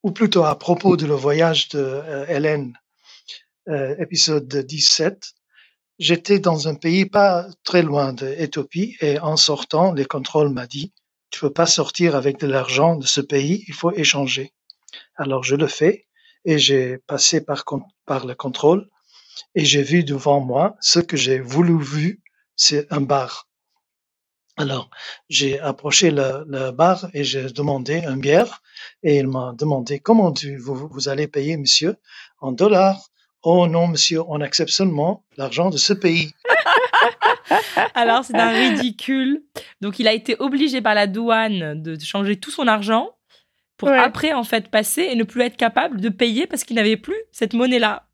ou 0.04 0.12
plutôt 0.12 0.46
à 0.46 0.58
propos 0.58 0.98
de 0.98 1.06
le 1.06 1.16
voyage 1.16 1.70
de 1.70 1.80
euh, 1.80 2.26
Hélène, 2.28 2.74
épisode 4.00 4.48
17. 4.48 5.34
J'étais 6.00 6.40
dans 6.40 6.68
un 6.68 6.74
pays 6.74 7.06
pas 7.06 7.46
très 7.64 7.84
loin 7.84 8.14
d'Éthiopie 8.14 8.96
et 9.00 9.20
en 9.20 9.38
sortant, 9.38 9.94
les 9.94 10.06
contrôles 10.06 10.50
m'a 10.50 10.66
dit, 10.66 10.92
tu 11.30 11.42
peux 11.42 11.54
pas 11.54 11.68
sortir 11.68 12.16
avec 12.16 12.40
de 12.40 12.48
l'argent 12.48 12.96
de 12.96 13.06
ce 13.06 13.22
pays, 13.22 13.64
il 13.68 13.76
faut 13.76 13.92
échanger. 13.92 14.54
Alors 15.18 15.44
je 15.44 15.56
le 15.56 15.68
fais 15.68 16.08
et 16.46 16.58
j'ai 16.58 16.98
passé 16.98 17.42
par, 17.42 17.64
par 18.08 18.26
le 18.26 18.34
contrôle 18.34 18.90
et 19.56 19.66
j'ai 19.66 19.84
vu 19.84 20.04
devant 20.04 20.40
moi 20.40 20.76
ce 20.82 21.00
que 21.00 21.18
j'ai 21.18 21.40
voulu 21.40 21.74
voir, 21.74 22.14
c'est 22.56 22.92
un 22.92 23.02
bar. 23.02 23.48
Alors, 24.58 24.90
j'ai 25.30 25.58
approché 25.60 26.12
le, 26.12 26.72
bar 26.72 27.10
et 27.14 27.24
j'ai 27.24 27.46
demandé 27.46 28.04
une 28.06 28.20
bière 28.20 28.62
et 29.04 29.18
il 29.18 29.28
m'a 29.28 29.54
demandé 29.58 30.00
comment 30.00 30.34
vous, 30.60 30.90
vous 30.92 31.08
allez 31.08 31.28
payer, 31.28 31.56
monsieur, 31.56 31.96
en 32.40 32.52
dollars. 32.52 33.10
Oh 33.42 33.68
non, 33.68 33.88
monsieur, 33.88 34.22
on 34.28 34.42
accepte 34.42 34.72
seulement 34.72 35.24
l'argent 35.38 35.70
de 35.70 35.78
ce 35.78 35.94
pays. 35.94 36.34
Alors, 37.96 38.26
c'est 38.26 38.36
un 38.36 38.52
ridicule. 38.52 39.44
Donc, 39.80 39.98
il 39.98 40.10
a 40.10 40.14
été 40.14 40.36
obligé 40.40 40.82
par 40.82 40.94
la 40.94 41.08
douane 41.08 41.82
de 41.82 41.98
changer 41.98 42.36
tout 42.38 42.52
son 42.52 42.68
argent 42.68 43.12
pour 43.78 43.90
après, 43.90 44.34
en 44.34 44.44
fait, 44.44 44.68
passer 44.68 45.04
et 45.04 45.16
ne 45.16 45.24
plus 45.24 45.42
être 45.42 45.56
capable 45.56 46.02
de 46.02 46.10
payer 46.10 46.48
parce 46.48 46.66
qu'il 46.66 46.76
n'avait 46.76 46.98
plus 46.98 47.16
cette 47.32 47.54
monnaie-là 47.54 48.09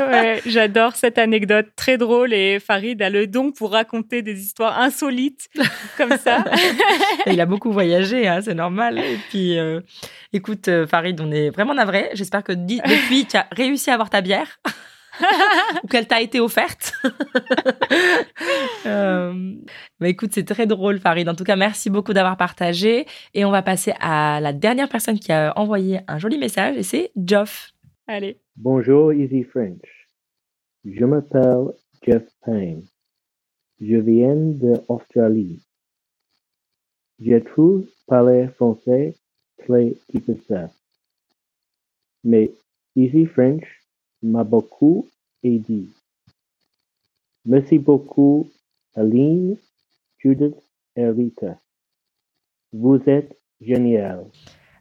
ouais, 0.00 0.42
j'adore 0.46 0.96
cette 0.96 1.18
anecdote 1.18 1.66
très 1.76 1.98
drôle 1.98 2.32
et 2.32 2.58
Farid 2.60 3.00
a 3.02 3.10
le 3.10 3.26
don 3.26 3.52
pour 3.52 3.72
raconter 3.72 4.22
des 4.22 4.40
histoires 4.40 4.78
insolites 4.78 5.48
comme 5.96 6.16
ça. 6.16 6.44
il 7.26 7.40
a 7.40 7.46
beaucoup 7.46 7.72
voyagé, 7.72 8.26
hein, 8.26 8.40
c'est 8.42 8.54
normal. 8.54 8.98
Et 8.98 9.18
puis, 9.28 9.58
euh, 9.58 9.80
écoute, 10.32 10.68
euh, 10.68 10.86
Farid, 10.86 11.20
on 11.20 11.30
est 11.30 11.50
vraiment 11.50 11.74
navré. 11.74 12.10
J'espère 12.14 12.42
que 12.42 12.52
depuis, 12.52 13.26
tu 13.26 13.36
as 13.36 13.46
réussi 13.52 13.90
à 13.90 13.94
avoir 13.94 14.10
ta 14.10 14.20
bière. 14.20 14.58
ou 15.82 15.88
qu'elle 15.88 16.06
t'a 16.06 16.20
été 16.20 16.40
offerte. 16.40 16.92
euh, 18.86 19.54
bah 20.00 20.08
écoute, 20.08 20.30
c'est 20.32 20.44
très 20.44 20.66
drôle, 20.66 21.00
Farid. 21.00 21.28
En 21.28 21.34
tout 21.34 21.44
cas, 21.44 21.56
merci 21.56 21.90
beaucoup 21.90 22.12
d'avoir 22.12 22.36
partagé. 22.36 23.06
Et 23.34 23.44
on 23.44 23.50
va 23.50 23.62
passer 23.62 23.94
à 24.00 24.40
la 24.40 24.52
dernière 24.52 24.88
personne 24.88 25.18
qui 25.18 25.32
a 25.32 25.52
envoyé 25.56 26.00
un 26.08 26.18
joli 26.18 26.38
message, 26.38 26.76
et 26.76 26.82
c'est 26.82 27.10
Geoff. 27.16 27.72
Bonjour 28.56 29.12
Easy 29.12 29.44
French. 29.44 30.08
Je 30.82 31.04
m'appelle 31.04 31.74
Jeff 32.02 32.26
Payne. 32.42 32.86
Je 33.82 33.96
viens 33.96 34.34
d'Australie. 34.34 35.60
Je 37.20 37.36
trouve 37.36 37.86
parler 38.06 38.48
français 38.48 39.14
très 39.58 39.94
difficile. 40.08 40.70
Mais 42.24 42.50
Easy 42.96 43.26
French 43.26 43.66
m'a 44.22 44.42
beaucoup 44.42 45.06
aidé. 45.42 45.84
Merci 47.44 47.78
beaucoup 47.78 48.48
Aline, 48.94 49.58
Judith 50.16 50.56
et 50.96 51.10
Rita. 51.10 51.60
Vous 52.72 53.02
êtes 53.06 53.38
génial. 53.60 54.24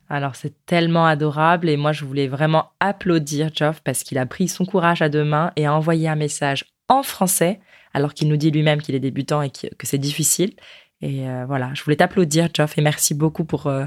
Alors 0.09 0.35
c'est 0.35 0.65
tellement 0.65 1.05
adorable 1.05 1.69
et 1.69 1.77
moi 1.77 1.91
je 1.91 2.05
voulais 2.05 2.27
vraiment 2.27 2.71
applaudir 2.79 3.49
Geoff 3.53 3.81
parce 3.81 4.03
qu'il 4.03 4.17
a 4.17 4.25
pris 4.25 4.47
son 4.47 4.65
courage 4.65 5.01
à 5.01 5.09
deux 5.09 5.25
mains 5.25 5.51
et 5.55 5.65
a 5.65 5.73
envoyé 5.73 6.07
un 6.07 6.15
message 6.15 6.65
en 6.87 7.03
français 7.03 7.59
alors 7.93 8.13
qu'il 8.13 8.29
nous 8.29 8.37
dit 8.37 8.51
lui-même 8.51 8.81
qu'il 8.81 8.95
est 8.95 8.99
débutant 8.99 9.41
et 9.41 9.49
que 9.49 9.87
c'est 9.87 9.97
difficile. 9.97 10.53
Et 11.01 11.29
euh, 11.29 11.45
voilà, 11.45 11.71
je 11.75 11.83
voulais 11.83 11.95
t'applaudir 11.95 12.49
Geoff 12.53 12.77
et 12.77 12.81
merci 12.81 13.13
beaucoup 13.13 13.43
pour 13.43 13.67
euh, 13.67 13.85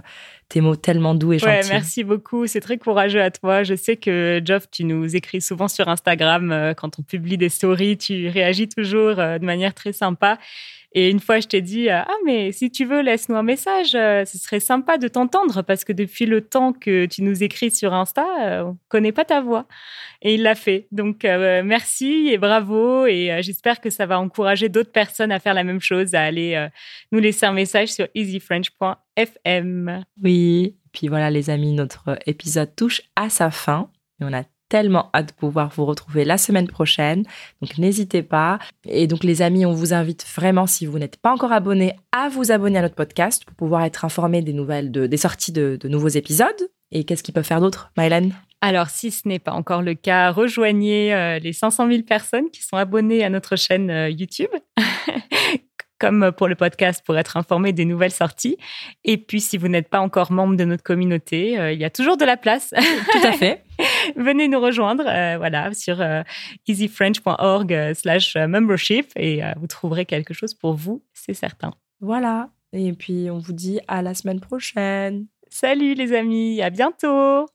tes 0.51 0.61
mots 0.61 0.77
tellement 0.77 1.15
doux 1.15 1.33
et 1.33 1.39
gentils. 1.39 1.51
Ouais, 1.51 1.63
merci 1.71 2.05
beaucoup, 2.05 2.47
c'est 2.47 2.61
très 2.61 2.77
courageux 2.77 3.23
à 3.23 3.31
toi. 3.31 3.63
Je 3.63 3.75
sais 3.75 3.97
que 3.97 4.43
Geoff, 4.45 4.71
tu 4.71 4.85
nous 4.85 5.17
écris 5.17 5.41
souvent 5.41 5.69
sur 5.69 5.89
Instagram 5.89 6.53
euh, 6.53 6.75
quand 6.75 6.99
on 6.99 7.03
publie 7.03 7.39
des 7.39 7.49
stories, 7.49 7.97
tu 7.97 8.29
réagis 8.29 8.69
toujours 8.69 9.17
de 9.17 9.45
manière 9.45 9.73
très 9.73 9.93
sympa. 9.93 10.39
Et 10.93 11.09
une 11.09 11.21
fois, 11.21 11.39
je 11.39 11.47
t'ai 11.47 11.61
dit, 11.61 11.89
euh, 11.89 12.01
ah, 12.01 12.17
mais 12.25 12.51
si 12.51 12.69
tu 12.69 12.85
veux, 12.85 13.01
laisse-nous 13.01 13.37
un 13.37 13.45
message. 13.45 13.95
Euh, 13.95 14.25
ce 14.25 14.39
serait 14.39 14.59
sympa 14.59 14.99
de 14.99 15.07
t'entendre 15.07 15.63
parce 15.63 15.85
que 15.85 15.93
depuis 15.93 16.27
le 16.27 16.41
temps 16.41 16.73
que 16.73 17.07
tu 17.07 17.23
nous 17.23 17.45
écris 17.45 17.71
sur 17.71 17.95
Insta, 17.95 18.27
euh, 18.41 18.63
on 18.65 18.79
connaît 18.89 19.13
pas 19.13 19.25
ta 19.25 19.41
voix. 19.41 19.67
Et 20.23 20.35
il 20.35 20.43
l'a 20.43 20.57
fait. 20.57 20.89
Donc, 20.91 21.23
merci 21.23 22.29
et 22.31 22.39
bravo. 22.39 23.07
Et 23.07 23.39
j'espère 23.41 23.81
que 23.81 23.89
ça 23.89 24.05
va 24.05 24.21
encourager 24.21 24.69
d'autres 24.69 24.93
personnes 24.93 25.33
à 25.33 25.39
faire 25.39 25.55
la 25.55 25.65
même 25.65 25.81
chose, 25.81 26.15
à 26.15 26.23
aller 26.23 26.69
nous 27.11 27.21
laisser 27.21 27.47
un 27.47 27.53
message 27.53 27.89
sur 27.89 28.07
easyfrench.fm. 29.17 30.05
Oui. 30.23 30.77
Puis 30.93 31.09
voilà, 31.09 31.31
les 31.31 31.51
amis, 31.51 31.73
notre 31.73 32.19
épisode 32.27 32.75
touche 32.75 33.03
à 33.17 33.29
sa 33.31 33.51
fin. 33.51 33.91
Et 34.21 34.25
on 34.25 34.33
a 34.33 34.45
tellement 34.71 35.11
hâte 35.13 35.29
de 35.29 35.33
pouvoir 35.35 35.69
vous 35.75 35.85
retrouver 35.85 36.25
la 36.25 36.39
semaine 36.39 36.69
prochaine. 36.69 37.25
Donc 37.61 37.77
n'hésitez 37.77 38.23
pas. 38.23 38.59
Et 38.89 39.07
donc 39.07 39.23
les 39.25 39.43
amis, 39.43 39.67
on 39.67 39.75
vous 39.75 39.93
invite 39.93 40.25
vraiment, 40.35 40.67
si 40.67 40.87
vous 40.87 40.99
n'êtes 40.99 41.19
pas 41.19 41.33
encore 41.33 41.53
abonné, 41.53 41.95
à 42.13 42.31
vous 42.31 42.51
abonner 42.53 42.79
à 42.79 42.83
notre 42.83 42.95
podcast 42.95 43.45
pour 43.45 43.57
pouvoir 43.57 43.83
être 43.83 44.07
informé 44.07 44.41
des 44.41 44.55
nouvelles, 44.55 44.91
de, 44.91 45.07
des 45.07 45.17
sorties 45.19 45.53
de, 45.53 45.79
nouveaux 45.85 46.09
épisodes. 46.09 46.71
Et 46.93 47.05
qu'est-ce 47.05 47.23
qu'ils 47.23 47.35
peuvent 47.35 47.45
faire 47.45 47.61
d'autre, 47.61 47.93
Mylène 47.99 48.33
Alors, 48.61 48.91
si 48.91 49.11
ce 49.11 49.29
n'est 49.29 49.39
pas 49.39 49.53
encore 49.53 49.83
le 49.83 49.95
cas, 49.95 50.31
rejoignez 50.31 51.15
euh, 51.15 51.39
les 51.39 51.53
500 51.53 51.89
000 51.89 52.03
personnes 52.03 52.51
qui 52.51 52.63
sont 52.63 52.77
abonnées 52.77 53.23
à 53.23 53.31
notre 53.31 53.57
chaîne 53.57 53.91
euh, 53.91 54.09
YouTube, 54.09 54.51
comme 56.01 56.33
pour 56.33 56.49
le 56.49 56.57
podcast, 56.57 57.05
pour 57.05 57.17
être 57.17 57.37
informé 57.37 57.73
des 57.73 57.85
nouvelles 57.85 58.11
sorties. 58.11 58.57
Et 59.05 59.19
puis, 59.19 59.41
si 59.41 59.57
vous 59.59 59.69
n'êtes 59.69 59.89
pas 59.89 60.01
encore 60.01 60.33
membre 60.33 60.57
de 60.57 60.65
notre 60.65 60.83
communauté, 60.83 61.59
euh, 61.59 61.73
il 61.73 61.79
y 61.79 61.85
a 61.85 61.91
toujours 61.91 62.17
de 62.17 62.25
la 62.25 62.37
place. 62.37 62.75
Tout 63.13 63.27
à 63.27 63.33
fait. 63.33 63.63
Venez 64.17 64.49
nous 64.49 64.61
rejoindre, 64.61 65.05
voilà, 65.05 65.73
sur 65.73 66.03
easyfrench.org 66.67 67.93
slash 67.95 68.37
membership 68.37 69.07
et 69.17 69.41
vous 69.57 69.67
trouverez 69.67 70.05
quelque 70.05 70.35
chose 70.35 70.53
pour 70.55 70.75
vous, 70.75 71.03
c'est 71.15 71.35
certain. 71.35 71.73
Voilà. 72.01 72.51
Et 72.73 72.93
puis, 72.93 73.31
on 73.31 73.39
vous 73.39 73.53
dit 73.53 73.81
à 73.89 74.03
la 74.03 74.15
semaine 74.15 74.41
prochaine. 74.41 75.27
Salut 75.49 75.95
les 75.95 76.13
amis, 76.13 76.63
à 76.63 76.71
bientôt. 76.71 77.47